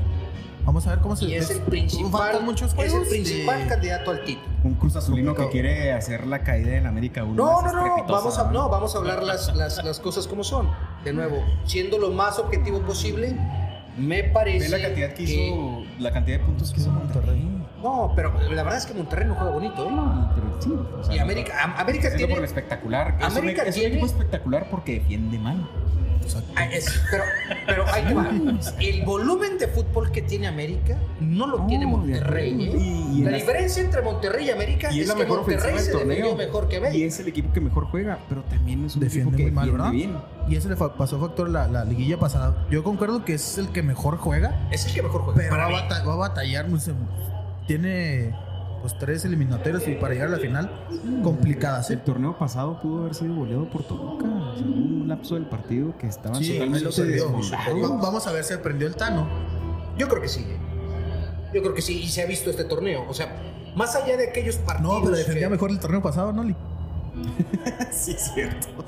[0.66, 4.10] Vamos a ver cómo se Y es el principal, muchos es el principal de- candidato
[4.10, 4.48] al título.
[4.64, 8.06] Un Cruz Azulino que quiere hacer la caída del América uno No, más no, no,
[8.08, 10.68] vamos a, no, vamos a hablar las, las, las cosas como son.
[11.04, 13.38] De nuevo, siendo lo más objetivo posible,
[13.96, 17.48] me parece Ve la cantidad que que- hizo, la cantidad de puntos que hizo Monterrey.
[17.84, 19.92] No, pero la verdad es que Monterrey no juega bonito, ¿eh?
[19.92, 20.72] No, pero sí.
[21.00, 22.28] o sea, Y América, Am- América tiene...
[22.28, 23.18] por lo espectacular.
[23.20, 25.70] Es un- América es un, tiene- equipo espectacular porque defiende mal.
[26.56, 27.24] Ah, es- pero,
[27.66, 28.30] pero ahí te va.
[28.80, 32.52] El volumen de fútbol que tiene América no lo tiene Monterrey.
[32.74, 32.78] ¿eh?
[32.78, 35.80] Y- y la diferencia entre Monterrey y América Y es, es la que mejor Monterrey
[35.80, 37.06] se defendió mejor que Y América.
[37.08, 39.72] es el equipo que mejor juega, pero también es un Defiende equipo que muy mal,
[39.72, 39.92] ¿verdad?
[39.92, 40.18] bien.
[40.50, 42.66] Y ese le pasó factor la, la liguilla pasada.
[42.70, 45.38] Yo concuerdo que es el que mejor juega, Es el que mejor juega.
[45.38, 46.70] pero para va, va a batallar.
[46.80, 46.92] sé,
[47.68, 48.36] tiene
[48.86, 50.70] pues tres eliminatorios y para llegar a la final,
[51.24, 51.90] complicadas.
[51.90, 52.02] El ¿eh?
[52.06, 54.28] torneo pasado pudo haber sido goleado por Toluca.
[54.28, 57.98] O sea, un lapso del partido que estaban Sí, totalmente lo.
[57.98, 59.28] Vamos a ver si aprendió el Tano.
[59.98, 60.46] Yo creo que sí.
[61.52, 62.00] Yo creo que sí.
[62.04, 63.06] Y se ha visto este torneo.
[63.10, 63.36] O sea,
[63.76, 65.00] más allá de aquellos partidos.
[65.00, 66.56] No, pero defendía que- mejor el torneo pasado, ¿no, Li?
[67.92, 68.68] Sí, es cierto.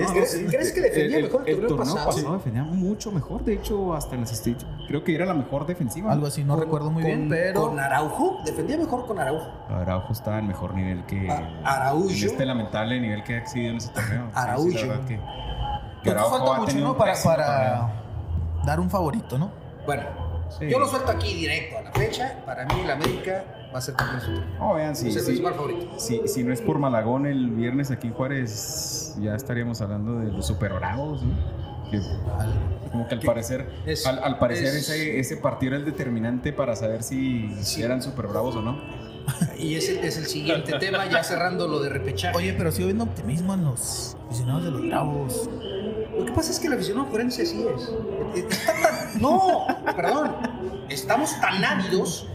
[0.00, 2.32] No, ¿crees- crees que defendía mejor el torneo pasado?
[2.32, 3.44] defendía mucho mejor.
[3.44, 4.64] De hecho, hasta en las.
[4.88, 6.10] Creo que era la mejor defensiva.
[6.10, 8.38] algo así, no con- recuerdo muy con- bien, pero Con Araujo.
[8.46, 9.50] Defendía mejor con Araujo.
[9.68, 11.30] Araujo estaba en mejor nivel que.
[11.30, 12.08] A- Araújo.
[12.08, 14.24] En este lamentable nivel que ha exhibido en ese torneo.
[14.28, 14.70] Sí, Araújo.
[14.70, 15.20] sí, la que-
[16.04, 16.96] que Araujo falta mucho, ¿no?
[16.96, 17.92] Para, para
[18.64, 19.50] dar un favorito, ¿no?
[19.84, 20.04] Bueno,
[20.58, 20.68] Sí.
[20.70, 22.36] yo lo suelto aquí directo a la fecha.
[22.46, 24.30] Para mí, el América va a ser campeón su.
[24.58, 25.42] No, vean, sí, es el sí.
[25.42, 25.88] favorito.
[25.98, 30.30] Si, si no es por Malagón el viernes aquí en Juárez, ya estaríamos hablando de
[30.32, 31.34] los super bravos, ¿no?
[31.90, 32.00] Que-
[32.90, 36.52] como que al parecer, es- al, al parecer es- ese, ese partido era el determinante
[36.52, 38.78] para saber si, si eran súper bravos o no.
[39.56, 42.36] Y ese es el siguiente tema, ya cerrando lo de repechaje.
[42.36, 45.48] Oye, pero sigo viendo optimismo en los aficionados de los Bravos.
[46.18, 47.90] Lo que pasa es que el aficionado forense sí es.
[48.50, 48.72] Está
[49.12, 50.32] tan- No, perdón.
[50.88, 52.26] Estamos tan ávidos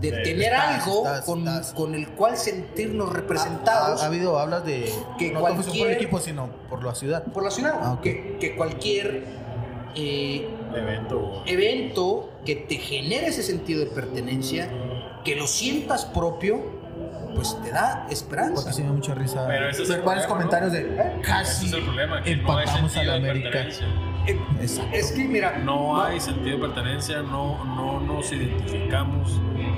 [0.00, 1.72] de tener estás, algo estás, con, estás.
[1.72, 6.18] con el cual sentirnos Ha, representados ha habido, hablas de Que no por el equipo,
[6.18, 7.24] sino por la ciudad.
[7.24, 7.74] por la ciudad.
[7.80, 9.24] Ah, que, que cualquier
[9.94, 11.42] eh, Evento.
[11.46, 14.68] evento que te genere ese sentido de pertenencia,
[15.24, 16.60] que lo sientas propio,
[17.34, 18.54] pues te da esperanza.
[18.56, 19.46] Porque sí me da mucha risa.
[19.46, 22.64] Pero ese es el varios problema, comentarios de casi es el problema, que no hay
[22.64, 23.66] empatamos a la de América.
[24.26, 24.38] Eh.
[24.92, 29.32] Es que mira, No hay sentido de pertenencia, no, no nos identificamos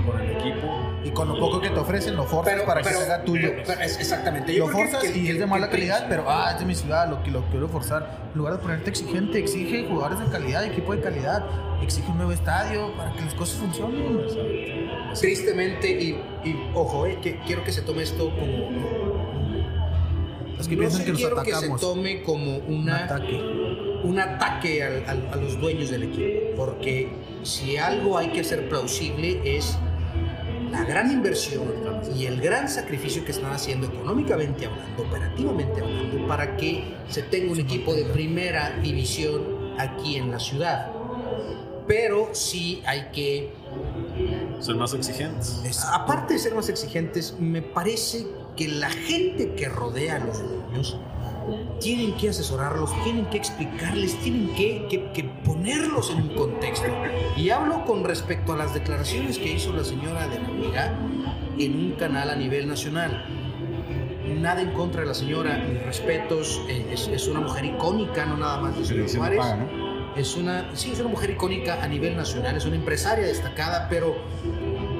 [0.06, 0.80] con el equipo.
[1.04, 3.50] Y con lo poco que te ofrecen, lo forzas pero, para pero- que sea tuyo.
[3.66, 4.52] pero es- exactamente.
[4.56, 6.74] lo forzas que- y que- es de mala que- calidad, pero ah, es de mi
[6.74, 8.28] ciudad, lo que lo quiero forzar.
[8.32, 11.44] En lugar de ponerte exigente, exige jugadores de calidad, equipo de calidad,
[11.82, 14.18] exige un nuevo estadio para que las cosas funcionen.
[15.18, 16.08] Tristemente, y,
[16.44, 18.68] y, ojo, eh, que quiero que se tome esto como.
[20.56, 21.80] Los que no piensan sé, que nos quiero que se atacamos.
[21.80, 23.40] tome como un ataque.
[24.04, 26.56] Un ataque al- al- a los dueños del equipo.
[26.56, 27.08] Porque
[27.42, 29.78] si algo hay que hacer plausible es
[30.70, 31.62] la gran inversión
[32.14, 37.52] y el gran sacrificio que están haciendo económicamente hablando, operativamente hablando, para que se tenga
[37.52, 39.42] un equipo de primera división
[39.78, 40.92] aquí en la ciudad.
[41.86, 43.50] Pero sí hay que
[44.60, 45.60] Ser más exigentes.
[45.64, 48.26] Es- Aparte de ser más exigentes, me parece
[48.56, 50.98] que la gente que rodea a los dueños
[51.80, 56.86] tienen que asesorarlos, tienen que explicarles, tienen que, que- que ponerlos en un contexto.
[57.36, 60.98] Y hablo con respecto a las declaraciones que hizo la señora de la Amiga
[61.58, 63.24] en un canal a nivel nacional.
[64.40, 68.36] Nada en contra de la señora, mis respetos, eh, es, es una mujer icónica, no
[68.36, 69.38] nada más de Ciudad Juárez.
[69.38, 69.88] paga, ¿no?
[70.16, 74.16] Es una, sí, es una mujer icónica a nivel nacional, es una empresaria destacada, pero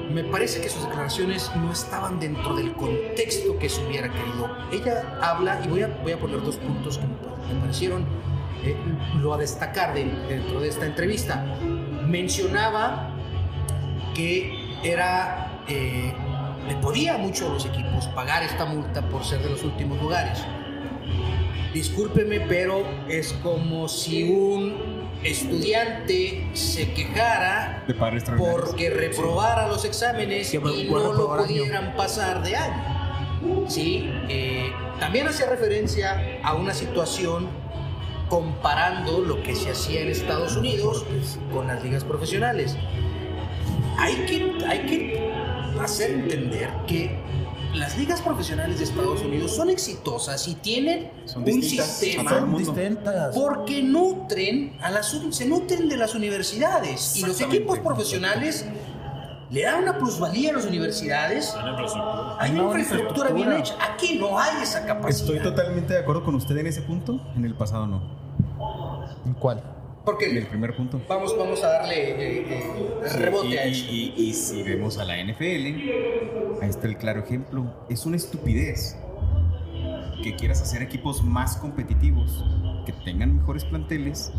[0.09, 4.49] me parece que sus declaraciones no estaban dentro del contexto que se hubiera querido.
[4.71, 8.05] Ella habla, y voy a, voy a poner dos puntos que me, pa- me parecieron
[8.63, 8.75] eh,
[9.21, 11.43] lo a destacar de- dentro de esta entrevista.
[12.07, 13.11] Mencionaba
[14.15, 14.51] que
[14.83, 16.13] era, eh,
[16.67, 20.43] le podía mucho a los equipos pagar esta multa por ser de los últimos lugares.
[21.73, 28.69] Discúlpeme, pero es como si un estudiante se quejara De padres extraordinarios.
[28.69, 31.43] porque reprobara los exámenes Que y no lo año.
[31.43, 32.99] pudieran pasar de año.
[33.67, 37.47] Sí, eh, también hacía referencia a una situación
[38.29, 41.05] comparando lo que se hacía en Estados Unidos
[41.53, 42.75] con las ligas profesionales.
[43.97, 45.33] Hay que, hay que
[45.81, 47.17] hacer entender que
[47.73, 52.45] las ligas profesionales de Estados Unidos son exitosas y tienen Son un sistema
[53.33, 58.65] porque nutren a las se nutren de las universidades y los equipos profesionales
[59.51, 61.55] le dan una plusvalía a las universidades.
[61.55, 62.35] Infraestructura.
[62.39, 63.75] Hay una infraestructura bien hecha.
[63.93, 65.21] Aquí no hay esa capacidad.
[65.33, 67.19] Estoy totalmente de acuerdo con usted en ese punto.
[67.35, 68.01] En el pasado no.
[69.25, 69.63] ¿En ¿Cuál?
[70.05, 71.01] Porque En el primer punto.
[71.09, 73.85] vamos, vamos a darle eh, eh, rebote y, a y- eso.
[73.91, 77.65] y- y si vemos a la NFL, ahí está el claro ejemplo.
[77.89, 78.97] Es una estupidez
[80.23, 82.43] que quieras hacer equipos más competitivos,
[82.85, 84.31] que tengan mejores planteles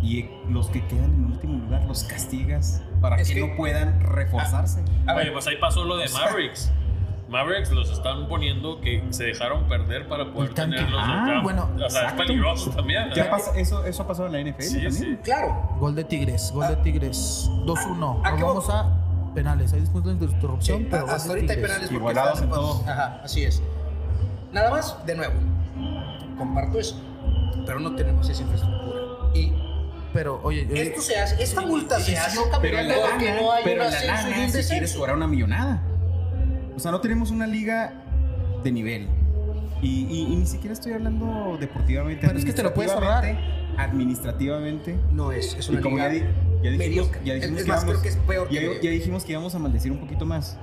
[0.00, 4.00] y los que quedan en último lugar los castigas para Es que, que- no puedan
[4.00, 4.82] reforzarse.
[5.06, 6.72] A ver, Oye, pues ahí pasó lo de Mavericks.
[7.28, 10.76] Mavericks los están poniendo que se dejaron perder para poder tanque.
[10.78, 11.40] tenerlos Ah, acá.
[11.42, 12.16] bueno, O sea, es exacto.
[12.24, 13.04] peligroso también.
[13.14, 13.28] Ya ¿eh?
[13.30, 14.92] pasa- eso, eso ha pasado en la NFL Sí, también.
[14.92, 15.18] sí.
[15.22, 15.68] claro.
[15.78, 17.48] Gol de Tigres, gol de Tigres.
[17.66, 18.20] 2-1.
[18.24, 18.99] ¿A Nos qué vamos a
[19.34, 19.72] penales.
[19.72, 22.54] Hay disputas de interrupción, Sí, pero hasta de ahorita hay penales porque Igualados están- en
[22.54, 22.82] todo.
[22.86, 23.62] Ajá, así es.
[24.52, 25.34] Nada más, de nuevo,
[26.38, 27.00] comparto eso,
[27.66, 29.00] pero no tenemos esa infraestructura.
[29.34, 29.52] Y
[30.12, 33.40] Pero, oye, eh, esto se hace, esta multa se hace Pero en la porque lana,
[33.40, 35.82] no hay pero un en la y lana, cobrar una millonada.
[36.76, 37.92] O sea, no tenemos una liga
[38.64, 39.08] de nivel.
[39.82, 42.26] Y, y- y ni siquiera estoy hablando deportivamente.
[42.26, 43.24] Pero es que te lo puedes ahorrar.
[43.78, 44.98] Administrativamente.
[45.12, 46.24] No es, es Y una como liga ya, di-
[46.62, 47.20] ya dijimos, mediocre.
[47.24, 48.82] ya dijimos Es- es que íbamos- creo que es peor que ya, mediocre.
[48.84, 50.58] ya dijimos que íbamos a maldecir un poquito más.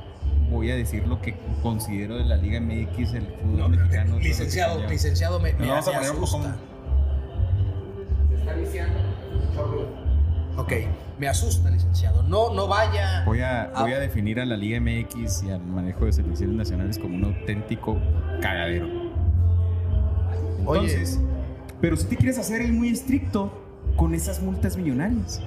[0.49, 4.17] Voy a decir lo que considero de la Liga MX, el fútbol No, mexicano.
[4.19, 6.37] licenciado, licenciado, me, me- vamos a poner un asusta.
[6.37, 6.57] poco-
[10.57, 10.73] Ok,
[11.19, 12.23] me asusta, licenciado.
[12.23, 13.23] No, no vaya.
[13.25, 16.97] Voy a, voy a definir a la Liga MX y al manejo de selecciones nacionales
[16.97, 17.97] como un auténtico
[18.41, 18.87] cagadero.
[20.65, 20.79] Oye.
[20.91, 21.19] Entonces,
[21.79, 23.51] pero si te quieres hacer el muy estricto
[23.95, 25.41] con esas multas millonarias.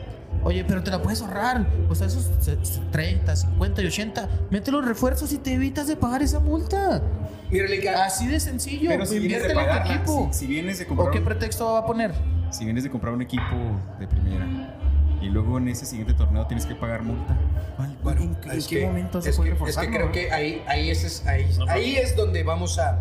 [0.45, 1.67] Oye, pero te la puedes ahorrar.
[1.89, 4.29] O sea, esos se- se- 30, 50 y 80.
[4.51, 7.03] Mete los refuerzos y te evitas de pagar esa multa.
[7.51, 8.91] Mire, Liga, Así de sencillo.
[8.91, 10.29] Pero si vienes de en pagarla, equipo.
[10.33, 12.13] si, si vienes de ¿O comprar qué un- pretexto va a poner?
[12.51, 13.57] si vienes de comprar un equipo
[14.01, 14.47] de primera
[15.23, 17.37] y luego en ese siguiente torneo tienes que pagar multa,
[17.77, 19.85] ¿cuál- Bueno, ¿en, qué- en es qué que- momento se es puede que, es reforzar?
[19.87, 22.99] que creo que ahí, ahí, es, ahí, No, ahí es donde vamos a,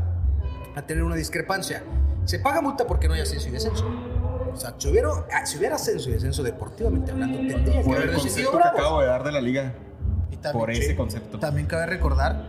[0.76, 1.82] a tener una discrepancia.
[2.26, 3.86] Se paga multa porque no hay ascenso y descenso.
[4.54, 8.10] O sea, si hubiera, ah, si hubiera ascenso y descenso deportivamente hablando, tendría que haber
[8.10, 9.74] el concepto que acabo de dar de la liga.
[10.32, 11.40] Y también, Por ese concepto.
[11.40, 12.46] también cabe recordar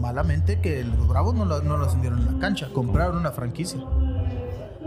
[0.00, 3.80] malamente que los Bravos no lo, no lo ascendieron en la cancha, compraron una franquicia.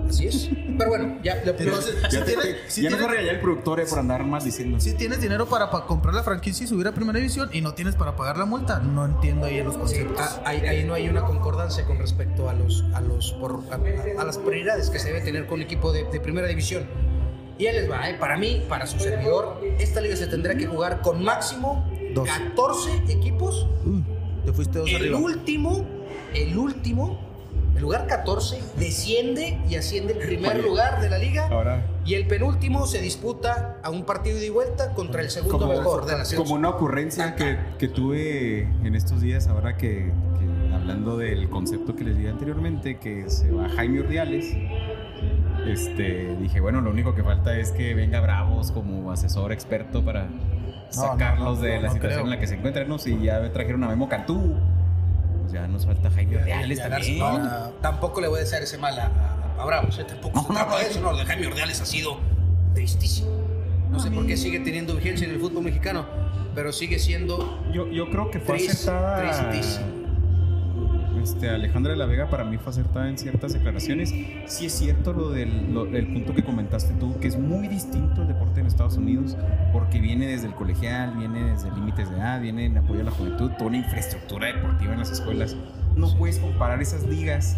[0.10, 0.50] Así es.
[0.78, 1.36] Pero bueno, ya.
[1.44, 4.24] lo- Entonces, Ya, si te- tienes- si ya tienes- regañar el productor eh, por andar
[4.26, 4.80] más diciendo.
[4.80, 7.74] Si tienes dinero para, pa- comprar la franquicia y subir a primera división y no
[7.74, 10.20] tienes para pagar la multa, no entiendo ahí en los Sí, conceptos.
[10.20, 14.22] ah, ahí, ahí no hay una concordancia con respecto a los a los por- a,
[14.22, 16.86] a las prioridades que se debe tener con un equipo de, de primera división.
[17.58, 18.16] Y ahí les va, ¿eh?
[18.20, 22.28] para mí, para su servidor, esta liga se tendrá que jugar con máximo Dos.
[22.30, 23.66] 14 equipos.
[23.86, 24.04] Uy,
[24.46, 25.20] te fuiste dos El arriba.
[25.20, 25.86] último,
[26.34, 27.18] el último,
[27.76, 30.64] el lugar 14 desciende y asciende el primer Oye.
[30.64, 31.48] lugar de la liga.
[31.52, 35.74] Ahora, Y el penúltimo se disputa a un partido de vuelta contra el segundo Como-
[35.74, 40.74] mejor de la como una ocurrencia que, que tuve en estos días, ahora que, que
[40.74, 44.46] hablando del concepto que les di anteriormente, que se va Jaime Urdiales,
[45.68, 50.28] este, dije, bueno, lo único que falta es que venga Bravos como asesor experto para
[50.90, 52.24] sacarlos no, de no, la no situación creo.
[52.26, 53.00] en la que se encuentran, ¿no?
[53.00, 54.56] Si ya trajeron a Memo Cantú,
[55.46, 57.20] pues ya nos falta Jaime también.
[57.20, 59.06] no, tampoco le voy a desear ese mal a,
[59.58, 60.04] a, a Bravos, ¿eh?
[60.04, 62.18] tampoco se trata de eso, no, lo de Jaime Ordeales ha sido
[62.74, 63.30] tristísimo.
[63.92, 66.06] No sé por qué sigue teniendo vigencia en el fútbol mexicano,
[66.54, 69.50] pero sigue siendo Yo, yo creo que fue Triste, acertada.
[69.52, 69.86] tristísimo.
[71.26, 74.14] Este, Alejandra de la Vega para mí fue acertada en ciertas declaraciones.
[74.46, 78.22] Sí es cierto lo del lo- el punto que comentaste tú, que es muy distinto
[78.22, 79.36] el deporte en Estados Unidos,
[79.74, 83.12] porque viene desde el colegial, viene desde límites de edad, viene en apoyo a la
[83.12, 85.56] juventud, toda una infraestructura deportiva en las escuelas.
[85.96, 87.58] No puedes comparar esas ligas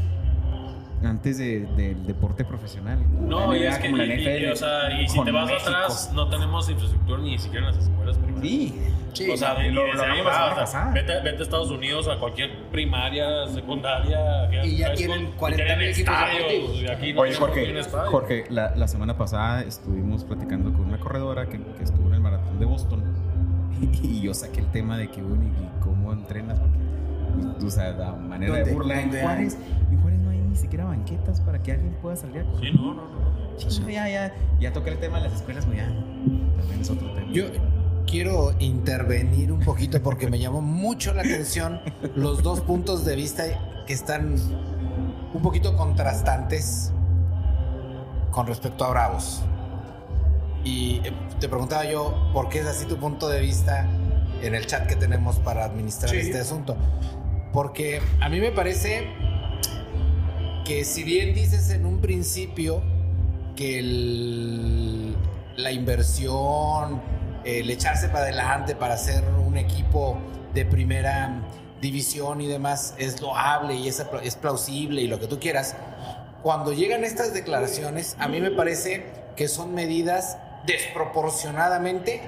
[1.03, 2.99] antes de- del deporte profesional.
[3.22, 5.69] No, y es que, como la y- y- o sea, y si te vas México.
[5.69, 8.41] atrás, no tenemos infraestructura ni siquiera en las escuelas primarias.
[8.52, 8.82] Sí,
[9.14, 12.07] Sí, o sea, no, lo- lo ahí va, o sea, vete, vete a Estados Unidos
[12.07, 14.19] a cualquier primaria, secundaria.
[14.64, 18.11] Y ya tienen school, 40 tienen mil estadios, aquí no Oye, Jorge, estadio.
[18.11, 22.19] Jorge la, la semana pasada estuvimos platicando con una corredora que, que estuvo en el
[22.22, 23.03] maratón de Boston
[24.03, 26.60] y yo saqué el tema de que, bueno, ¿y cómo entrenas?
[26.60, 26.78] Porque,
[27.53, 28.95] pues, o sea, la manera de burla.
[29.02, 29.57] En ¿Dónde Juárez,
[29.91, 30.19] en Juárez
[30.57, 32.71] siquiera banquetas para que alguien pueda salir a correr.
[32.71, 33.69] Sí, no, no, no.
[33.69, 35.88] Sí, ya, ya, ya toqué el tema de las escuelas, pues ya,
[36.57, 37.31] también es otro tema.
[37.31, 37.45] Yo
[38.05, 41.79] quiero intervenir un poquito porque me llamó mucho la atención
[42.15, 43.43] los dos puntos de vista
[43.85, 44.35] que están
[45.34, 46.91] un poquito contrastantes
[48.31, 49.43] con respecto a Bravos.
[50.63, 53.88] Y eh, te preguntaba yo, ¿por qué es así tu punto de vista
[54.41, 56.17] en el chat que tenemos para administrar Sí.
[56.17, 56.75] este asunto?
[57.53, 59.07] Porque a mí me parece
[60.68, 62.84] que si bien dices en un principio
[63.56, 65.15] que el-
[65.56, 67.02] la inversión,
[67.45, 70.18] el echarse para adelante para hacer un equipo
[70.53, 71.41] de primera
[71.80, 75.76] división y demás es loable y es, es plausible y lo que tú quieras,
[76.44, 79.06] cuando llegan estas declaraciones, a mí me parece
[79.38, 82.22] que son medidas desproporcionadamente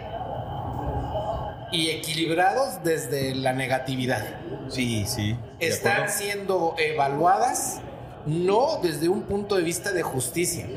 [1.74, 4.24] y equilibrados desde la negatividad
[4.70, 5.36] Sí, sí.
[5.60, 7.82] están siendo evaluadas
[8.26, 10.68] no desde un punto de vista de justicia,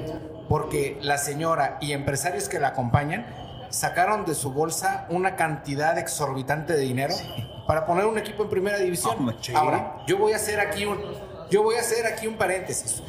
[0.49, 3.27] porque la señora y empresarios que la acompañan
[3.71, 7.15] sacaron de su bolsa una cantidad exorbitante de dinero
[7.67, 9.37] para poner un equipo en primera división.
[9.41, 9.53] Sí.
[9.55, 10.99] Ahora, yo voy a hacer aquí un
[11.51, 13.03] yo voy a hacer aquí un paréntesis.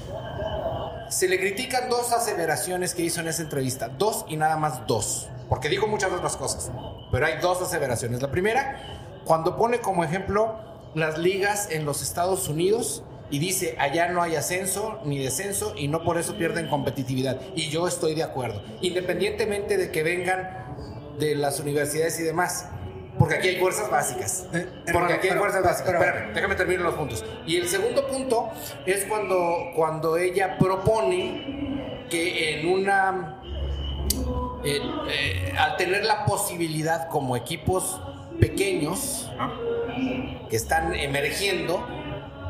[1.10, 5.30] Se le critican dos aseveraciones que hizo en esa entrevista, dos y nada más dos,
[5.48, 6.70] porque dijo muchas otras cosas,
[7.10, 8.22] pero hay dos aseveraciones.
[8.22, 8.82] La primera,
[9.24, 10.58] cuando pone como ejemplo
[10.94, 13.04] las ligas en los Estados Unidos
[13.34, 17.42] y dice, allá no hay ascenso ni descenso y no por eso pierden competitividad.
[17.56, 20.76] Y yo estoy de acuerdo, independientemente de que vengan
[21.18, 22.68] de las universidades y demás.
[23.18, 24.46] Porque aquí hay fuerzas básicas.
[24.94, 25.96] Porque aquí hay fuerzas básicas.
[25.96, 27.26] Espérame, déjame terminar los puntos.
[27.48, 28.52] Y el segundo punto
[28.86, 33.42] es cuando, cuando ella propone que en una.
[34.64, 34.80] eh,
[35.10, 38.00] eh, al tener la posibilidad como equipos
[38.40, 39.32] pequeños
[40.52, 41.84] que están emergiendo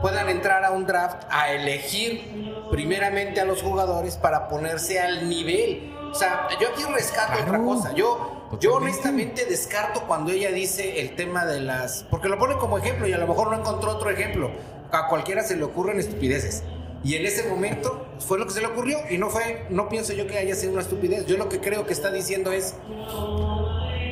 [0.04, 5.94] puedan entrar a un draft a elegir primeramente a los jugadores para ponerse al nivel.
[6.12, 7.94] O sea, yo aquí rescato otra cosa.
[7.94, 12.04] Yo, yo honestamente descarto cuando ella dice el tema de las...
[12.12, 14.52] Porque lo pone como ejemplo y a lo mejor no encontró otro ejemplo.
[14.92, 16.64] A cualquiera se le ocurren estupideces.
[17.06, 20.12] Y en ese momento fue lo que se le ocurrió y no fue, no pienso
[20.12, 21.26] yo que haya sido una estupidez.
[21.28, 22.76] Yo lo que creo que está diciendo es,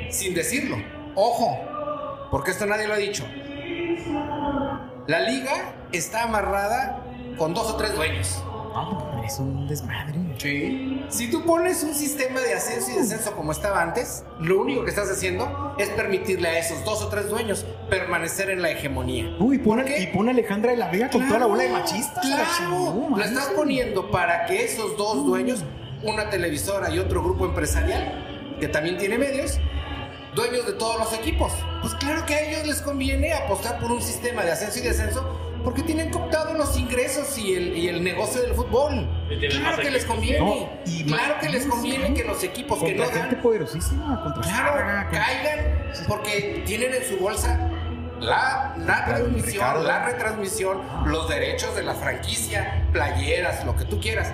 [0.10, 0.78] sin decirlo,
[1.16, 1.60] ojo,
[2.32, 3.26] porque esto nadie lo ha dicho.
[5.08, 7.04] La liga está amarrada
[7.38, 8.42] con dos o tres dueños.
[9.26, 10.20] es un desmadre.
[10.38, 11.06] Sí.
[11.10, 14.90] Si tú pones un sistema de ascenso y descenso como estaba antes, lo único que
[14.90, 19.36] estás haciendo es permitirle a esos dos o tres dueños permanecer en la hegemonía.
[19.40, 20.02] Uy, pone, ¿Por qué?
[20.02, 22.24] y pone a Alejandra de la Vega con toda la bola de machistas.
[22.26, 25.64] la Claro, chingó, lo estás poniendo para que esos dos dueños,
[26.04, 29.60] una televisora y otro grupo empresarial, que también tiene medios,
[30.36, 31.52] dueños de todos los equipos.
[31.82, 35.51] Pues claro que a ellos les conviene apostar por un sistema de ascenso y descenso
[35.64, 39.08] porque tienen cooptado los ingresos y el, y el negocio del fútbol.
[39.50, 40.40] Claro que les conviene.
[40.40, 44.42] No, y claro que les conviene que los equipos que no gente dan poderosísima, contra
[44.44, 47.70] Claro, caigan porque tienen en su bolsa
[48.20, 49.84] la, la transmisión, Ricardo.
[49.84, 54.32] la retransmisión, los derechos de la franquicia, playeras, lo que tú quieras.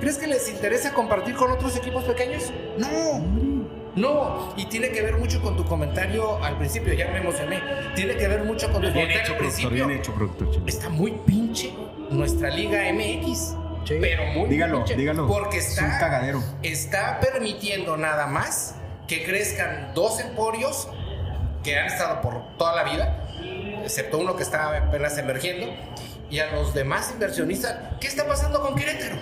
[0.00, 2.52] ¿Crees que les interesa compartir con otros equipos pequeños?
[2.76, 3.51] No.
[3.94, 7.60] No, y tiene que ver mucho con tu comentario al principio, ya me emocioné.
[7.94, 9.70] Tiene que ver mucho con tu Bien comentario hecho, al principio.
[9.70, 10.48] bien hecho, productor.
[10.66, 11.72] Está muy pinche
[12.10, 13.54] nuestra Liga MX.
[13.84, 13.94] Sí.
[14.00, 15.26] Pero muy Dígalo, pinche, dígalo.
[15.26, 16.42] Porque Es está un cagadero.
[16.62, 18.76] está permitiendo nada más
[19.08, 20.88] que crezcan dos emporios
[21.64, 23.18] que han estado por toda la vida,
[23.84, 25.66] excepto uno que está apenas emergiendo,
[26.30, 29.16] y a los demás inversionistas, ¿qué está pasando con Querétaro?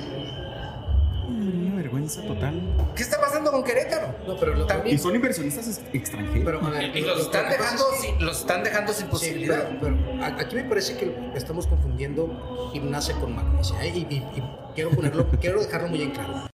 [1.31, 2.61] Una vergüenza total.
[2.97, 4.15] ¿Qué está pasando con Querétaro?
[4.27, 6.43] No, pero lo- Y También son inversionistas ex- extranjeros.
[6.45, 9.07] Pero, a ver, y los lo- están dejando, es que- sin, los están dejando sin
[9.07, 9.69] Sí, posibilidad.
[9.81, 13.83] pero, pero a- aquí me parece que estamos confundiendo gimnasia con magnesia.
[13.85, 13.89] ¿eh?
[13.95, 14.43] Y, y- y
[14.75, 16.47] quiero ponerlo, quiero dejarlo muy en claro.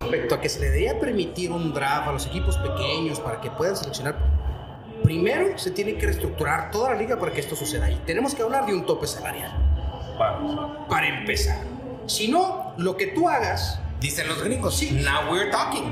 [0.00, 3.50] Respecto a que se le debería permitir un draft a los equipos pequeños para que
[3.50, 4.16] puedan seleccionar,
[5.04, 7.90] primero se tiene que reestructurar toda la liga para que esto suceda.
[7.90, 9.52] Y tenemos que hablar de un tope salarial.
[10.18, 10.86] Para.
[10.88, 11.58] Para empezar.
[12.06, 15.84] Si no, lo que tú hagas Dicen los gringos, sí, now we're talking.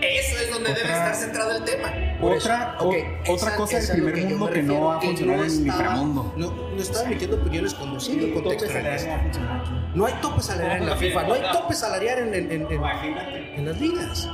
[0.00, 1.92] Eso es donde debe Otra- estar centrado el tema.
[2.22, 2.94] Otra, eso, o- ok,
[3.28, 5.44] otra esa- cosa esa del primer yo mundo que no refiero, va a funcionar en
[5.44, 6.32] el inframundo.
[6.36, 8.42] No, no estaba emitiendo opiniones el contexto.
[8.42, 9.94] Tope salarial no.
[9.94, 13.58] No hay tope salarial en la FIFA, no hay tope salarial en, en, en- en-
[13.58, 14.26] en las ligas.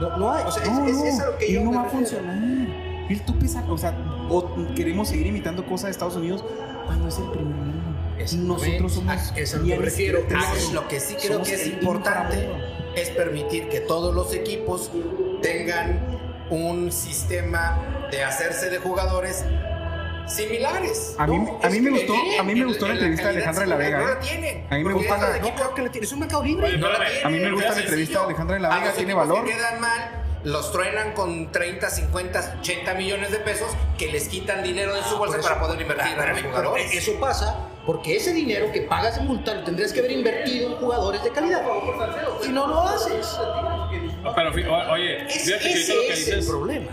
[0.00, 1.60] No, no hay, o sea, es, No, es, no, es a lo que y yo
[1.62, 2.34] no va a funcionar.
[3.08, 3.94] El tope sal- o sea,
[4.28, 4.44] o
[4.74, 6.44] queremos seguir imitando cosas de Estados Unidos
[6.84, 7.75] cuando es el primer mundo.
[8.36, 9.12] Nosotros somos.
[9.32, 10.20] a- es a lo que ya me refiero.
[10.24, 12.92] Ah, tenemos- lo que sí creo somos que es el importante inframundo.
[12.96, 14.90] es permitir que todos los equipos
[15.42, 19.44] tengan un sistema de hacerse de jugadores
[20.26, 21.14] similares.
[21.18, 21.60] A mí- ¿no?
[21.62, 23.76] a mí me gustó- a mí me gustó la en entrevista de Alejandra de la
[23.76, 24.66] Vega, No la tienen.
[24.70, 26.06] A mí me gusta la- No, creo que la tiene.
[26.06, 26.78] Es un mercado libre.
[26.78, 28.86] No la tienen, A mí me gusta la entrevista de Alejandra de la A Vega,
[28.86, 29.44] los tiene valor.
[29.44, 33.68] que quedan mal, los truenan con 30, 50, 80 millones de pesos
[33.98, 36.94] que les quitan dinero de su bolsa Por eso- para poder invertir en Espérame, jugadores.
[36.94, 40.76] Eso pasa porque ese dinero que pagas de multa lo tendrías que haber invertido en
[40.76, 41.62] jugadores de calidad.
[42.46, 43.38] Y no lo haces.
[44.34, 44.50] Pero
[44.92, 46.86] oye, Es- fíjate que ese lo que es el dices, problema.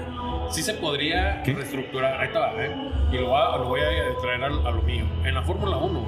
[0.51, 1.53] sí se podría ¿Qué?
[1.53, 2.21] reestructurar.
[2.21, 2.71] Ahí está, ¿eh?
[3.11, 5.05] Y lo, va- lo voy a traer al- a, lo mío.
[5.25, 6.05] En la Fórmula 1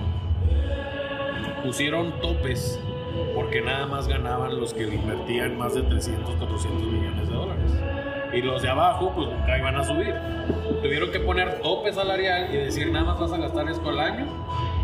[1.63, 2.79] pusieron topes
[3.33, 7.71] porque nada más ganaban los que invertían más de 300, 400 millones de dólares.
[8.33, 10.13] Y los de abajo, pues nunca iban a subir.
[10.81, 14.25] Tuvieron que poner tope salarial y decir, nada más vas a gastar esto al año.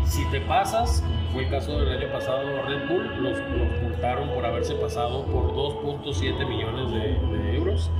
[0.06, 1.02] Si te pasas,
[1.32, 5.54] fue el caso del año pasado Red Bull, los, los multaron por haberse pasado por
[5.54, 7.90] 2.7 millones de, de euros.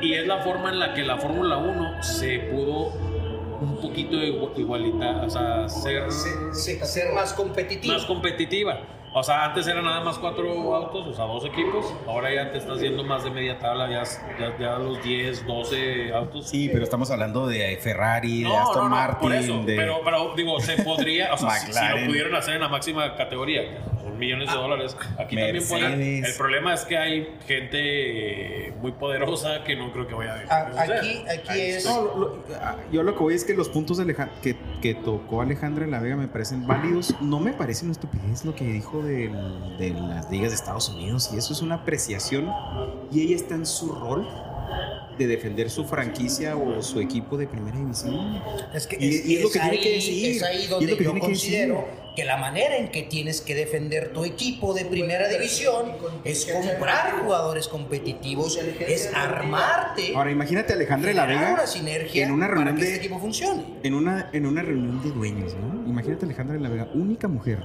[0.00, 2.92] Y es la forma en la que la Fórmula 1 se pudo
[3.60, 7.92] un poquito igu- igualita, o sea, ser Se- se- ser más competitivo.
[7.94, 8.78] más competitiva.
[9.12, 11.92] O sea, antes eran nada más cuatro autos, o sea, dos equipos.
[12.06, 14.04] Ahora ya te estás yendo más de media tabla, ya,
[14.38, 16.48] ya, ya los 10, 12 autos.
[16.48, 19.74] Sí, pero estamos hablando de Ferrari, de Aston no, no, Martin, por eso, de.
[19.74, 23.16] pero, pero digo, se podría, o sea, si, si lo pudieron hacer en la máxima
[23.16, 23.62] categoría,
[24.20, 25.90] millones de dólares, aquí también pueden.
[25.98, 26.28] Mercedes.
[26.30, 30.38] El problema es que hay gente eh, muy poderosa que no creo que vaya a
[30.38, 30.98] dejar de A- suceder.
[31.00, 31.84] Aquí, aquí es.
[31.86, 34.56] No, lo- lo- ah, yo lo que voy es que los puntos de Aleja- que,
[34.80, 37.14] que tocó Alejandra en la Vega me parecen válidos.
[37.20, 41.30] No me parece una estupidez lo que dijo del- de las ligas de Estados Unidos.
[41.34, 42.50] Y eso es una apreciación.
[43.10, 44.26] Y ella está en su rol
[45.18, 48.42] de defender su franquicia o su equipo de primera división.
[48.74, 50.36] Es que Y- y es lo que tiene ahí, que decir.
[50.36, 52.00] Es ahí Y es donde lo que yo tiene que considero decir.
[52.16, 55.92] que la manera en que tienes que defender tu equipo de primera división
[56.24, 62.24] es comprar jugadores competitivos, es armarte, Ahora imagínate a Alejandra de la Vega una sinergia
[62.24, 63.62] en una para reunión que de este equipo funcione.
[63.82, 65.88] en una en una reunión de dueños, ¿no?
[65.88, 67.58] Imagínate a Alejandra de la Vega, única mujer.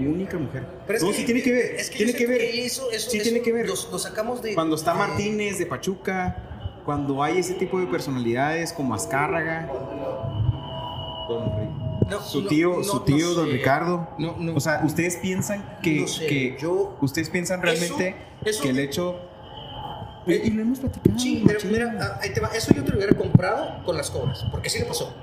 [0.00, 0.66] Única mujer.
[0.86, 2.40] Pero no, sí tiene que ver, es que tiene que ver.
[2.40, 3.66] eso, eso- sí eso tiene que ver.
[3.68, 8.72] Lo, lo sacamos de Cuando está Martínez de Pachuca, cuando hay ese tipo de personalidades
[8.72, 9.68] como Azcárraga,
[12.08, 13.52] No, su tío, no, su no tío don sé.
[13.52, 14.08] Ricardo.
[14.54, 18.78] O sea, ustedes piensan que, sé, que yo- ustedes piensan realmente Eso- eso- que el
[18.78, 19.20] hecho
[20.26, 21.18] y, y lo hemos platicado.
[21.18, 22.48] Sí, pero mira, ah, ahí te va.
[22.48, 25.14] Eso yo te lo hubiera comprado con las cobras, porque sí le pasó.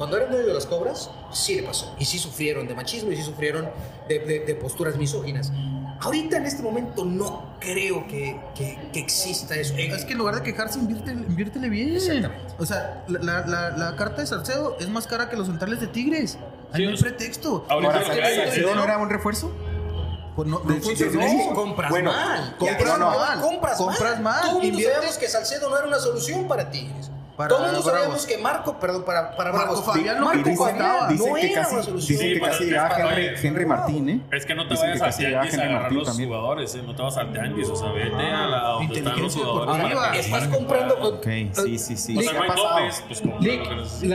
[0.00, 1.94] Cuando eran dueños de las cobras, sí le pasó.
[1.98, 3.68] Y sí sufrieron de machismo y sí sufrieron
[4.08, 5.52] de, de- de posturas misóginas.
[6.00, 9.74] Ahorita en este momento no creo que, que- que exista eso.
[9.74, 11.96] Eh, Es que en lugar de quejarse, inviértele, inviértele bien.
[11.96, 12.54] Exactamente.
[12.58, 15.88] O sea, la, la- la- carta de Salcedo es más cara que los centrales de
[15.88, 16.30] Tigres.
[16.30, 17.66] Sí, no hay o sea, pretexto.
[17.68, 19.52] ahorita Ahora, hay es- ¿Salcedo no era un refuerzo?
[20.34, 22.56] Pues no, no que compras Bueno, mal.
[22.58, 23.40] compras no, mal.
[23.42, 24.40] Compras, Compras mal.
[24.40, 27.10] Todo el mundo Invierte- sabemos que Salcedo no era una solución para Tigres.
[27.40, 28.00] Para Todo el mundo Bravos.
[28.02, 29.84] sabíamos que Marco, perdón, para, para Marco Bravos.
[29.86, 32.00] Fabián Marco no Dicen que era casi, una
[32.34, 34.20] que casi para- Henry, Henry Martín, ¿eh?
[34.30, 36.28] Es que no te Dicen vayas que a tianguis a Henry agarrar Martín los también.
[36.28, 36.82] jugadores, ¿eh?
[36.84, 39.42] no te vas al tianguis, o sea, vete a, la, a donde están los Inteligencia
[39.44, 40.26] jugadores.
[40.26, 40.94] Estás comprando.
[41.08, 41.26] Ok,
[41.64, 42.16] sí, sí, sí.
[42.16, 43.40] O ¿Qué sea, no hay topes, pues como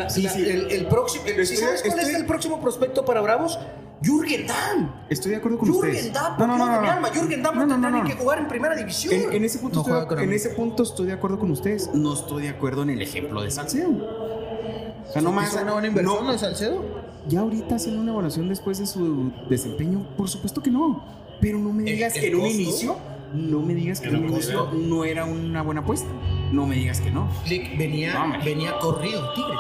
[0.10, 0.50] Sí, sí.
[0.70, 1.24] El, próximo.
[1.26, 3.58] ¿Sabes cuál es el próximo prospecto para Bravos?
[4.06, 4.90] Jürgen Damm.
[5.10, 5.96] Estoy de acuerdo con ustedes.
[5.96, 7.10] Jürgen Damm, No, no, no, no, mi alma.
[7.10, 8.04] Jürgen Damm no, No, no, no.
[8.08, 9.14] que jugar en primera división.
[9.14, 11.90] En, en ese punto estoy, con en ese punto estoy de acuerdo con ustedes.
[11.94, 13.90] No estoy de acuerdo en el ejemplo de Salcedo.
[13.90, 15.50] O sea, no más.
[15.54, 17.06] ¿Hizo una buena inversión de Salcedo?
[17.28, 21.04] ya ahorita haciendo una evaluación después de su desempeño, por supuesto que no.
[21.42, 22.56] Pero no me ¿El- digas el que en un costo?
[22.62, 22.96] inicio,
[23.34, 26.08] no me digas que en ¿El un inicio no era una buena apuesta.
[26.52, 27.28] No me digas que no.
[27.50, 29.60] Venía, venía corrido Tigres.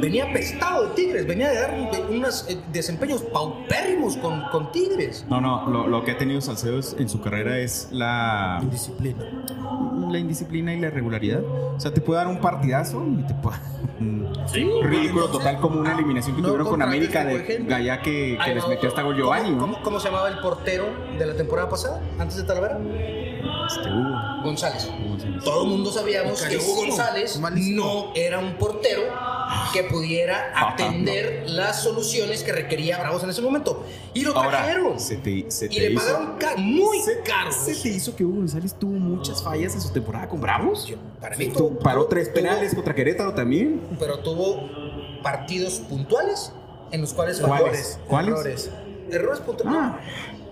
[0.00, 1.26] Venía pestado de Tigres.
[1.26, 5.24] Venía de dar de- unos eh, desempeños paupérrimos con, con Tigres.
[5.28, 9.24] No, no, lo, lo que ha tenido Salcedo es- en su carrera es la, Indisciplina.
[10.10, 11.40] la indisciplina y la irregularidad.
[11.42, 13.56] O sea, te puede dar un partidazo y te puede.
[14.00, 17.64] un Sí, ridículo total como una eliminación que no tuvieron con América de.
[17.68, 19.58] Gaya que, que Ay, les no, metió hasta gol ¿cómo- Giovanni, ¿no?
[19.60, 20.86] ¿cómo, cómo se llamaba el portero
[21.18, 22.00] de la temporada pasada?
[22.18, 22.78] Antes de Talavera.
[23.76, 24.42] Este, Hugo.
[24.42, 24.88] González.
[24.88, 25.44] Hugo González.
[25.44, 26.56] Todo el mundo sabíamos que.
[26.56, 27.84] Hugo González Malísimo.
[27.84, 29.02] no era un portero
[29.72, 33.84] que pudiera Ajá, atender las soluciones que requería Bravos en ese momento.
[34.14, 34.98] Y lo Ahora, trajeron.
[35.00, 36.04] se te, se te y le hizo.
[36.04, 37.52] pagaron ca- muy se, caro.
[37.52, 40.86] ¿Se te hizo que Hugo González tuvo muchas fallas en su temporada con Bravos?
[40.86, 43.80] Yo- para mí Tu- tuvo- paró tuvo- tres tuvo- penales contra Querétaro también.
[43.98, 44.68] Pero tuvo
[45.22, 46.52] partidos puntuales
[46.92, 47.94] en los cuales ¿Cuáles?
[47.94, 48.06] falló.
[48.08, 48.34] ¿Cuáles?
[48.34, 48.70] Errores.
[49.10, 49.80] Errores puntuales.
[49.80, 49.98] Ah,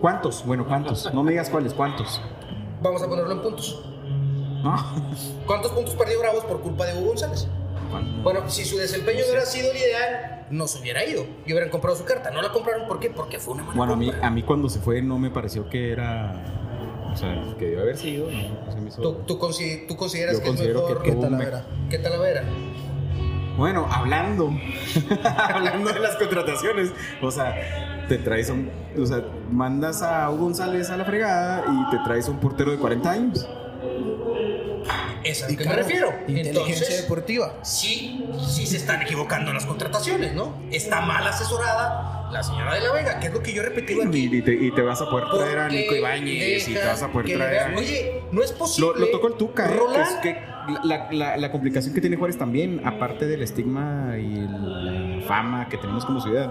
[0.01, 0.45] ¿cuántos?
[0.45, 1.12] Bueno, ¿cuántos?
[1.15, 2.20] No me digas cuáles, ¿cuántos?
[2.80, 3.82] Vamos a ponerlo en puntos.
[5.46, 7.46] ¿Cuántos puntos perdió Bravos por culpa de Hugo González?
[8.22, 11.96] Bueno, si su desempeño hubiera sido el ideal, no se hubiera ido y hubieran comprado
[11.96, 12.30] su carta.
[12.30, 13.09] No la compraron, ¿por qué?
[13.10, 14.26] Porque fue una mala Bueno, a mí, compra.
[14.26, 16.34] a mí cuando se fue no me pareció que era.
[17.12, 18.30] O sea, que debió haber sido.
[18.30, 18.72] ¿no?
[18.72, 21.12] Se me hizo- ¿Tú, tú, consi- tú consideras Yo que es considero mejor que ¿Qué
[21.12, 21.64] tuvo tal un la me- vera?
[21.90, 22.44] que Talavera?
[23.56, 24.50] Bueno, hablando.
[25.24, 26.92] hablando de las contrataciones.
[27.22, 27.56] O sea,
[28.09, 28.70] te traes un.
[29.01, 32.78] O sea, mandas a Hugo González a la fregada y te traes un portero de
[32.78, 33.48] 40 años.
[35.24, 36.09] Es a lo que me refiero.
[36.26, 37.55] Inteligencia Entonces, deportiva.
[37.62, 40.55] sí, sí se están equivocando en las contrataciones, ¿no?
[40.70, 44.02] Está mal asesorada la señora de la Vega, que es lo que yo he repetido
[44.05, 44.28] aquí.
[44.32, 47.02] Y, y te, y te vas a poder traer a Nico Ibáñez y te vas
[47.02, 47.74] a poder traer.
[47.76, 48.93] Oye, no es posible.
[48.94, 49.76] Lo, lo tocó el Tuca, ¿eh?
[49.76, 50.39] Roland, es que
[50.85, 55.78] la, la- la complicación que tiene Juárez también, aparte del estigma y la fama que
[55.78, 56.51] tenemos como ciudad,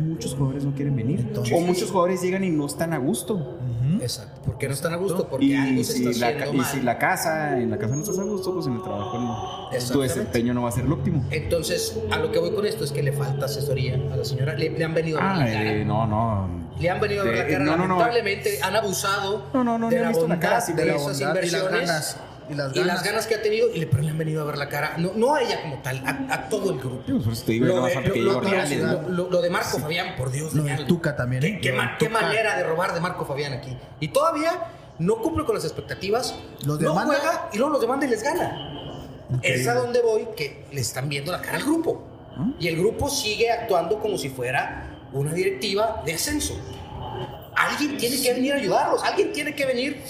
[0.00, 1.20] muchos jugadores no quieren venir.
[1.20, 3.58] Entonces- o muchos jugadores llegan y no están a gusto.
[4.00, 6.62] Exacto, porque no están a gusto, porque Y algo se si, está la, ca- haciendo
[6.62, 9.18] y si la casa, en la casa no estás a gusto, pues en el trabajo
[9.18, 9.68] no.
[9.92, 11.24] Tu desempeño no va a ser el óptimo.
[11.30, 14.54] Entonces, a lo que voy con esto es que le falta asesoría a la señora.
[14.54, 15.72] Le, le han venido a ver Ah, la cara.
[15.72, 16.48] eh, no, no.
[16.80, 17.58] Le han venido a ver la cara.
[17.64, 17.98] no, no, no.
[17.98, 20.96] Lamentablemente han abusado No, no, no, de la visto la bondad cara, de, de la
[20.96, 22.16] esas bondad y las inversiones ganas,
[22.50, 23.26] y las y las ganas.
[23.26, 23.68] que ha tenido.
[23.74, 24.94] Y le, pero le han venido a ver la cara.
[24.98, 27.02] No, no a ella como tal, a, a todo el grupo.
[27.06, 27.18] Lo
[27.84, 29.08] de, falta que lo- llegue lo- Ordiales, lo- ¿no?
[29.08, 30.52] lo- lo de Marco Fabián, por Dios.
[30.54, 30.76] Lo de.
[30.84, 33.76] Tuca también, ¿Qué, manera de robar de Marco Fabián aquí?
[34.00, 34.52] Y todavía
[34.98, 36.34] no cumple con las expectativas.
[36.64, 37.14] Los no demanda.
[37.14, 38.66] juega y luego los demanda y les gana.
[39.42, 42.02] Es a donde voy que le están viendo la cara al grupo.
[42.36, 42.46] ¿Ah?
[42.58, 46.54] Y el grupo sigue actuando como si fuera una directiva de ascenso.
[47.56, 50.02] Alguien tiene que venir a ayudarlos, alguien tiene que venir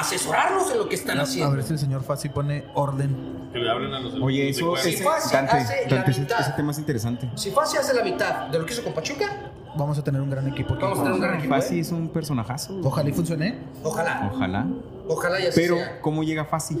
[0.00, 1.54] asesorarlos en lo que están A haciendo.
[1.56, 3.44] ver si el señor Fassi pone orden.
[3.52, 6.20] Que le hablen a los Oye, eso, de ese, Sí, fácil, Dante, hace la Dante,
[6.20, 6.40] mitad.
[6.40, 7.30] ese tema es interesante.
[7.36, 10.30] Si Fasi hace la mitad de lo que hizo con Pachuca, Vamos a tener un
[10.30, 10.76] gran equipo.
[10.80, 11.52] Vamos a tener un gran equipo.
[11.52, 11.80] Fasi ¿eh?
[11.80, 12.78] es un personajazo.
[12.84, 13.58] Ojalá y funcione.
[13.82, 14.66] Ojalá, Ojalá.
[15.08, 16.00] ojalá y así Pero, sea.
[16.00, 16.78] ¿cómo llega Fasi?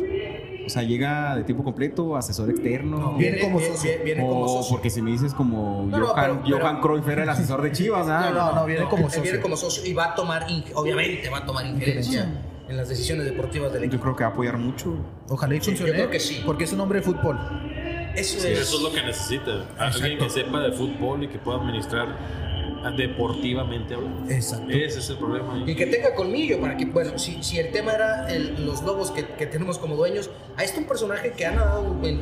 [0.64, 3.14] O sea, ¿llega de tiempo completo, asesor externo?
[3.14, 3.90] Viene, como como socio.
[3.90, 4.04] socio.
[4.04, 4.76] Viene o como socio.
[4.76, 7.72] porque si me dices como No, no, Johan, pero- Johan Cruyff era el asesor de
[7.72, 8.30] Chivas, ¿ah?
[8.32, 9.22] No, no, no, viene como socio.
[9.22, 12.28] Viene como socio y va a tomar, obviamente va a tomar injerencia
[12.68, 14.02] en las decisiones deportivas del Yo equipo.
[14.02, 14.94] creo que va a apoyar mucho.
[15.28, 15.92] Ojalá y Sí, yo funcione.
[15.92, 16.42] creo que sí.
[16.46, 17.38] Porque es un hombre de fútbol.
[18.16, 18.58] Eso Sí, es.
[18.60, 19.66] eso es lo que necesita.
[19.78, 22.16] Alguien que sepa de fútbol y que pueda administrar
[22.96, 24.30] deportivamente hablando.
[24.30, 24.70] Exacto.
[24.70, 25.62] Ese es el problema.
[25.66, 29.10] Y que tenga colmillo para que, bueno, si, si el tema era el- los lobos
[29.10, 32.20] que, que tenemos como dueños, ahí está un personaje que ha nadado en-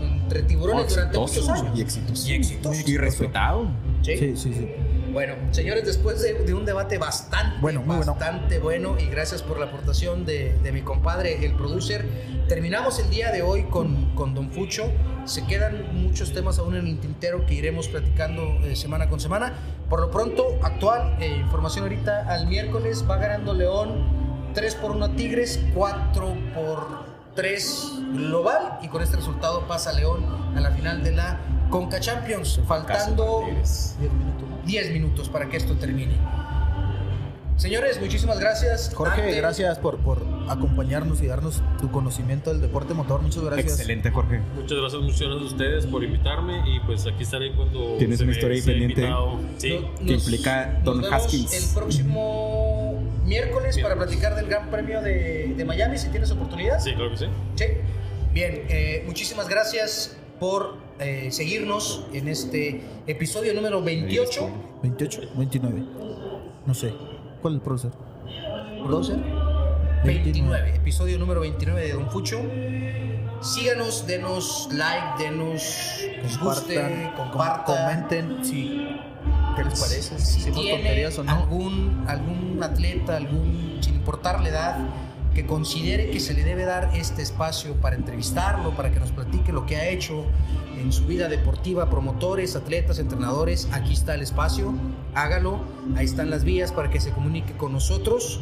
[0.00, 1.78] entre tiburones durante muchos años.
[1.78, 2.28] y exitoso.
[2.28, 2.82] Y exitoso.
[2.86, 3.68] Y respetado.
[4.02, 4.16] ¿Sí?
[4.16, 4.68] Sí, sí, sí.
[5.14, 8.16] Bueno, señores, después de, de un debate bastante, Bueno, muy bueno.
[8.16, 8.96] bastante bueno.
[8.98, 12.04] y gracias por la aportación de, de mi compadre, el producer,
[12.48, 14.90] terminamos el día de hoy con, con Don Fucho.
[15.24, 19.54] Se quedan muchos temas aún en el tintero que iremos platicando eh, semana con semana.
[19.88, 25.04] Por lo pronto, actual, eh, información ahorita al miércoles, va ganando León 3 por 1
[25.04, 27.04] a Tigres, 4 por
[27.36, 30.24] 3 global y con este resultado pasa León
[30.56, 31.38] a la final de la
[31.70, 34.53] Conca Champions, faltando 10 minutos
[35.32, 36.14] para que esto termine.
[37.56, 38.90] Señores, muchísimas gracias.
[38.94, 43.22] Jorge, Antes- gracias por, por acompañarnos y darnos tu conocimiento del deporte motor.
[43.22, 43.74] Muchas gracias.
[43.78, 44.40] Excelente, Jorge.
[44.56, 48.24] Muchas gracias, muchas gracias a ustedes por invitarme y pues aquí estaré cuando Tienes se
[48.24, 49.08] una historia pendiente.
[49.58, 51.52] Sí, que implica nos Don vemos Haskins.
[51.68, 54.06] El próximo miércoles para Miércoles.
[54.20, 56.80] platicar del Gran Premio de, de Miami, si tienes oportunidad.
[56.80, 57.26] sí, claro que sí.
[57.54, 57.64] Sí.
[58.32, 64.48] Bien, eh, muchísimas gracias por eh, seguirnos en este episodio número 28.
[64.82, 65.82] 28, 29.
[66.66, 66.92] No sé.
[67.40, 67.92] ¿Cuál es el profesor?
[68.84, 69.16] ¿Producer?
[70.04, 72.40] 29, episodio número 29 de Don Fucho.
[73.40, 77.76] Síganos, denos like, denos les guste, Compartan, compartan.
[77.76, 78.86] comenten si
[79.56, 81.32] qué les parece, si si hicimos tiene tonterías o no.
[81.32, 84.76] algún, algún atleta, algún, sin importar la edad,
[85.34, 89.52] que considere que se le debe dar este espacio para entrevistarlo, para que nos platique
[89.52, 90.24] lo que ha hecho
[90.80, 94.72] en su vida deportiva, promotores, atletas, entrenadores, aquí está el espacio,
[95.14, 95.60] hágalo,
[95.96, 98.40] ahí están las vías para que se comunique con nosotros.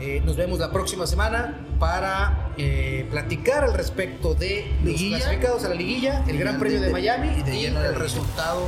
[0.00, 5.18] Eh, nos vemos la próxima semana para eh, platicar al respecto de los Liguilla.
[5.18, 7.94] clasificados a la liguilla, el Gran Premio de, de- Miami y de y de el
[7.94, 8.66] resultado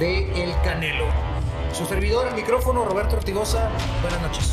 [0.00, 1.04] de El Canelo.
[1.72, 3.70] Su servidor, el micrófono, Roberto Ortigosa.
[4.02, 4.52] Buenas noches.